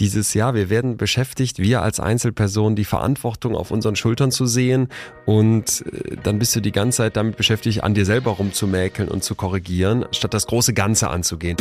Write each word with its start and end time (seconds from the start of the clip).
dieses 0.00 0.34
Jahr, 0.34 0.54
wir 0.54 0.70
werden 0.70 0.96
beschäftigt, 0.96 1.58
wir 1.58 1.82
als 1.82 2.00
Einzelperson 2.00 2.74
die 2.74 2.84
Verantwortung 2.84 3.54
auf 3.54 3.70
unseren 3.70 3.96
Schultern 3.96 4.30
zu 4.30 4.46
sehen 4.46 4.88
und 5.26 5.84
äh, 5.86 6.16
dann 6.22 6.38
bist 6.38 6.56
du 6.56 6.60
die 6.60 6.72
ganze 6.72 6.98
Zeit 6.98 7.16
damit 7.16 7.36
beschäftigt, 7.36 7.84
an 7.84 7.94
dir 7.94 8.06
selber 8.06 8.32
rumzumäkeln 8.32 9.08
und 9.08 9.22
zu 9.22 9.34
korrigieren, 9.34 10.06
statt 10.10 10.34
das 10.34 10.46
große 10.46 10.72
Ganze 10.72 11.10
anzugehen. 11.10 11.56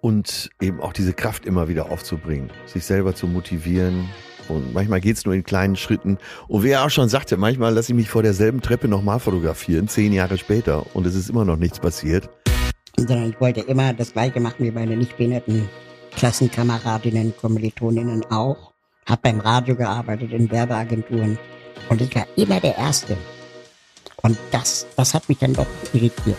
Und 0.00 0.50
eben 0.60 0.80
auch 0.80 0.92
diese 0.92 1.12
Kraft 1.12 1.44
immer 1.44 1.66
wieder 1.66 1.90
aufzubringen, 1.90 2.50
sich 2.66 2.84
selber 2.84 3.14
zu 3.14 3.26
motivieren, 3.26 4.08
und 4.48 4.72
manchmal 4.72 5.00
geht's 5.02 5.26
nur 5.26 5.34
in 5.34 5.42
kleinen 5.42 5.76
Schritten. 5.76 6.16
Und 6.46 6.62
wer 6.62 6.82
auch 6.82 6.88
schon 6.88 7.10
sagte, 7.10 7.36
manchmal 7.36 7.74
lasse 7.74 7.92
ich 7.92 7.96
mich 7.96 8.08
vor 8.08 8.22
derselben 8.22 8.62
Treppe 8.62 8.88
nochmal 8.88 9.20
fotografieren, 9.20 9.88
zehn 9.88 10.12
Jahre 10.12 10.38
später, 10.38 10.86
und 10.94 11.06
es 11.06 11.14
ist 11.14 11.28
immer 11.28 11.44
noch 11.44 11.56
nichts 11.56 11.80
passiert. 11.80 12.30
Sondern 12.96 13.28
ich 13.28 13.40
wollte 13.40 13.60
immer 13.60 13.92
das 13.92 14.12
Gleiche 14.12 14.40
machen 14.40 14.64
wie 14.64 14.70
meine 14.70 14.96
nicht 14.96 15.16
behinderten 15.18 15.68
Klassenkameradinnen, 16.18 17.32
Kommilitoninnen 17.36 18.24
auch. 18.32 18.72
Hab 19.06 19.22
beim 19.22 19.38
Radio 19.38 19.76
gearbeitet, 19.76 20.32
in 20.32 20.50
Werbeagenturen. 20.50 21.38
Und 21.88 22.00
ich 22.00 22.12
war 22.12 22.26
immer 22.34 22.58
der 22.58 22.76
Erste. 22.76 23.16
Und 24.22 24.36
das, 24.50 24.88
das 24.96 25.14
hat 25.14 25.28
mich 25.28 25.38
dann 25.38 25.54
doch 25.54 25.68
irritiert. 25.92 26.36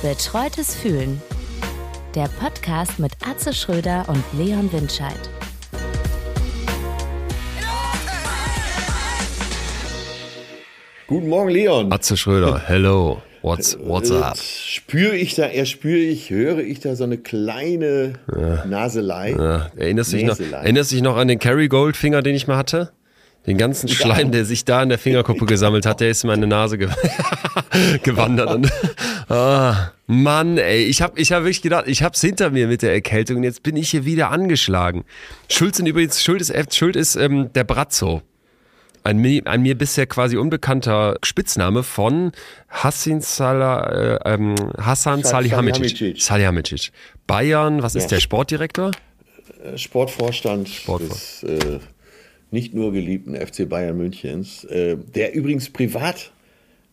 Betreutes 0.00 0.74
Fühlen. 0.74 1.20
Der 2.14 2.28
Podcast 2.40 2.98
mit 2.98 3.12
Atze 3.22 3.52
Schröder 3.52 4.06
und 4.08 4.24
Leon 4.32 4.72
Windscheid. 4.72 5.20
Guten 11.06 11.28
Morgen, 11.28 11.50
Leon. 11.50 11.92
Atze 11.92 12.16
Schröder, 12.16 12.62
hello. 12.66 13.20
What's, 13.44 13.76
what's 13.78 14.08
Äh, 14.10 14.14
up? 14.14 14.38
Spüre 14.38 15.16
ich 15.16 15.34
da, 15.34 15.44
er 15.44 15.66
spüre 15.66 15.98
ich, 15.98 16.30
höre 16.30 16.60
ich 16.60 16.80
da 16.80 16.96
so 16.96 17.04
eine 17.04 17.18
kleine 17.18 18.14
Naselei. 18.66 19.32
Ja, 19.32 19.70
erinnerst, 19.76 20.14
du 20.14 20.16
dich 20.16 20.24
noch, 20.26 20.40
erinnerst 20.40 20.90
du 20.90 20.94
dich 20.96 21.02
noch 21.02 21.18
an 21.18 21.28
den 21.28 21.38
Kerry 21.38 21.68
Gold 21.68 21.94
Finger, 21.94 22.22
den 22.22 22.34
ich 22.34 22.46
mal 22.46 22.56
hatte? 22.56 22.92
Den 23.46 23.58
ganzen 23.58 23.90
Schleim, 23.90 24.32
der 24.32 24.46
sich 24.46 24.64
da 24.64 24.82
in 24.82 24.88
der 24.88 24.96
Fingerkuppe 24.96 25.44
gesammelt 25.44 25.84
hat, 25.84 26.00
der 26.00 26.08
ist 26.08 26.24
in 26.24 26.28
meine 26.28 26.46
Nase 26.46 26.78
ge 26.78 26.88
gewandert. 28.02 28.50
Und, 28.54 28.72
ah, 29.28 29.90
Mann, 30.06 30.56
ey, 30.56 30.84
ich 30.84 31.02
habe 31.02 31.20
ich 31.20 31.30
hab 31.30 31.42
wirklich 31.42 31.60
gedacht, 31.60 31.84
ich 31.86 32.02
hab's 32.02 32.22
hinter 32.22 32.48
mir 32.48 32.66
mit 32.66 32.80
der 32.80 32.94
Erkältung 32.94 33.36
und 33.36 33.42
jetzt 33.44 33.62
bin 33.62 33.76
ich 33.76 33.90
hier 33.90 34.06
wieder 34.06 34.30
angeschlagen. 34.30 35.04
Schuld 35.50 35.74
sind 35.76 35.84
übrigens, 35.84 36.22
Schuld 36.24 36.40
ist, 36.40 36.74
Schuld 36.74 36.96
ist 36.96 37.16
ähm, 37.16 37.52
der 37.52 37.64
Brazzo. 37.64 38.22
Ein, 39.06 39.46
ein 39.46 39.60
mir 39.62 39.76
bisher 39.76 40.06
quasi 40.06 40.38
unbekannter 40.38 41.18
Spitzname 41.22 41.82
von 41.82 42.32
Hassan, 42.70 43.20
Salah, 43.20 43.90
äh, 44.24 44.34
ähm, 44.34 44.54
Hassan 44.78 45.22
Sa- 45.22 45.28
Salihamidzic. 45.30 46.20
Salihamidzic. 46.22 46.90
Bayern, 47.26 47.82
was 47.82 47.94
ist 47.94 48.04
Ja. 48.04 48.08
der 48.16 48.20
Sportdirektor? 48.20 48.92
Äh, 49.62 49.76
Sportvorstand 49.76 50.68
Sportvor- 50.68 51.08
des 51.08 51.42
äh, 51.42 51.80
nicht 52.50 52.72
nur 52.72 52.92
geliebten 52.92 53.34
FC 53.36 53.68
Bayern 53.68 53.98
Münchens, 53.98 54.64
äh, 54.64 54.96
der 54.96 55.34
übrigens 55.34 55.68
privat. 55.68 56.30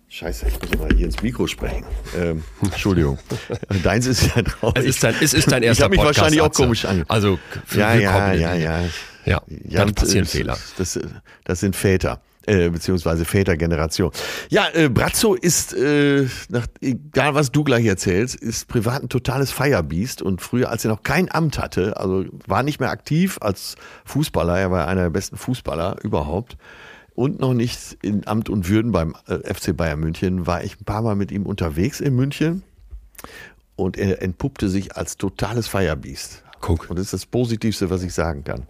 Scheiße, 0.09 0.47
ich 0.49 0.61
muss 0.61 0.77
mal 0.77 0.89
hier 0.93 1.05
ins 1.05 1.21
Mikro 1.21 1.47
sprechen. 1.47 1.85
Ähm, 2.19 2.43
Entschuldigung. 2.61 3.19
Deins 3.83 4.05
ist 4.05 4.35
ja 4.35 4.41
drauf. 4.41 4.73
Es 4.75 4.83
ist 4.83 5.01
dein, 5.01 5.15
es 5.21 5.33
ist 5.33 5.49
dein 5.49 5.63
ich 5.63 5.67
erster 5.69 5.85
habe 5.85 5.91
mich 5.91 5.99
Podcast, 5.99 6.17
wahrscheinlich 6.19 6.41
auch 6.41 6.51
komisch 6.51 6.83
an. 6.83 7.05
Also, 7.07 7.39
ja, 7.73 7.93
ja, 7.95 8.31
willkommen. 8.33 8.41
ja, 8.61 8.81
ja. 9.25 9.41
Ja, 9.47 9.85
dann 9.85 9.93
passieren 9.93 10.25
äh, 10.25 10.29
Fehler. 10.29 10.57
Das, 10.77 10.99
das 11.43 11.59
sind 11.59 11.75
Väter. 11.75 12.21
Äh, 12.47 12.69
beziehungsweise 12.71 13.23
Vätergeneration. 13.23 14.11
Ja, 14.49 14.65
äh, 14.73 14.89
Brazzo 14.89 15.35
ist, 15.35 15.75
äh, 15.75 16.25
nach, 16.49 16.65
egal 16.81 17.35
was 17.35 17.51
du 17.51 17.63
gleich 17.63 17.85
erzählst, 17.85 18.33
ist 18.33 18.67
privat 18.67 19.03
ein 19.03 19.09
totales 19.09 19.51
Feierbiest 19.51 20.23
und 20.23 20.41
früher, 20.41 20.71
als 20.71 20.83
er 20.83 20.89
noch 20.89 21.03
kein 21.03 21.31
Amt 21.31 21.59
hatte, 21.59 21.97
also 21.97 22.25
war 22.47 22.63
nicht 22.63 22.79
mehr 22.79 22.89
aktiv 22.89 23.37
als 23.41 23.75
Fußballer, 24.05 24.57
er 24.57 24.71
war 24.71 24.87
einer 24.87 25.03
der 25.03 25.09
besten 25.11 25.37
Fußballer 25.37 25.97
überhaupt 26.01 26.57
und 27.13 27.39
noch 27.39 27.53
nicht 27.53 27.99
in 28.01 28.25
Amt 28.25 28.49
und 28.49 28.67
Würden 28.67 28.91
beim 28.91 29.15
äh, 29.27 29.53
FC 29.53 29.77
Bayern 29.77 29.99
München, 29.99 30.47
war 30.47 30.63
ich 30.63 30.81
ein 30.81 30.85
paar 30.85 31.03
Mal 31.03 31.15
mit 31.15 31.31
ihm 31.31 31.45
unterwegs 31.45 31.99
in 31.99 32.15
München 32.15 32.63
und 33.75 33.97
er 33.97 34.19
entpuppte 34.23 34.67
sich 34.67 34.97
als 34.97 35.17
totales 35.17 35.67
Feierbiest. 35.67 36.43
Guck. 36.59 36.89
Und 36.89 36.97
das 36.97 37.05
ist 37.05 37.13
das 37.13 37.25
Positivste, 37.27 37.91
was 37.91 38.01
ich 38.01 38.15
sagen 38.15 38.43
kann. 38.43 38.65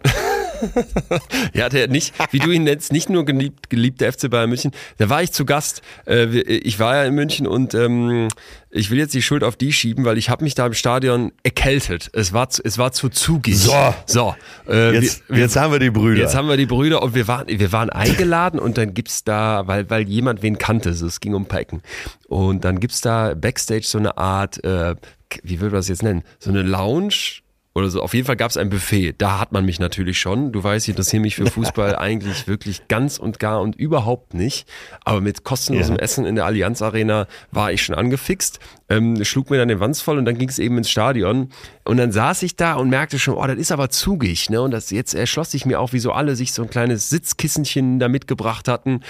Ja, 1.54 1.68
der 1.68 1.88
nicht, 1.88 2.14
wie 2.30 2.38
du 2.38 2.50
ihn 2.50 2.64
nennst, 2.64 2.92
nicht 2.92 3.08
nur 3.10 3.24
geliebt, 3.24 3.70
geliebt 3.70 4.00
der 4.00 4.12
FC 4.12 4.30
Bayern 4.30 4.48
München. 4.48 4.72
Da 4.98 5.08
war 5.08 5.22
ich 5.22 5.32
zu 5.32 5.44
Gast. 5.44 5.82
Äh, 6.06 6.28
wir- 6.30 6.48
Ich 6.48 6.78
war 6.78 6.96
ja 6.96 7.04
in 7.04 7.14
München 7.14 7.46
und 7.46 7.74
ähm, 7.74 8.28
ich 8.70 8.90
will 8.90 8.98
jetzt 8.98 9.12
die 9.14 9.22
Schuld 9.22 9.44
auf 9.44 9.56
die 9.56 9.72
schieben, 9.72 10.04
weil 10.04 10.16
ich 10.18 10.30
habe 10.30 10.44
mich 10.44 10.54
da 10.54 10.66
im 10.66 10.74
Stadion 10.74 11.32
erkältet. 11.42 12.10
Es 12.12 12.32
war, 12.32 12.48
zu- 12.50 12.62
es 12.64 12.78
war 12.78 12.92
zu 12.92 13.08
zugig. 13.08 13.58
So. 13.58 13.72
so. 14.06 14.34
Äh, 14.68 14.92
Jetzt, 14.94 15.22
wir, 15.28 15.36
wir, 15.36 15.42
jetzt 15.44 15.56
haben 15.56 15.72
wir 15.72 15.78
die 15.78 15.90
Brüder. 15.90 16.20
Jetzt 16.22 16.34
haben 16.34 16.48
wir 16.48 16.56
die 16.56 16.66
Brüder 16.66 17.02
und 17.02 17.14
wir 17.14 17.28
waren, 17.28 17.48
wir 17.48 17.72
waren 17.72 17.90
eingeladen 17.90 18.58
und 18.58 18.78
dann 18.78 18.94
gibt's 18.94 19.24
da, 19.24 19.66
weil, 19.66 19.88
weil 19.90 20.08
jemand 20.08 20.42
wen 20.42 20.58
kannte, 20.58 20.94
so, 20.94 21.06
es 21.06 21.20
ging 21.20 21.34
um 21.34 21.46
Packen. 21.46 21.82
Und 22.28 22.64
dann 22.64 22.80
gibt's 22.80 23.00
da 23.02 23.34
Backstage 23.34 23.82
so 23.84 23.98
eine 23.98 24.16
Art, 24.16 24.62
äh, 24.64 24.94
wie 25.42 25.60
würde 25.60 25.72
man 25.72 25.80
das 25.80 25.88
jetzt 25.88 26.02
nennen? 26.02 26.22
So 26.38 26.50
eine 26.50 26.62
Lounge 26.62 27.40
oder 27.74 27.88
so. 27.88 28.02
Auf 28.02 28.12
jeden 28.12 28.26
Fall 28.26 28.36
gab's 28.36 28.56
ein 28.56 28.68
Buffet. 28.68 29.14
Da 29.16 29.38
hat 29.38 29.52
man 29.52 29.64
mich 29.64 29.80
natürlich 29.80 30.18
schon. 30.18 30.52
Du 30.52 30.62
weißt, 30.62 30.86
ich 30.86 30.90
interessiere 30.90 31.22
mich 31.22 31.36
für 31.36 31.46
Fußball 31.46 31.96
eigentlich 31.98 32.46
wirklich 32.46 32.86
ganz 32.88 33.18
und 33.18 33.38
gar 33.38 33.62
und 33.62 33.76
überhaupt 33.76 34.34
nicht. 34.34 34.68
Aber 35.04 35.22
mit 35.22 35.42
kostenlosem 35.44 35.96
Ja. 35.96 36.02
Essen 36.02 36.26
in 36.26 36.34
der 36.34 36.44
Allianz 36.44 36.82
Arena 36.82 37.26
war 37.50 37.72
ich 37.72 37.82
schon 37.82 37.94
angefixt. 37.94 38.58
Ähm, 38.90 39.24
schlug 39.24 39.48
mir 39.48 39.56
dann 39.56 39.68
den 39.68 39.80
Wanz 39.80 40.02
voll 40.02 40.18
und 40.18 40.26
dann 40.26 40.36
ging's 40.36 40.58
eben 40.58 40.76
ins 40.76 40.90
Stadion. 40.90 41.48
Und 41.84 41.96
dann 41.96 42.12
saß 42.12 42.42
ich 42.42 42.56
da 42.56 42.74
und 42.74 42.90
merkte 42.90 43.18
schon, 43.18 43.34
oh, 43.34 43.46
das 43.46 43.56
ist 43.56 43.72
aber 43.72 43.88
zugig. 43.88 44.50
Ne? 44.50 44.60
Und 44.60 44.70
das 44.70 44.90
jetzt 44.90 45.14
erschloss 45.14 45.50
sich 45.50 45.64
mir 45.64 45.80
auch, 45.80 45.94
wie 45.94 45.98
so 45.98 46.12
alle 46.12 46.36
sich 46.36 46.52
so 46.52 46.62
ein 46.62 46.68
kleines 46.68 47.08
Sitzkissenchen 47.08 47.98
da 47.98 48.08
mitgebracht 48.08 48.68
hatten. 48.68 49.00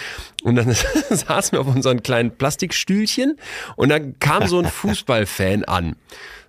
Und 0.44 0.54
dann 0.54 0.72
saßen 1.10 1.52
wir 1.52 1.60
auf 1.60 1.66
unseren 1.66 2.04
kleinen 2.04 2.30
Plastikstühlchen 2.30 3.38
und 3.74 3.88
dann 3.88 4.20
kam 4.20 4.46
so 4.46 4.60
ein 4.60 4.66
Fußballfan 4.70 5.64
an 5.64 5.96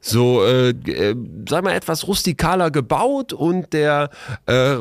so, 0.06 0.44
äh, 0.44 0.70
äh, 0.72 1.16
sag 1.48 1.64
mal, 1.64 1.74
etwas 1.74 2.08
rustikaler 2.08 2.72
gebaut 2.72 3.32
und 3.32 3.72
der 3.72 4.10
äh, 4.48 4.76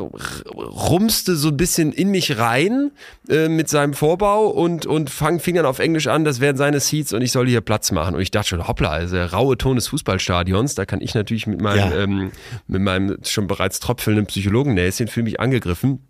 rumste 0.53 1.37
so 1.37 1.47
ein 1.47 1.55
bisschen 1.57 1.93
in 1.93 2.09
mich 2.09 2.37
rein 2.37 2.91
äh, 3.29 3.47
mit 3.47 3.69
seinem 3.69 3.93
Vorbau 3.93 4.47
und, 4.47 4.85
und 4.85 5.09
fang, 5.09 5.39
fing 5.39 5.55
dann 5.55 5.65
auf 5.65 5.79
Englisch 5.79 6.07
an, 6.07 6.25
das 6.25 6.41
wären 6.41 6.57
seine 6.57 6.81
Seats 6.81 7.13
und 7.13 7.21
ich 7.21 7.31
soll 7.31 7.47
hier 7.47 7.61
Platz 7.61 7.91
machen. 7.91 8.15
Und 8.15 8.21
ich 8.21 8.31
dachte 8.31 8.49
schon, 8.49 8.67
hoppla, 8.67 8.89
also 8.89 9.15
der 9.15 9.31
raue 9.31 9.57
Ton 9.57 9.77
des 9.77 9.87
Fußballstadions, 9.87 10.75
da 10.75 10.85
kann 10.85 10.99
ich 10.99 11.15
natürlich 11.15 11.47
mit 11.47 11.61
meinem, 11.61 11.91
Ja. 11.91 12.03
ähm, 12.03 12.31
mit 12.67 12.81
meinem 12.81 13.17
schon 13.23 13.47
bereits 13.47 13.79
tropfelnden 13.79 14.25
Psychologennäschen 14.25 15.07
für 15.07 15.23
mich 15.23 15.39
angegriffen 15.39 16.05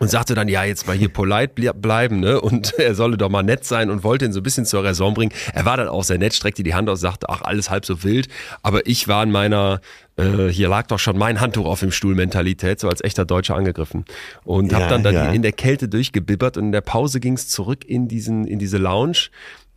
und 0.00 0.10
sagte 0.10 0.34
dann, 0.34 0.48
ja, 0.48 0.64
jetzt 0.64 0.88
mal 0.88 0.96
hier 0.96 1.08
polite 1.08 1.52
ble- 1.54 1.72
bleiben, 1.72 2.18
ne? 2.18 2.40
Und 2.40 2.72
er 2.78 2.96
solle 2.96 3.16
doch 3.16 3.28
mal 3.28 3.42
nett 3.44 3.64
sein 3.64 3.88
und 3.90 4.02
wollte 4.02 4.24
ihn 4.24 4.32
so 4.32 4.40
ein 4.40 4.42
bisschen 4.42 4.66
zur 4.66 4.82
Raison 4.82 5.14
bringen. 5.14 5.32
Er 5.54 5.64
war 5.64 5.76
dann 5.76 5.86
auch 5.88 6.02
sehr 6.02 6.18
nett, 6.18 6.34
streckte 6.34 6.64
die 6.64 6.74
Hand 6.74 6.88
aus, 6.90 7.00
sagte, 7.00 7.28
ach, 7.28 7.42
alles 7.42 7.70
halb 7.70 7.86
so 7.86 8.02
wild. 8.02 8.26
Aber 8.62 8.84
ich 8.86 9.06
war 9.06 9.22
in 9.22 9.30
meiner, 9.30 9.80
äh, 10.16 10.48
hier 10.48 10.68
lag 10.68 10.88
doch 10.88 10.98
schon 10.98 11.16
mein 11.16 11.40
Handtuch 11.40 11.66
auf 11.66 11.78
dem 11.80 11.92
Stuhl 11.92 12.14
Mentalität, 12.16 12.80
so 12.80 12.88
als 12.88 13.00
echter 13.04 13.24
Deutscher 13.24 13.54
angegriffen. 13.54 14.04
Und 14.42 14.72
hab 14.72 14.80
Ja, 14.80 14.88
dann 14.88 15.02
da 15.04 15.10
ja. 15.12 15.30
in 15.30 15.42
der 15.42 15.52
Kälte 15.52 15.86
durchgebibbert 15.88 16.56
und 16.56 16.64
in 16.66 16.72
der 16.72 16.80
Pause 16.80 17.20
ging's 17.20 17.46
zurück 17.48 17.84
in 17.86 18.08
diesen, 18.08 18.46
in 18.46 18.58
diese 18.58 18.78
Lounge. 18.78 19.28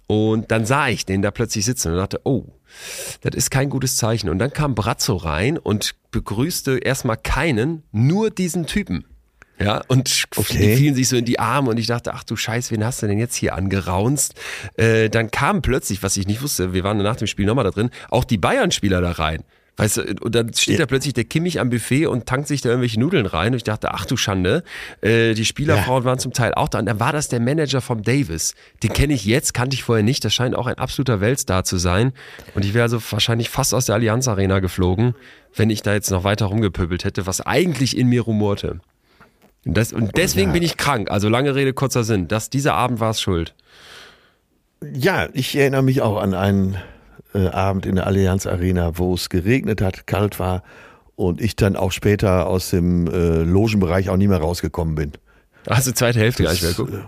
Und 0.08 0.52
dann 0.52 0.66
sah 0.66 0.90
ich 0.90 1.06
den 1.06 1.22
da 1.22 1.32
plötzlich 1.32 1.64
sitzen 1.66 1.92
und 1.92 1.98
dachte, 1.98 2.20
oh, 2.24 2.46
das 3.22 3.36
ist 3.36 3.52
kein 3.52 3.70
gutes 3.70 3.96
Zeichen. 3.98 4.30
Und 4.30 4.40
dann 4.40 4.52
kam 4.52 4.76
Brazzo 4.76 5.16
rein 5.16 5.58
und 5.58 5.96
begrüßte 6.12 6.78
erstmal 6.80 7.18
keinen, 7.18 7.84
nur 7.92 8.30
diesen 8.30 8.66
Typen. 8.66 9.06
Ja, 9.60 9.82
und 9.88 10.26
Okay. 10.36 10.58
die 10.58 10.76
fielen 10.76 10.96
sich 10.96 11.08
so 11.08 11.16
in 11.16 11.26
die 11.26 11.40
Arme 11.40 11.70
und 11.70 11.78
ich 11.78 11.88
dachte, 11.88 12.14
ach 12.14 12.24
du 12.24 12.36
Scheiß, 12.36 12.72
wen 12.72 12.84
hast 12.84 13.02
du 13.04 13.08
denn 13.08 13.20
jetzt 13.20 13.36
hier 13.36 13.56
angeraunzt? 13.56 14.34
Äh, 14.78 15.10
dann 15.10 15.32
kam 15.32 15.62
plötzlich, 15.62 16.02
was 16.04 16.18
ich 16.18 16.28
nicht 16.28 16.42
wusste, 16.42 16.74
wir 16.74 16.84
waren 16.84 16.98
nach 16.98 17.16
dem 17.16 17.28
Spiel 17.28 17.46
nochmal 17.46 17.64
da 17.66 17.72
drin, 17.72 17.90
auch 18.10 18.24
die 18.24 18.38
Bayern-Spieler 18.38 19.02
da 19.02 19.12
rein. 19.12 19.44
Weißt 19.76 19.98
du, 19.98 20.02
und 20.22 20.36
dann 20.36 20.54
steht 20.54 20.80
da 20.80 20.86
plötzlich 20.86 21.16
der 21.16 21.24
Kimmich 21.24 21.60
am 21.60 21.72
Buffet 21.72 22.06
und 22.06 22.28
tankt 22.28 22.48
sich 22.48 22.62
da 22.62 22.70
irgendwelche 22.70 23.00
Nudeln 23.00 23.26
rein. 23.26 23.54
Und 23.54 23.58
ich 23.58 23.64
dachte, 23.64 23.92
ach 23.92 24.06
du 24.06 24.18
Schande, 24.18 24.64
äh, 25.02 25.34
die 25.34 25.46
Spielerfrauen 25.46 26.04
waren 26.04 26.20
zum 26.20 26.32
Teil 26.32 26.54
auch 26.54 26.70
da. 26.70 26.78
Und 26.78 26.86
dann 26.86 27.00
war 27.00 27.12
das 27.12 27.28
der 27.28 27.40
Manager 27.40 27.82
vom 27.82 28.04
Davis. 28.04 28.54
Den 28.84 28.94
kenne 28.94 29.14
ich 29.16 29.26
jetzt, 29.26 29.56
kannte 29.56 29.74
ich 29.74 29.82
vorher 29.84 30.04
nicht. 30.04 30.24
Das 30.26 30.32
scheint 30.34 30.54
auch 30.56 30.68
ein 30.68 30.78
absoluter 30.78 31.22
Weltstar 31.22 31.64
zu 31.64 31.78
sein. 31.78 32.14
Und 32.54 32.66
ich 32.66 32.76
wäre 32.76 32.84
also 32.84 33.00
wahrscheinlich 33.10 33.50
fast 33.50 33.74
aus 33.74 33.88
der 33.88 33.96
Allianz 33.96 34.28
Arena 34.28 34.60
geflogen, 34.60 35.16
wenn 35.56 35.72
ich 35.72 35.82
da 35.82 35.94
jetzt 35.94 36.12
noch 36.12 36.24
weiter 36.24 36.46
rumgepöbelt 36.46 37.04
hätte, 37.04 37.26
was 37.26 37.42
eigentlich 37.42 37.98
in 37.98 38.10
mir 38.10 38.22
rumorte. 38.22 38.80
Und, 39.66 39.78
das, 39.78 39.94
und 39.94 40.18
deswegen 40.18 40.52
bin 40.52 40.64
ich 40.64 40.78
krank. 40.78 41.10
Also 41.10 41.30
lange 41.30 41.56
Rede, 41.56 41.74
kurzer 41.74 42.04
Sinn. 42.04 42.28
Das, 42.28 42.50
dieser 42.50 42.74
Abend 42.74 43.00
war 43.00 43.12
es 43.12 43.22
schuld. 43.22 43.56
Ja, 44.94 45.30
ich 45.34 45.56
erinnere 45.56 45.84
mich 45.84 46.02
auch 46.02 46.22
an 46.22 46.34
einen 46.34 46.78
äh, 47.34 47.48
Abend 47.48 47.86
in 47.86 47.96
der 47.96 48.06
Allianz 48.08 48.46
Arena, 48.46 48.98
wo 48.98 49.14
es 49.14 49.30
geregnet 49.30 49.82
hat, 49.82 50.06
kalt 50.08 50.40
war 50.40 50.64
und 51.16 51.40
ich 51.42 51.56
dann 51.56 51.76
auch 51.78 51.92
später 51.92 52.48
aus 52.48 52.70
dem 52.72 53.08
äh, 53.08 53.44
Logenbereich 53.44 54.10
auch 54.10 54.18
nie 54.18 54.28
mehr 54.28 54.40
rausgekommen 54.40 54.96
bin. 54.96 55.14
Hast 55.70 55.88
du 55.88 55.94
zweite 55.94 56.20
Hälfte 56.20 56.44
gar 56.44 56.52
nicht 56.52 56.62
mehr 56.64 56.72
Das, 56.72 56.78
geguckt? 56.78 56.94
äh, 56.98 57.04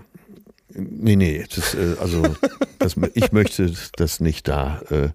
Nee, 0.78 1.16
nee, 1.16 1.46
das, 1.56 1.74
äh, 1.74 1.96
also 2.02 2.36
das, 2.80 2.96
ich 3.14 3.32
möchte 3.32 3.72
das 3.96 4.20
nicht 4.20 4.48
da, 4.48 4.82
äh, 4.90 5.10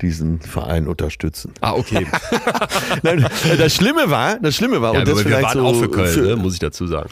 diesen 0.00 0.40
Verein 0.40 0.86
unterstützen. 0.88 1.52
Ah, 1.60 1.72
okay. 1.72 2.06
Nein, 3.02 3.26
das 3.58 3.74
Schlimme 3.74 4.10
war, 4.10 4.38
das 4.38 4.54
Schlimme 4.56 4.80
war, 4.80 4.94
Ja, 4.94 5.00
und 5.00 5.08
das 5.08 5.16
wir 5.18 5.24
vielleicht 5.24 5.44
waren 5.44 5.58
so 5.58 5.66
auch 5.66 5.80
für 5.80 5.90
Köln, 5.90 6.12
für, 6.12 6.22
ne, 6.22 6.36
muss 6.36 6.54
ich 6.54 6.60
dazu 6.60 6.86
sagen. 6.86 7.10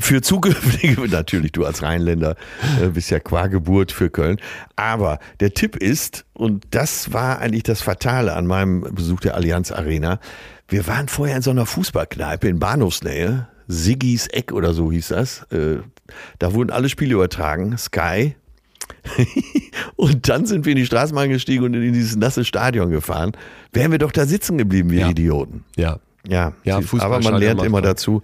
für 0.00 0.22
zukünftige, 0.22 1.00
natürlich 1.08 1.52
du 1.52 1.64
als 1.64 1.82
Rheinländer 1.82 2.36
äh, 2.82 2.88
bist 2.88 3.10
ja 3.10 3.20
qua 3.20 3.46
Geburt 3.46 3.92
für 3.92 4.10
Köln. 4.10 4.38
Aber 4.76 5.18
der 5.40 5.54
Tipp 5.54 5.76
ist, 5.76 6.24
und 6.32 6.64
das 6.70 7.12
war 7.12 7.38
eigentlich 7.38 7.62
das 7.64 7.82
Fatale 7.82 8.34
an 8.34 8.46
meinem 8.46 8.82
Besuch 8.94 9.20
der 9.20 9.34
Allianz 9.34 9.72
Arena, 9.72 10.20
wir 10.68 10.86
waren 10.86 11.08
vorher 11.08 11.36
in 11.36 11.42
so 11.42 11.50
einer 11.50 11.64
Fußballkneipe 11.64 12.46
in 12.48 12.58
Bahnhofsnähe, 12.58 13.48
Siggis 13.68 14.26
Eck 14.28 14.52
oder 14.52 14.74
so 14.74 14.90
hieß 14.92 15.08
das. 15.08 15.42
Äh, 15.50 15.78
da 16.38 16.54
wurden 16.54 16.70
alle 16.70 16.88
Spiele 16.88 17.14
übertragen, 17.14 17.76
Sky. 17.78 18.36
und 19.96 20.28
dann 20.28 20.46
sind 20.46 20.64
wir 20.64 20.72
in 20.72 20.76
die 20.78 20.86
Straßenbahn 20.86 21.28
gestiegen 21.30 21.64
und 21.64 21.74
in 21.74 21.92
dieses 21.92 22.16
nasse 22.16 22.44
Stadion 22.44 22.90
gefahren. 22.90 23.32
Wären 23.72 23.90
wir 23.92 23.98
doch 23.98 24.12
da 24.12 24.26
sitzen 24.26 24.58
geblieben, 24.58 24.90
wir 24.90 25.00
Ja. 25.00 25.10
Idioten. 25.10 25.64
Ja. 25.76 25.98
Ja, 26.26 26.52
Ja, 26.64 26.80
Fußball 26.80 27.12
aber 27.12 27.22
man 27.22 27.40
lernt 27.40 27.62
immer 27.62 27.80
dazu. 27.80 28.22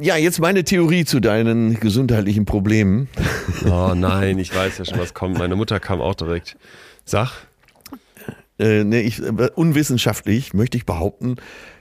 Ja, 0.00 0.16
jetzt 0.16 0.40
meine 0.40 0.62
Theorie 0.62 1.04
zu 1.04 1.18
deinen 1.20 1.78
gesundheitlichen 1.80 2.44
Problemen. 2.44 3.08
Oh 3.64 3.94
nein, 3.94 4.38
ich 4.38 4.54
weiß 4.54 4.78
ja 4.78 4.84
schon, 4.84 4.98
was 5.00 5.12
kommt. 5.14 5.38
Meine 5.38 5.56
Mutter 5.56 5.80
kam 5.80 6.00
auch 6.00 6.14
direkt. 6.14 6.56
Sag. 7.04 7.32
Äh, 8.58 8.84
nee, 8.84 9.00
ich, 9.00 9.20
äh, 9.20 9.50
unwissenschaftlich 9.54 10.54
möchte 10.54 10.76
ich 10.76 10.86
behaupten, 10.86 11.36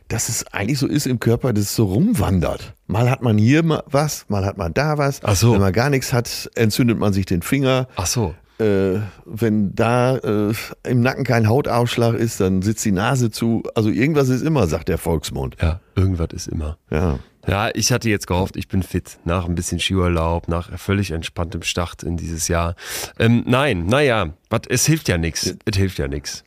dass 0.08 0.30
es 0.30 0.46
eigentlich 0.54 0.80
so 0.80 0.88
ist 0.88 1.08
im 1.08 1.20
Körper, 1.20 1.54
dass 1.54 1.66
es 1.66 1.76
so 1.76 1.86
rumwandert. 1.86 2.74
Mal 2.88 3.10
hat 3.10 3.22
man 3.22 3.38
hier 3.38 3.64
was, 3.88 4.26
mal 4.30 4.46
hat 4.46 4.58
man 4.58 4.74
da 4.74 4.98
was. 4.98 5.20
Ach 5.24 5.36
so. 5.36 5.54
Wenn 5.54 5.62
man 5.62 5.74
gar 5.74 5.90
nichts 5.90 6.14
hat, 6.14 6.50
entzündet 6.56 6.98
man 6.98 7.14
sich 7.14 7.26
den 7.26 7.42
Finger. 7.42 7.88
Ach 7.96 8.06
so. 8.06 8.34
Äh, 8.60 9.02
wenn 9.26 9.76
da 9.76 10.18
äh, 10.18 10.54
im 10.84 11.02
Nacken 11.02 11.24
kein 11.24 11.48
Hautausschlag 11.48 12.16
ist, 12.16 12.40
dann 12.40 12.64
sitzt 12.64 12.84
die 12.86 12.92
Nase 12.92 13.30
zu. 13.30 13.64
Also 13.76 13.90
irgendwas 13.90 14.30
ist 14.30 14.42
immer, 14.42 14.66
sagt 14.68 14.90
der 14.90 14.98
Volksmund. 14.98 15.58
Ja, 15.62 15.80
irgendwas 15.96 16.30
ist 16.34 16.48
immer. 16.48 16.78
Ja. 16.90 17.20
Ja, 17.48 17.70
ich 17.74 17.94
hatte 17.94 18.10
jetzt 18.10 18.28
gehofft, 18.28 18.58
ich 18.58 18.68
bin 18.68 18.84
fit. 18.84 19.20
Nach 19.24 19.46
ein 19.46 19.56
bisschen 19.56 19.80
Skiurlaub, 19.80 20.50
nach 20.50 20.78
völlig 20.78 21.12
entspanntem 21.12 21.62
Start 21.62 22.04
in 22.04 22.18
dieses 22.18 22.50
Jahr. 22.50 22.76
Ähm, 23.20 23.44
nein, 23.48 23.86
naja, 23.86 24.34
es 24.68 24.86
hilft 24.86 25.08
ja 25.08 25.18
nichts. 25.18 25.56
Es 25.64 25.78
hilft 25.78 25.98
ja 25.98 26.10
nichts. 26.10 26.44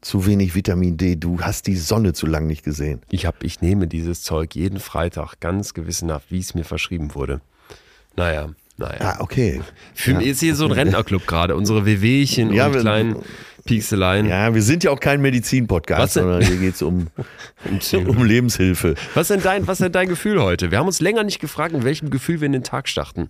Zu 0.00 0.26
wenig 0.26 0.54
Vitamin 0.54 0.96
D. 0.96 1.16
Du 1.16 1.40
hast 1.40 1.66
die 1.66 1.76
Sonne 1.76 2.14
zu 2.14 2.26
lang 2.26 2.46
nicht 2.46 2.64
gesehen. 2.64 3.02
Ich, 3.10 3.26
hab, 3.26 3.44
ich 3.44 3.60
nehme 3.60 3.86
dieses 3.86 4.22
Zeug 4.22 4.54
jeden 4.54 4.80
Freitag 4.80 5.40
ganz 5.40 5.74
gewissenhaft, 5.74 6.26
wie 6.30 6.38
es 6.38 6.54
mir 6.54 6.64
verschrieben 6.64 7.14
wurde. 7.14 7.40
Naja, 8.16 8.48
naja. 8.78 8.96
Ah, 9.00 9.16
okay. 9.20 9.60
Für 9.94 10.14
mich 10.14 10.28
ist 10.28 10.40
hier 10.40 10.54
so 10.54 10.64
ein 10.64 10.72
Rentnerclub 10.72 11.26
gerade. 11.26 11.54
Unsere 11.54 11.84
Wehwehchen 11.84 12.52
Ja, 12.52 12.66
und 12.68 12.74
wir- 12.74 12.80
kleinen 12.80 13.16
Piekseleien. 13.66 14.26
Ja, 14.26 14.54
wir 14.54 14.62
sind 14.62 14.84
ja 14.84 14.90
auch 14.90 15.00
kein 15.00 15.20
Medizin-Podcast, 15.20 16.14
sondern 16.14 16.42
hier 16.42 16.56
geht's 16.56 16.80
um, 16.80 17.08
um 17.94 18.24
Lebenshilfe. 18.24 18.94
Was 19.12 19.28
ist, 19.28 19.36
denn 19.36 19.42
dein, 19.42 19.66
was 19.66 19.80
ist 19.80 19.84
denn 19.84 19.92
dein 19.92 20.08
Gefühl 20.08 20.42
heute? 20.42 20.70
Wir 20.70 20.78
haben 20.78 20.86
uns 20.86 21.02
länger 21.02 21.24
nicht 21.24 21.40
gefragt, 21.40 21.74
in 21.74 21.84
welchem 21.84 22.08
Gefühl 22.08 22.40
wir 22.40 22.46
in 22.46 22.52
den 22.52 22.64
Tag 22.64 22.88
starten. 22.88 23.28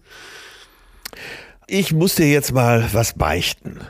Ich 1.66 1.92
muss 1.92 2.14
dir 2.14 2.30
jetzt 2.30 2.52
mal 2.52 2.88
was 2.92 3.14
beichten. 3.14 3.80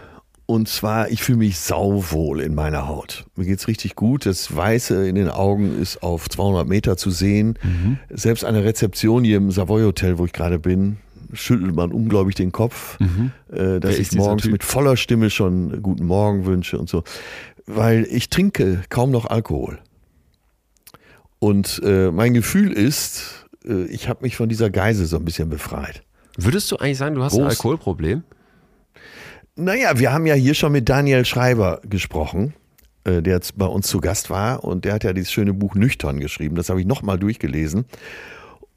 Und 0.50 0.66
zwar, 0.66 1.10
ich 1.10 1.22
fühle 1.22 1.38
mich 1.38 1.60
sauwohl 1.60 2.40
in 2.40 2.56
meiner 2.56 2.88
Haut. 2.88 3.24
Mir 3.36 3.44
geht's 3.44 3.68
richtig 3.68 3.94
gut. 3.94 4.26
Das 4.26 4.56
Weiße 4.56 5.06
in 5.08 5.14
den 5.14 5.28
Augen 5.28 5.80
ist 5.80 6.02
auf 6.02 6.28
200 6.28 6.66
Meter 6.66 6.96
zu 6.96 7.10
sehen. 7.10 7.56
Selbst 8.08 8.44
an 8.44 8.54
der 8.54 8.64
Rezeption 8.64 9.22
hier 9.22 9.36
im 9.36 9.52
Savoy 9.52 9.84
Hotel, 9.84 10.18
wo 10.18 10.24
ich 10.24 10.32
gerade 10.32 10.58
bin, 10.58 10.96
schüttelt 11.32 11.72
man 11.76 11.92
unglaublich 11.92 12.34
den 12.34 12.50
Kopf, 12.50 12.98
äh, 13.00 13.06
Wer 13.46 13.78
dass 13.78 13.96
ist 13.96 14.10
ich 14.12 14.18
morgens 14.18 14.46
mit 14.46 14.64
voller 14.64 14.96
Stimme 14.96 15.30
schon 15.30 15.82
guten 15.82 16.04
Morgen 16.04 16.44
wünsche 16.46 16.80
und 16.80 16.88
so. 16.88 17.04
Weil 17.66 18.04
ich 18.10 18.28
trinke 18.28 18.82
kaum 18.88 19.12
noch 19.12 19.26
Alkohol. 19.26 19.78
Und 21.38 21.80
äh, 21.84 22.10
mein 22.10 22.34
Gefühl 22.34 22.72
ist, 22.72 23.46
äh, 23.64 23.84
ich 23.84 24.08
habe 24.08 24.24
mich 24.24 24.34
von 24.34 24.48
dieser 24.48 24.68
Geise 24.68 25.06
so 25.06 25.16
ein 25.16 25.24
bisschen 25.24 25.48
befreit. 25.48 26.02
Würdest 26.36 26.72
du 26.72 26.76
eigentlich 26.78 26.98
sagen, 26.98 27.14
du 27.14 27.22
hast 27.22 27.34
ein 27.34 27.42
Groß. 27.42 27.50
Alkoholproblem? 27.50 28.24
Naja, 29.60 29.98
wir 29.98 30.10
haben 30.10 30.24
ja 30.24 30.32
hier 30.32 30.54
schon 30.54 30.72
mit 30.72 30.88
Daniel 30.88 31.26
Schreiber 31.26 31.82
gesprochen, 31.84 32.54
äh, 33.04 33.20
der 33.20 33.34
jetzt 33.34 33.58
bei 33.58 33.66
uns 33.66 33.88
zu 33.88 34.00
Gast 34.00 34.30
war 34.30 34.64
und 34.64 34.86
der 34.86 34.94
hat 34.94 35.04
ja 35.04 35.12
dieses 35.12 35.30
schöne 35.30 35.52
Buch 35.52 35.74
Nüchtern 35.74 36.18
geschrieben. 36.18 36.54
Das 36.54 36.70
habe 36.70 36.80
ich 36.80 36.86
nochmal 36.86 37.18
durchgelesen 37.18 37.84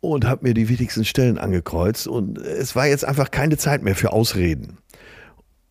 und 0.01 0.27
habe 0.27 0.45
mir 0.45 0.53
die 0.53 0.67
wichtigsten 0.67 1.05
Stellen 1.05 1.37
angekreuzt 1.37 2.05
und 2.05 2.37
es 2.37 2.75
war 2.75 2.85
jetzt 2.85 3.05
einfach 3.05 3.31
keine 3.31 3.55
Zeit 3.55 3.81
mehr 3.81 3.95
für 3.95 4.11
Ausreden. 4.11 4.77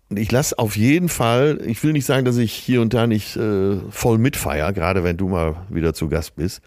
Und 0.09 0.19
ich 0.19 0.33
lasse 0.33 0.59
auf 0.59 0.79
jeden 0.79 1.11
Fall, 1.11 1.61
ich 1.67 1.85
will 1.85 1.93
nicht 1.93 2.07
sagen, 2.07 2.25
dass 2.25 2.39
ich 2.39 2.55
hier 2.55 2.81
und 2.81 2.95
da 2.95 3.07
nicht 3.07 3.37
äh, 3.37 3.77
voll 3.91 4.17
mitfeier, 4.17 4.73
gerade 4.73 5.05
wenn 5.05 5.19
du 5.19 5.29
mal 5.29 5.57
wieder 5.69 5.93
zu 5.93 6.09
Gast 6.09 6.37
bist. 6.37 6.63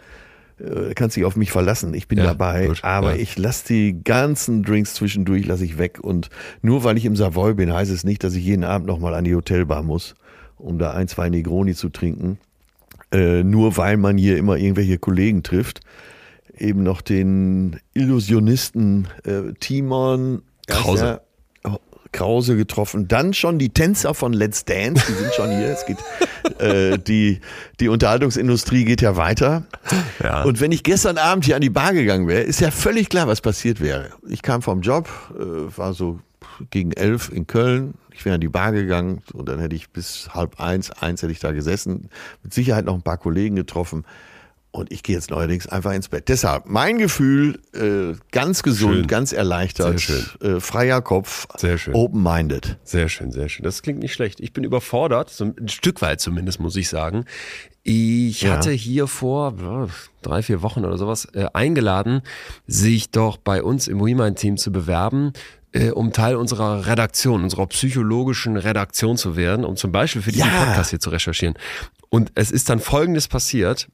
Äh, 0.58 0.94
kannst 0.94 1.16
dich 1.16 1.24
auf 1.24 1.36
mich 1.36 1.50
verlassen, 1.50 1.92
ich 1.92 2.08
bin 2.08 2.18
Ja, 2.18 2.24
dabei, 2.24 2.68
gut, 2.68 2.82
aber 2.82 3.14
ja. 3.14 3.20
ich 3.20 3.36
lasse 3.36 3.66
die 3.68 4.02
ganzen 4.02 4.62
Drinks 4.62 4.94
zwischendurch 4.94 5.46
lasse 5.46 5.64
ich 5.66 5.76
weg 5.76 5.98
und 6.00 6.30
nur 6.62 6.82
weil 6.82 6.96
ich 6.96 7.04
im 7.04 7.14
Savoy 7.14 7.52
bin, 7.54 7.72
heißt 7.72 7.90
es 7.92 8.04
nicht, 8.04 8.24
dass 8.24 8.34
ich 8.34 8.44
jeden 8.44 8.64
Abend 8.64 8.86
nochmal 8.86 9.12
an 9.14 9.24
die 9.24 9.34
Hotelbar 9.34 9.82
muss, 9.82 10.14
um 10.56 10.78
da 10.78 10.92
ein, 10.92 11.08
zwei 11.08 11.28
Negroni 11.28 11.74
zu 11.74 11.90
trinken. 11.90 12.38
Äh, 13.12 13.44
nur 13.44 13.76
weil 13.76 13.98
man 13.98 14.16
hier 14.16 14.38
immer 14.38 14.56
irgendwelche 14.56 14.98
Kollegen 14.98 15.42
trifft. 15.42 15.80
Eben 16.58 16.82
noch 16.82 17.02
den 17.02 17.78
Illusionisten 17.92 19.08
äh, 19.24 19.52
Timon 19.60 20.42
Krause. 20.66 21.20
Krause 22.12 22.56
getroffen. 22.56 23.08
Dann 23.08 23.34
schon 23.34 23.58
die 23.58 23.70
Tänzer 23.70 24.14
von 24.14 24.32
Let's 24.32 24.64
Dance, 24.64 25.04
die 25.08 25.12
sind 25.12 25.34
schon 25.34 25.50
hier. 25.50 25.68
Es 25.68 25.86
geht, 25.86 25.98
äh, 26.60 26.98
die, 26.98 27.40
die 27.80 27.88
Unterhaltungsindustrie 27.88 28.84
geht 28.84 29.02
ja 29.02 29.16
weiter. 29.16 29.66
Ja. 30.22 30.42
Und 30.42 30.60
wenn 30.60 30.72
ich 30.72 30.82
gestern 30.82 31.18
Abend 31.18 31.44
hier 31.44 31.56
an 31.56 31.62
die 31.62 31.70
Bar 31.70 31.92
gegangen 31.92 32.28
wäre, 32.28 32.42
ist 32.42 32.60
ja 32.60 32.70
völlig 32.70 33.08
klar, 33.08 33.26
was 33.26 33.40
passiert 33.40 33.80
wäre. 33.80 34.10
Ich 34.28 34.42
kam 34.42 34.62
vom 34.62 34.80
Job, 34.80 35.08
äh, 35.34 35.76
war 35.76 35.92
so 35.94 36.20
gegen 36.70 36.92
elf 36.92 37.30
in 37.30 37.46
Köln. 37.46 37.94
Ich 38.12 38.24
wäre 38.24 38.36
an 38.36 38.40
die 38.40 38.48
Bar 38.48 38.72
gegangen 38.72 39.22
und 39.34 39.48
dann 39.48 39.58
hätte 39.58 39.76
ich 39.76 39.90
bis 39.90 40.30
halb 40.32 40.58
eins, 40.58 40.90
eins 40.90 41.22
hätte 41.22 41.32
ich 41.32 41.40
da 41.40 41.52
gesessen. 41.52 42.08
Mit 42.42 42.54
Sicherheit 42.54 42.86
noch 42.86 42.94
ein 42.94 43.02
paar 43.02 43.18
Kollegen 43.18 43.56
getroffen. 43.56 44.04
Und 44.76 44.92
ich 44.92 45.02
gehe 45.02 45.16
jetzt 45.16 45.30
neuerdings 45.30 45.66
einfach 45.66 45.92
ins 45.92 46.08
Bett. 46.08 46.28
Deshalb 46.28 46.64
mein 46.66 46.98
Gefühl, 46.98 47.58
äh, 47.74 48.14
ganz 48.30 48.62
gesund, 48.62 48.94
Schön. 48.94 49.06
ganz 49.06 49.32
erleichtert, 49.32 49.98
Sehr 50.00 50.56
äh, 50.56 50.60
freier 50.60 51.00
Kopf, 51.00 51.46
Sehr 51.56 51.78
schön. 51.78 51.94
open-minded. 51.94 52.76
Sehr 52.84 53.08
schön, 53.08 53.32
sehr 53.32 53.48
schön. 53.48 53.64
Das 53.64 53.80
klingt 53.80 54.00
nicht 54.00 54.12
schlecht. 54.12 54.38
Ich 54.40 54.52
bin 54.52 54.64
überfordert, 54.64 55.30
so 55.30 55.44
ein 55.46 55.68
Stück 55.68 56.02
weit 56.02 56.20
zumindest, 56.20 56.60
muss 56.60 56.76
ich 56.76 56.90
sagen. 56.90 57.24
Ich 57.84 58.42
Ja. 58.42 58.52
hatte 58.52 58.70
hier 58.70 59.06
vor 59.06 59.88
drei, 60.22 60.42
vier 60.42 60.60
Wochen 60.60 60.84
oder 60.84 60.98
sowas 60.98 61.26
äh, 61.32 61.46
eingeladen, 61.54 62.20
sich 62.66 63.10
doch 63.10 63.38
bei 63.38 63.62
uns 63.62 63.88
im 63.88 63.98
WeMind-Team 64.04 64.56
zu 64.58 64.72
bewerben, 64.72 65.32
äh, 65.72 65.90
um 65.90 66.12
Teil 66.12 66.36
unserer 66.36 66.86
Redaktion, 66.86 67.44
unserer 67.44 67.66
psychologischen 67.68 68.56
Redaktion 68.58 69.16
zu 69.16 69.36
werden, 69.36 69.64
um 69.64 69.76
zum 69.76 69.90
Beispiel 69.92 70.20
für 70.20 70.32
diesen 70.32 70.48
Ja. 70.48 70.64
Podcast 70.64 70.90
hier 70.90 71.00
zu 71.00 71.10
recherchieren. 71.10 71.54
Und 72.08 72.30
es 72.34 72.50
ist 72.50 72.68
dann 72.70 72.78
Folgendes 72.80 73.26
passiert. 73.28 73.88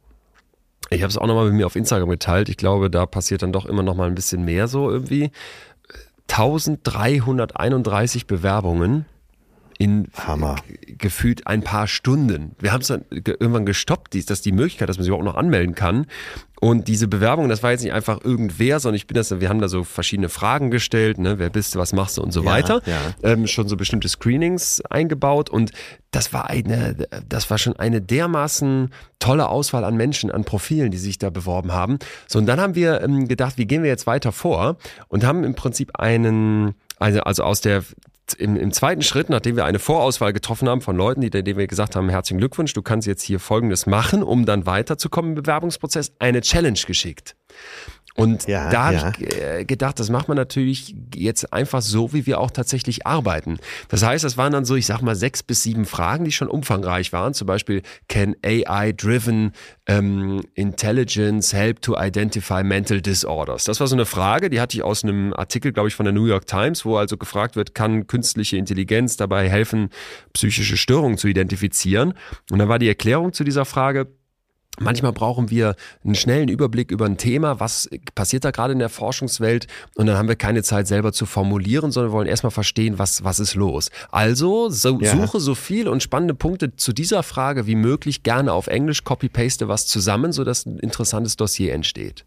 Ich 0.90 1.02
habe 1.02 1.10
es 1.10 1.18
auch 1.18 1.26
nochmal 1.26 1.46
mit 1.46 1.54
mir 1.54 1.66
auf 1.66 1.76
Instagram 1.76 2.10
geteilt. 2.10 2.48
Ich 2.48 2.56
glaube, 2.56 2.90
da 2.90 3.06
passiert 3.06 3.42
dann 3.42 3.52
doch 3.52 3.66
immer 3.66 3.82
noch 3.82 3.94
mal 3.94 4.08
ein 4.08 4.14
bisschen 4.14 4.44
mehr 4.44 4.68
so 4.68 4.90
irgendwie. 4.90 5.30
1331 6.28 8.26
Bewerbungen 8.26 9.06
in 9.82 10.08
Hammer. 10.14 10.56
gefühlt 10.98 11.46
ein 11.46 11.62
paar 11.62 11.86
Stunden. 11.88 12.54
Wir 12.60 12.72
haben 12.72 12.82
es 12.82 12.88
dann 12.88 13.04
ge- 13.10 13.36
irgendwann 13.38 13.66
gestoppt, 13.66 14.28
dass 14.30 14.40
die 14.40 14.52
Möglichkeit, 14.52 14.88
dass 14.88 14.96
man 14.96 15.02
sich 15.04 15.08
überhaupt 15.08 15.24
noch 15.24 15.34
anmelden 15.36 15.74
kann. 15.74 16.06
Und 16.60 16.86
diese 16.86 17.08
Bewerbung, 17.08 17.48
das 17.48 17.64
war 17.64 17.72
jetzt 17.72 17.82
nicht 17.82 17.92
einfach 17.92 18.20
irgendwer, 18.22 18.78
sondern 18.78 18.94
ich 18.94 19.08
bin 19.08 19.16
das, 19.16 19.40
wir 19.40 19.48
haben 19.48 19.60
da 19.60 19.66
so 19.66 19.82
verschiedene 19.82 20.28
Fragen 20.28 20.70
gestellt, 20.70 21.18
ne, 21.18 21.40
wer 21.40 21.50
bist 21.50 21.74
du, 21.74 21.80
was 21.80 21.92
machst 21.92 22.18
du 22.18 22.22
und 22.22 22.30
so 22.30 22.44
Ja, 22.44 22.50
weiter. 22.50 22.82
ja. 22.86 22.98
Ähm, 23.24 23.48
schon 23.48 23.66
so 23.66 23.76
bestimmte 23.76 24.08
Screenings 24.08 24.80
eingebaut 24.82 25.50
und 25.50 25.72
das 26.12 26.32
war 26.32 26.48
eine, 26.50 27.08
das 27.28 27.50
war 27.50 27.58
schon 27.58 27.74
eine 27.76 28.00
dermaßen 28.00 28.90
tolle 29.18 29.48
Auswahl 29.48 29.82
an 29.82 29.96
Menschen, 29.96 30.30
an 30.30 30.44
Profilen, 30.44 30.92
die 30.92 30.98
sich 30.98 31.18
da 31.18 31.30
beworben 31.30 31.72
haben. 31.72 31.98
So, 32.28 32.38
und 32.38 32.46
dann 32.46 32.60
haben 32.60 32.76
wir 32.76 33.00
ähm, 33.02 33.26
gedacht, 33.26 33.58
wie 33.58 33.66
gehen 33.66 33.82
wir 33.82 33.90
jetzt 33.90 34.06
weiter 34.06 34.30
vor 34.30 34.76
und 35.08 35.24
haben 35.24 35.42
im 35.42 35.56
Prinzip 35.56 35.98
einen, 35.98 36.74
also, 37.00 37.20
also 37.22 37.42
aus 37.42 37.60
der 37.60 37.82
im, 38.34 38.56
im 38.56 38.72
zweiten 38.72 39.02
Schritt, 39.02 39.30
nachdem 39.30 39.56
wir 39.56 39.64
eine 39.64 39.78
Vorauswahl 39.78 40.32
getroffen 40.32 40.68
haben 40.68 40.80
von 40.80 40.96
Leuten, 40.96 41.20
die, 41.20 41.30
denen 41.30 41.58
wir 41.58 41.66
gesagt 41.66 41.96
haben, 41.96 42.08
herzlichen 42.08 42.38
Glückwunsch, 42.38 42.72
du 42.72 42.82
kannst 42.82 43.06
jetzt 43.06 43.22
hier 43.22 43.40
Folgendes 43.40 43.86
machen, 43.86 44.22
um 44.22 44.44
dann 44.44 44.66
weiterzukommen 44.66 45.32
im 45.32 45.34
Bewerbungsprozess, 45.34 46.12
eine 46.18 46.40
Challenge 46.40 46.78
geschickt. 46.86 47.36
Und 48.14 48.46
Ja, 48.46 48.70
da 48.70 48.84
habe 48.84 48.96
ja. 48.96 49.12
ich 49.18 49.42
äh, 49.42 49.64
gedacht, 49.64 49.98
das 49.98 50.10
macht 50.10 50.28
man 50.28 50.36
natürlich 50.36 50.94
jetzt 51.14 51.52
einfach 51.52 51.80
so, 51.80 52.12
wie 52.12 52.26
wir 52.26 52.40
auch 52.40 52.50
tatsächlich 52.50 53.06
arbeiten. 53.06 53.58
Das 53.88 54.02
heißt, 54.02 54.22
das 54.22 54.36
waren 54.36 54.52
dann 54.52 54.64
so, 54.64 54.76
ich 54.76 54.86
sag 54.86 55.00
mal, 55.00 55.14
sechs 55.14 55.42
bis 55.42 55.62
sieben 55.62 55.86
Fragen, 55.86 56.24
die 56.24 56.32
schon 56.32 56.48
umfangreich 56.48 57.12
waren. 57.12 57.32
Zum 57.32 57.46
Beispiel, 57.46 57.82
can 58.08 58.36
AI-driven 58.44 59.52
ähm, 59.86 60.42
intelligence 60.54 61.52
help 61.52 61.80
to 61.80 61.96
identify 61.98 62.62
mental 62.62 63.00
disorders? 63.00 63.64
Das 63.64 63.80
war 63.80 63.86
so 63.86 63.96
eine 63.96 64.06
Frage, 64.06 64.50
die 64.50 64.60
hatte 64.60 64.76
ich 64.76 64.82
aus 64.82 65.04
einem 65.04 65.32
Artikel, 65.32 65.72
glaube 65.72 65.88
ich, 65.88 65.94
von 65.94 66.04
der 66.04 66.12
New 66.12 66.26
York 66.26 66.46
Times, 66.46 66.84
wo 66.84 66.96
also 66.96 67.16
gefragt 67.16 67.56
wird, 67.56 67.74
kann 67.74 68.06
künstliche 68.06 68.56
Intelligenz 68.56 69.16
dabei 69.16 69.48
helfen, 69.48 69.88
psychische 70.34 70.76
Störungen 70.76 71.16
zu 71.16 71.28
identifizieren? 71.28 72.14
Und 72.50 72.58
dann 72.58 72.68
war 72.68 72.78
die 72.78 72.88
Erklärung 72.88 73.32
zu 73.32 73.44
dieser 73.44 73.64
Frage, 73.64 74.08
Manchmal 74.80 75.12
brauchen 75.12 75.50
wir 75.50 75.76
einen 76.02 76.14
schnellen 76.14 76.48
Überblick 76.48 76.90
über 76.90 77.04
ein 77.04 77.18
Thema, 77.18 77.60
was 77.60 77.90
passiert 78.14 78.44
da 78.44 78.50
gerade 78.52 78.72
in 78.72 78.78
der 78.78 78.88
Forschungswelt 78.88 79.66
und 79.96 80.06
dann 80.06 80.16
haben 80.16 80.28
wir 80.28 80.34
keine 80.36 80.62
Zeit 80.62 80.86
selber 80.86 81.12
zu 81.12 81.26
formulieren, 81.26 81.92
sondern 81.92 82.10
wollen 82.10 82.26
erstmal 82.26 82.50
verstehen, 82.52 82.98
was, 82.98 83.22
was 83.22 83.38
ist 83.38 83.54
los. 83.54 83.90
Also 84.10 84.70
so, 84.70 84.98
Ja. 84.98 85.12
suche 85.12 85.40
so 85.40 85.54
viel 85.54 85.88
und 85.88 86.02
spannende 86.02 86.32
Punkte 86.34 86.74
zu 86.74 86.94
dieser 86.94 87.22
Frage 87.22 87.66
wie 87.66 87.74
möglich 87.74 88.22
gerne 88.22 88.50
auf 88.54 88.66
Englisch, 88.66 89.04
copy-paste 89.04 89.68
was 89.68 89.86
zusammen, 89.86 90.32
sodass 90.32 90.64
ein 90.64 90.78
interessantes 90.78 91.36
Dossier 91.36 91.74
entsteht. 91.74 92.24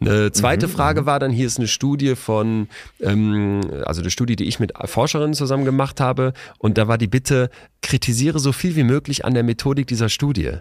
Eine 0.00 0.32
zweite 0.32 0.68
Frage 0.68 1.04
war 1.06 1.20
dann, 1.20 1.30
hier 1.32 1.46
ist 1.46 1.58
eine 1.58 1.68
Studie 1.68 2.16
von, 2.16 2.68
ähm, 3.00 3.60
also 3.84 4.00
eine 4.00 4.10
Studie, 4.10 4.36
die 4.36 4.44
ich 4.44 4.58
mit 4.58 4.72
Forscherinnen 4.86 5.34
zusammen 5.34 5.66
gemacht 5.66 6.00
habe 6.00 6.32
und 6.58 6.78
da 6.78 6.88
war 6.88 6.96
die 6.96 7.08
Bitte, 7.08 7.50
kritisiere 7.82 8.38
so 8.38 8.52
viel 8.52 8.74
wie 8.74 8.84
möglich 8.84 9.26
an 9.26 9.34
der 9.34 9.42
Methodik 9.42 9.86
dieser 9.86 10.08
Studie. 10.08 10.52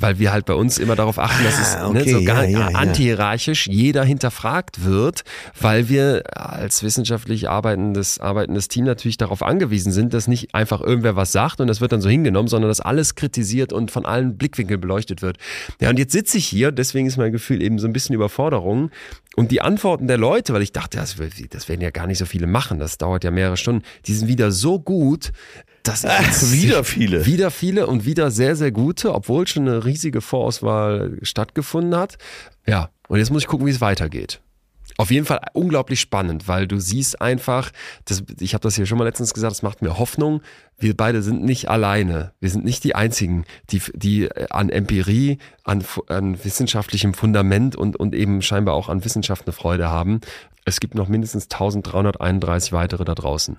Weil 0.00 0.20
wir 0.20 0.32
halt 0.32 0.46
bei 0.46 0.54
uns 0.54 0.78
immer 0.78 0.94
darauf 0.94 1.18
achten, 1.18 1.42
dass 1.42 1.58
es 1.58 1.74
Ah, 1.74 1.90
ne, 1.90 2.00
okay, 2.00 2.12
so 2.12 2.24
gar 2.24 2.44
ja, 2.44 2.60
ja, 2.60 2.70
ja. 2.70 2.78
antihierarchisch 2.78 3.66
jeder 3.66 4.04
hinterfragt 4.04 4.84
wird, 4.84 5.24
weil 5.60 5.88
wir 5.88 6.22
als 6.34 6.84
wissenschaftlich 6.84 7.48
arbeitendes, 7.50 8.20
arbeitendes 8.20 8.68
Team 8.68 8.84
natürlich 8.84 9.16
darauf 9.16 9.42
angewiesen 9.42 9.90
sind, 9.90 10.14
dass 10.14 10.28
nicht 10.28 10.54
einfach 10.54 10.80
irgendwer 10.80 11.16
was 11.16 11.32
sagt 11.32 11.60
und 11.60 11.66
das 11.66 11.80
wird 11.80 11.90
dann 11.92 12.00
so 12.00 12.08
hingenommen, 12.08 12.48
sondern 12.48 12.68
dass 12.70 12.80
alles 12.80 13.16
kritisiert 13.16 13.72
und 13.72 13.90
von 13.90 14.06
allen 14.06 14.38
Blickwinkeln 14.38 14.80
beleuchtet 14.80 15.20
wird. 15.20 15.36
Ja, 15.80 15.90
und 15.90 15.98
jetzt 15.98 16.12
sitze 16.12 16.38
ich 16.38 16.46
hier, 16.46 16.70
deswegen 16.70 17.06
ist 17.08 17.16
mein 17.16 17.32
Gefühl 17.32 17.60
eben 17.60 17.78
so 17.80 17.86
ein 17.88 17.92
bisschen 17.92 18.14
Überforderung. 18.14 18.90
Und 19.36 19.50
die 19.50 19.60
Antworten 19.60 20.08
der 20.08 20.18
Leute, 20.18 20.52
weil 20.52 20.62
ich 20.62 20.72
dachte, 20.72 20.96
das, 20.98 21.16
das 21.50 21.68
werden 21.68 21.80
ja 21.80 21.90
gar 21.90 22.06
nicht 22.06 22.18
so 22.18 22.24
viele 22.26 22.46
machen, 22.46 22.78
das 22.78 22.98
dauert 22.98 23.22
ja 23.24 23.30
mehrere 23.30 23.56
Stunden, 23.56 23.82
die 24.06 24.14
sind 24.14 24.26
wieder 24.28 24.50
so 24.50 24.80
gut, 24.80 25.32
ich 25.88 26.26
jetzt 26.26 26.52
wieder 26.52 26.84
viele. 26.84 27.26
wieder 27.26 27.50
viele 27.50 27.86
und 27.86 28.04
wieder 28.04 28.30
sehr, 28.30 28.56
sehr 28.56 28.72
gute, 28.72 29.14
obwohl 29.14 29.46
schon 29.46 29.68
eine 29.68 29.84
riesige 29.84 30.20
Vorauswahl 30.20 31.18
stattgefunden 31.22 31.96
hat. 31.96 32.18
Ja, 32.66 32.90
und 33.08 33.18
jetzt 33.18 33.30
muss 33.30 33.42
ich 33.42 33.48
gucken, 33.48 33.66
wie 33.66 33.70
es 33.70 33.80
weitergeht. 33.80 34.40
Auf 34.96 35.12
jeden 35.12 35.26
Fall 35.26 35.40
unglaublich 35.52 36.00
spannend, 36.00 36.48
weil 36.48 36.66
du 36.66 36.80
siehst 36.80 37.20
einfach, 37.20 37.70
das, 38.04 38.24
ich 38.40 38.54
habe 38.54 38.62
das 38.62 38.74
hier 38.74 38.84
schon 38.84 38.98
mal 38.98 39.04
letztens 39.04 39.32
gesagt, 39.32 39.52
das 39.52 39.62
macht 39.62 39.80
mir 39.80 39.96
Hoffnung. 39.96 40.42
Wir 40.76 40.96
beide 40.96 41.22
sind 41.22 41.44
nicht 41.44 41.68
alleine. 41.68 42.32
Wir 42.40 42.50
sind 42.50 42.64
nicht 42.64 42.82
die 42.82 42.96
Einzigen, 42.96 43.44
die, 43.70 43.80
die 43.94 44.28
an 44.50 44.70
Empirie, 44.70 45.38
an, 45.62 45.84
an 46.08 46.42
wissenschaftlichem 46.42 47.14
Fundament 47.14 47.76
und, 47.76 47.94
und 47.96 48.12
eben 48.12 48.42
scheinbar 48.42 48.74
auch 48.74 48.88
an 48.88 49.04
Wissenschaft 49.04 49.46
eine 49.46 49.52
Freude 49.52 49.88
haben. 49.88 50.20
Es 50.64 50.80
gibt 50.80 50.96
noch 50.96 51.06
mindestens 51.06 51.44
1331 51.44 52.72
weitere 52.72 53.04
da 53.04 53.14
draußen. 53.14 53.56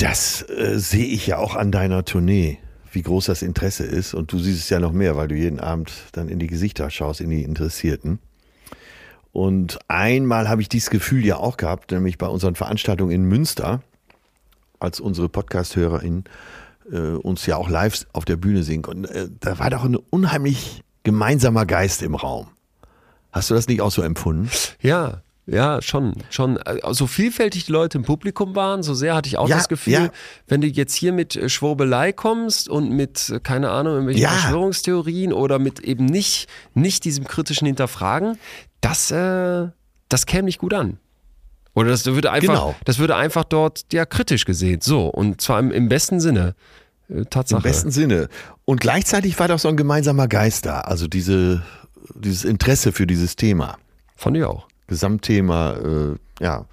Das 0.00 0.48
äh, 0.48 0.78
sehe 0.78 1.04
ich 1.04 1.26
ja 1.26 1.36
auch 1.36 1.54
an 1.56 1.70
deiner 1.70 2.06
Tournee, 2.06 2.58
wie 2.90 3.02
groß 3.02 3.26
das 3.26 3.42
Interesse 3.42 3.84
ist. 3.84 4.14
Und 4.14 4.32
du 4.32 4.38
siehst 4.38 4.60
es 4.60 4.70
ja 4.70 4.80
noch 4.80 4.92
mehr, 4.92 5.14
weil 5.14 5.28
du 5.28 5.34
jeden 5.34 5.60
Abend 5.60 5.92
dann 6.12 6.30
in 6.30 6.38
die 6.38 6.46
Gesichter 6.46 6.88
schaust, 6.88 7.20
in 7.20 7.28
die 7.28 7.42
Interessierten. 7.42 8.18
Und 9.30 9.78
einmal 9.88 10.48
habe 10.48 10.62
ich 10.62 10.70
dieses 10.70 10.88
Gefühl 10.88 11.26
ja 11.26 11.36
auch 11.36 11.58
gehabt, 11.58 11.90
nämlich 11.90 12.16
bei 12.16 12.26
unseren 12.26 12.54
Veranstaltungen 12.54 13.10
in 13.10 13.24
Münster, 13.24 13.82
als 14.78 15.00
unsere 15.00 15.28
Podcast-HörerInnen 15.28 16.24
äh, 16.90 16.96
uns 16.96 17.44
ja 17.44 17.56
auch 17.56 17.68
live 17.68 18.06
auf 18.14 18.24
der 18.24 18.36
Bühne 18.36 18.62
singen 18.62 18.82
konnten. 18.82 19.04
Äh, 19.04 19.28
da 19.38 19.58
war 19.58 19.68
doch 19.68 19.84
ein 19.84 19.96
unheimlich 19.96 20.82
gemeinsamer 21.02 21.66
Geist 21.66 22.00
im 22.00 22.14
Raum. 22.14 22.48
Hast 23.32 23.50
du 23.50 23.54
das 23.54 23.68
nicht 23.68 23.82
auch 23.82 23.92
so 23.92 24.00
empfunden? 24.00 24.48
Ja, 24.80 25.20
ja, 25.52 25.82
schon, 25.82 26.12
schon. 26.30 26.58
Also, 26.58 26.92
So 26.92 27.06
vielfältig 27.06 27.66
die 27.66 27.72
Leute 27.72 27.98
im 27.98 28.04
Publikum 28.04 28.54
waren, 28.54 28.82
so 28.82 28.94
sehr 28.94 29.14
hatte 29.14 29.28
ich 29.28 29.36
auch 29.36 29.48
Ja, 29.48 29.56
das 29.56 29.68
Gefühl, 29.68 29.92
ja. 29.94 30.08
wenn 30.46 30.60
du 30.60 30.68
jetzt 30.68 30.94
hier 30.94 31.12
mit 31.12 31.34
äh, 31.36 31.48
Schwurbelei 31.48 32.12
kommst 32.12 32.68
und 32.68 32.90
mit, 32.90 33.28
äh, 33.30 33.40
keine 33.40 33.70
Ahnung, 33.70 33.92
irgendwelchen 33.94 34.22
Ja. 34.22 34.30
Verschwörungstheorien 34.30 35.32
oder 35.32 35.58
mit 35.58 35.80
eben 35.80 36.04
nicht, 36.06 36.48
nicht 36.74 37.04
diesem 37.04 37.24
kritischen 37.26 37.66
Hinterfragen, 37.66 38.38
das, 38.80 39.10
äh, 39.10 39.68
das 40.08 40.26
käme 40.26 40.44
nicht 40.44 40.58
gut 40.58 40.72
an. 40.74 40.98
Oder 41.74 41.90
das 41.90 42.04
würde 42.06 42.30
einfach, 42.32 42.52
Genau. 42.54 42.74
das 42.84 42.98
würde 42.98 43.16
einfach 43.16 43.44
dort 43.44 43.86
ja 43.92 44.04
kritisch 44.06 44.44
gesehen. 44.44 44.80
So, 44.82 45.06
und 45.06 45.40
zwar 45.40 45.58
im, 45.60 45.70
im 45.70 45.88
besten 45.88 46.20
Sinne. 46.20 46.54
Äh, 47.08 47.24
Tatsache. 47.24 47.58
Im 47.58 47.62
besten 47.62 47.90
Sinne. 47.90 48.28
Und 48.64 48.80
gleichzeitig 48.80 49.38
war 49.38 49.48
doch 49.48 49.58
so 49.58 49.68
ein 49.68 49.76
gemeinsamer 49.76 50.28
Geist 50.28 50.66
da, 50.66 50.80
also 50.82 51.06
diese, 51.08 51.62
dieses 52.14 52.44
Interesse 52.44 52.92
für 52.92 53.06
dieses 53.06 53.36
Thema. 53.36 53.78
Fand 54.16 54.36
ich 54.36 54.44
auch. 54.44 54.66
Gesamtthema, 54.90 55.72
äh, 55.72 56.44
ja, 56.44 56.66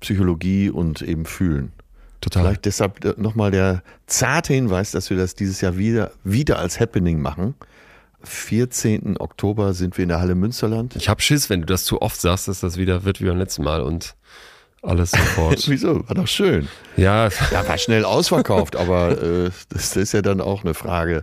Psychologie 0.00 0.70
und 0.70 1.02
eben 1.02 1.24
Fühlen. 1.24 1.72
Total. 2.20 2.42
Vielleicht 2.42 2.64
deshalb 2.64 3.18
nochmal 3.18 3.52
der 3.52 3.82
zarte 4.06 4.52
Hinweis, 4.54 4.90
dass 4.90 5.08
wir 5.10 5.16
das 5.16 5.36
dieses 5.36 5.60
Jahr 5.60 5.76
wieder, 5.76 6.10
wieder 6.24 6.58
als 6.58 6.80
Happening 6.80 7.20
machen. 7.20 7.54
14. 8.24 9.16
Oktober 9.20 9.72
sind 9.74 9.96
wir 9.96 10.02
in 10.02 10.08
der 10.08 10.18
Halle 10.18 10.34
Münsterland. 10.34 10.96
Ich 10.96 11.08
hab 11.08 11.22
Schiss, 11.22 11.48
wenn 11.50 11.60
du 11.60 11.66
das 11.66 11.84
zu 11.84 12.02
oft 12.02 12.20
sagst, 12.20 12.48
dass 12.48 12.58
das 12.60 12.76
wieder 12.76 13.04
wird 13.04 13.20
wie 13.20 13.26
beim 13.26 13.38
letzten 13.38 13.62
Mal 13.62 13.82
und 13.82 14.16
alles 14.82 15.12
sofort. 15.12 15.62
Wieso? 15.68 16.08
War 16.08 16.14
doch 16.16 16.26
schön. 16.26 16.68
ja, 16.96 17.28
Ja, 17.52 17.68
war 17.68 17.78
schnell 17.78 18.04
ausverkauft, 18.04 18.74
aber 18.74 19.22
äh, 19.22 19.50
das 19.68 19.94
ist 19.94 20.12
ja 20.12 20.22
dann 20.22 20.40
auch 20.40 20.64
eine 20.64 20.74
Frage, 20.74 21.22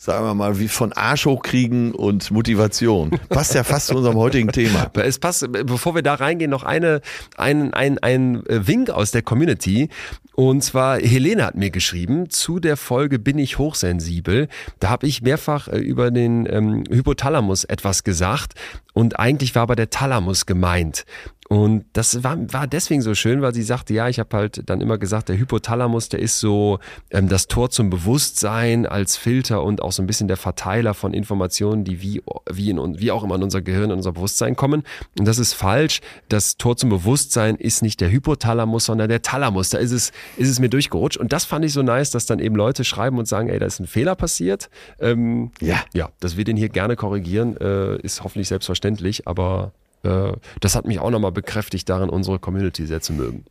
sagen 0.00 0.24
wir 0.24 0.34
mal, 0.34 0.58
wie 0.58 0.68
von 0.68 0.94
Arsch 0.94 1.26
hochkriegen 1.26 1.92
und 1.92 2.30
Motivation. 2.30 3.10
Passt 3.28 3.54
ja 3.54 3.64
fast 3.64 3.88
zu 3.88 3.96
unserem 3.96 4.16
heutigen 4.16 4.50
Thema. 4.50 4.90
Es 5.00 5.18
passt, 5.18 5.46
bevor 5.50 5.94
wir 5.94 6.02
da 6.02 6.14
reingehen, 6.14 6.50
noch 6.50 6.62
eine, 6.62 7.02
ein, 7.36 7.74
ein, 7.74 7.98
ein 7.98 8.42
Wink 8.48 8.88
aus 8.88 9.10
der 9.10 9.22
Community. 9.22 9.90
Und 10.34 10.62
zwar, 10.62 10.98
Helene 10.98 11.44
hat 11.44 11.54
mir 11.54 11.70
geschrieben, 11.70 12.30
zu 12.30 12.60
der 12.60 12.78
Folge 12.78 13.18
Bin 13.18 13.38
ich 13.38 13.58
hochsensibel. 13.58 14.48
Da 14.78 14.88
habe 14.88 15.06
ich 15.06 15.20
mehrfach 15.20 15.68
äh, 15.68 15.78
über 15.78 16.10
den 16.10 16.46
ähm, 16.50 16.84
Hypothalamus 16.88 17.64
etwas 17.64 18.02
gesagt. 18.02 18.54
Und 18.94 19.18
eigentlich 19.18 19.54
war 19.54 19.62
aber 19.62 19.76
der 19.76 19.90
Thalamus 19.90 20.46
gemeint. 20.46 21.04
Und 21.48 21.86
das 21.94 22.22
war, 22.22 22.36
war 22.52 22.68
deswegen 22.68 23.02
so 23.02 23.12
schön, 23.16 23.42
weil 23.42 23.52
sie 23.52 23.64
sagte, 23.64 23.92
ja, 23.92 24.08
ich 24.08 24.20
habe 24.20 24.36
halt 24.36 24.62
dann 24.70 24.80
immer 24.80 24.98
gesagt, 24.98 25.28
der 25.28 25.36
Hypothalamus, 25.36 26.08
der 26.08 26.20
ist 26.20 26.38
so 26.38 26.78
ähm, 27.10 27.28
das 27.28 27.48
Tor 27.48 27.70
zum 27.70 27.90
Bewusstsein 27.90 28.86
als 28.86 29.16
Filter 29.16 29.64
und 29.64 29.82
auch 29.82 29.90
so 29.90 30.00
ein 30.00 30.06
bisschen 30.06 30.28
der 30.28 30.36
Verteiler 30.36 30.94
von 30.94 31.12
Informationen, 31.12 31.82
die 31.82 32.02
wie, 32.02 32.22
wie, 32.48 32.70
in, 32.70 33.00
wie 33.00 33.10
auch 33.10 33.24
immer 33.24 33.34
in 33.34 33.42
unser 33.42 33.62
Gehirn, 33.62 33.86
in 33.90 33.96
unser 33.96 34.12
Bewusstsein 34.12 34.54
kommen. 34.54 34.84
Und 35.18 35.26
das 35.26 35.38
ist 35.38 35.54
falsch. 35.54 36.00
Das 36.28 36.56
Tor 36.56 36.76
zum 36.76 36.88
Bewusstsein 36.88 37.56
ist 37.56 37.82
nicht 37.82 38.00
der 38.00 38.12
Hypothalamus, 38.12 38.84
sondern 38.84 39.08
der 39.08 39.22
Thalamus. 39.22 39.70
Da 39.70 39.78
ist 39.78 39.90
es, 39.90 40.12
ist 40.36 40.50
es 40.50 40.60
mir 40.60 40.68
durchgerutscht. 40.68 41.18
Und 41.18 41.32
das 41.32 41.46
fand 41.46 41.64
ich 41.64 41.72
so 41.72 41.82
nice, 41.82 42.12
dass 42.12 42.26
dann 42.26 42.38
eben 42.38 42.54
Leute 42.54 42.84
schreiben 42.84 43.18
und 43.18 43.26
sagen, 43.26 43.48
ey, 43.48 43.58
da 43.58 43.66
ist 43.66 43.80
ein 43.80 43.88
Fehler 43.88 44.14
passiert. 44.14 44.70
Ähm, 45.00 45.50
Ja. 45.60 45.82
ja, 45.94 46.10
dass 46.20 46.36
wir 46.36 46.44
den 46.44 46.56
hier 46.56 46.68
gerne 46.68 46.94
korrigieren, 46.94 47.56
äh, 47.56 47.96
ist 48.02 48.22
hoffentlich 48.22 48.46
selbstverständlich, 48.46 48.79
aber 49.26 49.72
äh, 50.02 50.32
das 50.60 50.74
hat 50.74 50.86
mich 50.86 50.98
auch 50.98 51.10
nochmal 51.10 51.32
bekräftigt 51.32 51.88
darin, 51.88 52.08
unsere 52.08 52.38
Community 52.38 52.86
sehr 52.86 53.00
zu 53.00 53.12
mögen. 53.12 53.44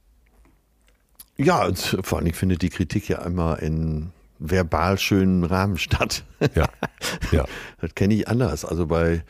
Ja, 1.37 1.69
vor 2.01 2.19
allem 2.19 2.33
findet 2.33 2.61
die 2.61 2.69
Kritik 2.69 3.07
ja 3.07 3.21
immer 3.21 3.61
in 3.61 4.11
verbal 4.39 4.97
schönen 4.97 5.43
Rahmen 5.43 5.77
statt. 5.77 6.23
Ja, 6.55 6.67
ja. 7.31 7.45
Das 7.79 7.95
kenne 7.95 8.13
ich 8.13 8.27
anders. 8.27 8.65
Also 8.65 8.87
bei 8.87 9.23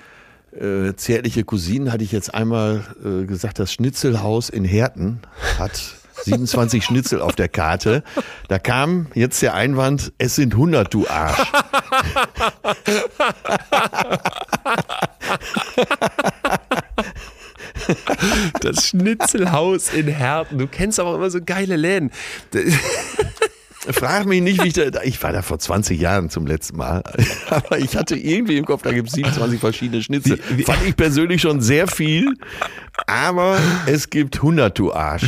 äh, 0.51 0.95
zärtliche 0.95 1.43
Cousinen 1.43 1.91
hatte 1.91 2.03
ich 2.03 2.11
jetzt 2.11 2.33
einmal 2.33 2.83
äh, 3.03 3.25
gesagt, 3.25 3.59
das 3.59 3.71
Schnitzelhaus 3.73 4.49
in 4.49 4.63
Herten 4.63 5.19
hat 5.59 5.98
27 6.23 6.83
Schnitzel 6.83 7.21
auf 7.21 7.35
der 7.35 7.49
Karte. 7.49 8.03
Da 8.47 8.59
kam 8.59 9.07
jetzt 9.13 9.41
der 9.41 9.53
Einwand, 9.53 10.11
es 10.17 10.35
sind 10.35 10.53
100, 10.53 10.93
du 10.93 11.07
Arsch. 11.07 11.37
Das 18.61 18.87
Schnitzelhaus 18.87 19.93
in 19.93 20.07
Herten. 20.07 20.57
Du 20.57 20.67
kennst 20.67 20.99
aber 20.99 21.15
immer 21.15 21.29
so 21.29 21.39
geile 21.43 21.75
Läden. 21.75 22.11
Frag 23.91 24.25
mich 24.25 24.41
nicht, 24.41 24.61
wie 24.63 24.67
ich 24.67 24.73
da, 24.73 25.01
ich 25.03 25.21
war 25.23 25.31
da 25.31 25.41
vor 25.41 25.57
20 25.57 25.99
Jahren 25.99 26.29
zum 26.29 26.45
letzten 26.45 26.77
Mal, 26.77 27.01
aber 27.49 27.79
ich 27.79 27.95
hatte 27.95 28.15
irgendwie 28.17 28.57
im 28.57 28.65
Kopf, 28.65 28.81
da 28.81 28.91
gibt 28.91 29.07
es 29.07 29.13
27 29.15 29.59
verschiedene 29.59 30.03
Schnitzel. 30.03 30.37
Wie- 30.49 30.57
wie- 30.59 30.63
Fand 30.63 30.85
ich 30.85 30.95
persönlich 30.97 31.41
schon 31.41 31.61
sehr 31.61 31.87
viel, 31.87 32.33
aber 33.07 33.57
es 33.85 34.09
gibt 34.09 34.35
100, 34.37 34.77
du 34.77 34.93
Arsch. 34.93 35.27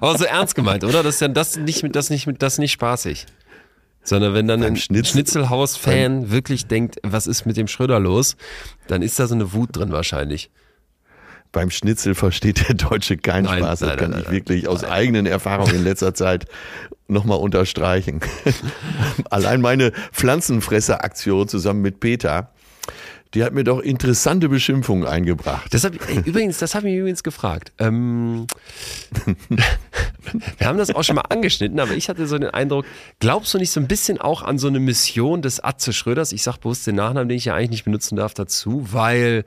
Aber 0.00 0.16
so 0.16 0.24
ernst 0.24 0.54
gemeint, 0.54 0.84
oder? 0.84 1.02
Das 1.02 1.16
ist 1.16 1.20
ja 1.20 1.28
das 1.28 1.56
nicht, 1.56 1.82
mit- 1.82 1.96
das 1.96 2.08
nicht, 2.10 2.26
mit- 2.26 2.40
das 2.42 2.58
nicht 2.58 2.72
spaßig. 2.72 3.26
Sondern 4.04 4.32
wenn 4.32 4.46
dann 4.46 4.62
ein 4.62 4.76
Schnitzel- 4.76 5.12
Schnitzelhaus-Fan 5.12 6.30
wirklich 6.30 6.66
denkt, 6.66 6.96
was 7.02 7.26
ist 7.26 7.46
mit 7.46 7.56
dem 7.56 7.66
Schröder 7.66 7.98
los, 7.98 8.36
dann 8.86 9.02
ist 9.02 9.18
da 9.18 9.26
so 9.26 9.34
eine 9.34 9.52
Wut 9.52 9.76
drin 9.76 9.90
wahrscheinlich. 9.90 10.50
Beim 11.52 11.70
Schnitzel 11.70 12.14
versteht 12.14 12.68
der 12.68 12.74
Deutsche 12.74 13.16
keinen 13.16 13.44
Nein, 13.44 13.58
Spaß. 13.58 13.78
Das 13.80 13.88
nein, 13.88 13.98
kann 13.98 14.10
nein, 14.10 14.22
ich 14.24 14.30
wirklich 14.30 14.68
aus 14.68 14.84
eigenen 14.84 15.26
Erfahrungen 15.26 15.74
in 15.74 15.84
letzter 15.84 16.14
Zeit 16.14 16.46
nochmal 17.08 17.38
unterstreichen. 17.38 18.20
Allein 19.30 19.60
meine 19.60 19.92
Pflanzenfresser-Aktion 20.12 21.48
zusammen 21.48 21.80
mit 21.80 22.00
Peter, 22.00 22.50
die 23.34 23.44
hat 23.44 23.52
mir 23.52 23.64
doch 23.64 23.80
interessante 23.80 24.48
Beschimpfungen 24.48 25.06
eingebracht. 25.06 25.72
Das 25.72 25.84
hab, 25.84 25.92
ey, 26.08 26.20
übrigens, 26.24 26.58
das 26.58 26.74
habe 26.74 26.88
ich 26.88 26.96
übrigens 26.96 27.22
gefragt. 27.22 27.72
Ähm, 27.78 28.46
wir 30.58 30.66
haben 30.66 30.78
das 30.78 30.94
auch 30.94 31.04
schon 31.04 31.16
mal 31.16 31.24
angeschnitten, 31.28 31.78
aber 31.78 31.92
ich 31.92 32.08
hatte 32.08 32.26
so 32.26 32.38
den 32.38 32.50
Eindruck, 32.50 32.86
glaubst 33.20 33.52
du 33.52 33.58
nicht 33.58 33.70
so 33.70 33.80
ein 33.80 33.88
bisschen 33.88 34.18
auch 34.18 34.42
an 34.42 34.58
so 34.58 34.68
eine 34.68 34.80
Mission 34.80 35.42
des 35.42 35.60
Atze 35.62 35.92
Schröders? 35.92 36.32
Ich 36.32 36.42
sage 36.42 36.58
bewusst 36.60 36.86
den 36.86 36.96
Nachnamen, 36.96 37.28
den 37.28 37.36
ich 37.36 37.46
ja 37.46 37.54
eigentlich 37.54 37.70
nicht 37.70 37.84
benutzen 37.84 38.16
darf, 38.16 38.32
dazu, 38.32 38.86
weil 38.92 39.44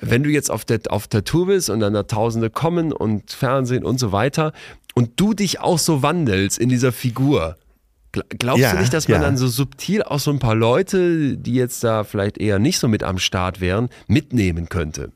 wenn 0.00 0.22
du 0.22 0.30
jetzt 0.30 0.50
auf 0.50 0.64
der, 0.64 0.80
auf 0.90 1.08
der 1.08 1.24
Tour 1.24 1.46
bist 1.46 1.70
und 1.70 1.80
dann 1.80 1.92
da 1.94 2.04
Tausende 2.04 2.50
kommen 2.50 2.92
und 2.92 3.30
Fernsehen 3.32 3.84
und 3.84 3.98
so 3.98 4.12
weiter 4.12 4.52
und 4.94 5.18
du 5.20 5.34
dich 5.34 5.60
auch 5.60 5.78
so 5.78 6.02
wandelst 6.02 6.58
in 6.58 6.68
dieser 6.68 6.92
Figur, 6.92 7.56
gl- 8.14 8.24
glaubst 8.38 8.62
Ja, 8.62 8.72
du 8.72 8.78
nicht, 8.80 8.92
dass 8.92 9.08
man 9.08 9.20
ja. 9.20 9.26
dann 9.26 9.36
so 9.36 9.46
subtil 9.48 10.02
auch 10.02 10.18
so 10.20 10.30
ein 10.30 10.38
paar 10.38 10.54
Leute, 10.54 11.36
die 11.36 11.54
jetzt 11.54 11.82
da 11.84 12.04
vielleicht 12.04 12.38
eher 12.38 12.58
nicht 12.58 12.78
so 12.78 12.88
mit 12.88 13.02
am 13.02 13.18
Start 13.18 13.60
wären, 13.60 13.88
mitnehmen 14.06 14.68
könnte? 14.68 15.10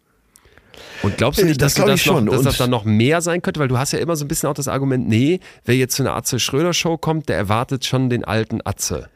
Und 1.03 1.19
glaubst 1.19 1.41
du 1.41 1.45
Äh, 1.45 1.49
nicht, 1.49 1.61
das 1.61 1.75
dass, 1.75 1.85
das, 1.87 2.01
ich 2.01 2.07
noch, 2.07 2.25
dass 2.25 2.43
das 2.43 2.57
dann 2.59 2.71
noch 2.71 2.85
mehr 2.85 3.21
sein 3.21 3.43
könnte? 3.43 3.61
Weil 3.61 3.69
du 3.69 3.77
hast 3.79 3.93
ja 3.93 3.99
immer 3.99 4.15
so 4.17 4.25
ein 4.25 4.29
bisschen 4.29 4.49
auch 4.49 4.55
das 4.55 4.69
Argument, 4.69 5.09
nee, 5.09 5.41
wer 5.65 5.77
jetzt 5.77 5.97
zu 5.97 6.03
einer 6.03 6.15
Atze 6.15 6.39
Schröder-Show 6.39 6.97
kommt, 6.97 7.29
der 7.29 7.37
erwartet 7.37 7.85
schon 7.85 8.09
den 8.09 8.25
alten 8.25 8.61
Atze, 8.65 9.09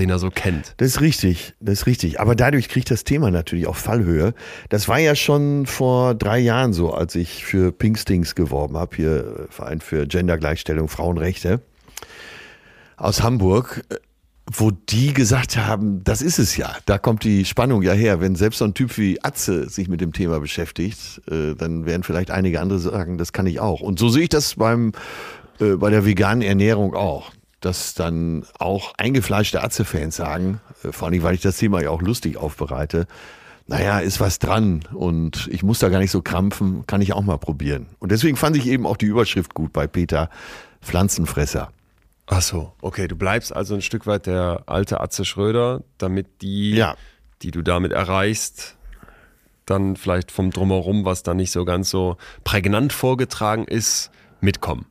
den 0.00 0.10
er 0.10 0.18
so 0.18 0.30
kennt. 0.30 0.74
Das 0.78 0.88
ist 0.88 1.00
richtig, 1.00 1.54
das 1.60 1.80
ist 1.80 1.86
richtig. 1.86 2.20
Aber 2.20 2.34
dadurch 2.34 2.68
kriegt 2.68 2.90
das 2.90 3.04
Thema 3.04 3.30
natürlich 3.30 3.66
auch 3.66 3.76
Fallhöhe. 3.76 4.34
Das 4.68 4.88
war 4.88 4.98
ja 4.98 5.14
schon 5.14 5.66
vor 5.66 6.14
drei 6.14 6.38
Jahren 6.38 6.72
so, 6.72 6.92
als 6.92 7.14
ich 7.14 7.44
für 7.44 7.70
Pinkstings 7.70 8.34
geworben 8.34 8.76
habe, 8.76 8.96
hier 8.96 9.18
äh, 9.18 9.52
Verein 9.52 9.80
für 9.80 10.06
Gendergleichstellung, 10.06 10.88
Frauenrechte 10.88 11.60
aus 12.96 13.22
Hamburg, 13.22 13.84
äh, 13.90 13.96
wo 14.52 14.70
die 14.72 15.12
gesagt 15.12 15.56
haben, 15.56 16.02
das 16.02 16.22
ist 16.22 16.38
es 16.38 16.56
ja. 16.56 16.74
Da 16.86 16.98
kommt 16.98 17.22
die 17.22 17.44
Spannung 17.44 17.82
ja 17.82 17.92
her. 17.92 18.20
Wenn 18.20 18.34
selbst 18.34 18.58
so 18.58 18.64
ein 18.64 18.74
Typ 18.74 18.96
wie 18.98 19.22
Atze 19.22 19.68
sich 19.68 19.88
mit 19.88 20.00
dem 20.00 20.12
Thema 20.12 20.40
beschäftigt, 20.40 21.20
äh, 21.30 21.54
dann 21.54 21.86
werden 21.86 22.02
vielleicht 22.02 22.30
einige 22.30 22.60
andere 22.60 22.80
sagen, 22.80 23.18
das 23.18 23.32
kann 23.32 23.46
ich 23.46 23.60
auch. 23.60 23.80
Und 23.80 23.98
so 23.98 24.08
sehe 24.08 24.24
ich 24.24 24.28
das 24.28 24.56
beim, 24.56 24.92
bei 25.58 25.90
der 25.90 26.06
veganen 26.06 26.40
Ernährung 26.40 26.94
auch. 26.94 27.32
Dass 27.60 27.94
dann 27.94 28.44
auch 28.58 28.94
eingefleischte 28.96 29.62
Atze-Fans 29.62 30.16
sagen, 30.16 30.60
äh, 30.82 30.92
vor 30.92 31.08
allem, 31.08 31.22
weil 31.22 31.34
ich 31.34 31.42
das 31.42 31.58
Thema 31.58 31.82
ja 31.82 31.90
auch 31.90 32.02
lustig 32.02 32.36
aufbereite, 32.36 33.06
naja, 33.66 34.00
ist 34.00 34.18
was 34.18 34.38
dran 34.38 34.80
und 34.92 35.46
ich 35.52 35.62
muss 35.62 35.78
da 35.78 35.90
gar 35.90 36.00
nicht 36.00 36.10
so 36.10 36.22
krampfen, 36.22 36.86
kann 36.86 37.00
ich 37.02 37.12
auch 37.12 37.22
mal 37.22 37.38
probieren. 37.38 37.86
Und 38.00 38.10
deswegen 38.10 38.36
fand 38.36 38.56
ich 38.56 38.66
eben 38.66 38.84
auch 38.86 38.96
die 38.96 39.06
Überschrift 39.06 39.54
gut 39.54 39.72
bei 39.72 39.86
Peter, 39.86 40.28
Pflanzenfresser. 40.80 41.70
Ach 42.26 42.42
so, 42.42 42.72
okay, 42.80 43.06
du 43.06 43.14
bleibst 43.16 43.54
also 43.54 43.74
ein 43.74 43.82
Stück 43.82 44.06
weit 44.06 44.26
der 44.26 44.64
alte 44.66 45.00
Atze 45.00 45.24
Schröder, 45.24 45.82
damit 45.98 46.42
die, 46.42 46.72
Ja. 46.74 46.96
die 47.42 47.50
du 47.50 47.62
damit 47.62 47.92
erreichst, 47.92 48.76
dann 49.66 49.94
vielleicht 49.96 50.32
vom 50.32 50.50
Drumherum, 50.50 51.04
was 51.04 51.22
da 51.22 51.34
nicht 51.34 51.52
so 51.52 51.64
ganz 51.64 51.90
so 51.90 52.16
prägnant 52.42 52.92
vorgetragen 52.92 53.64
ist, 53.66 54.10
mitkommen. 54.40 54.86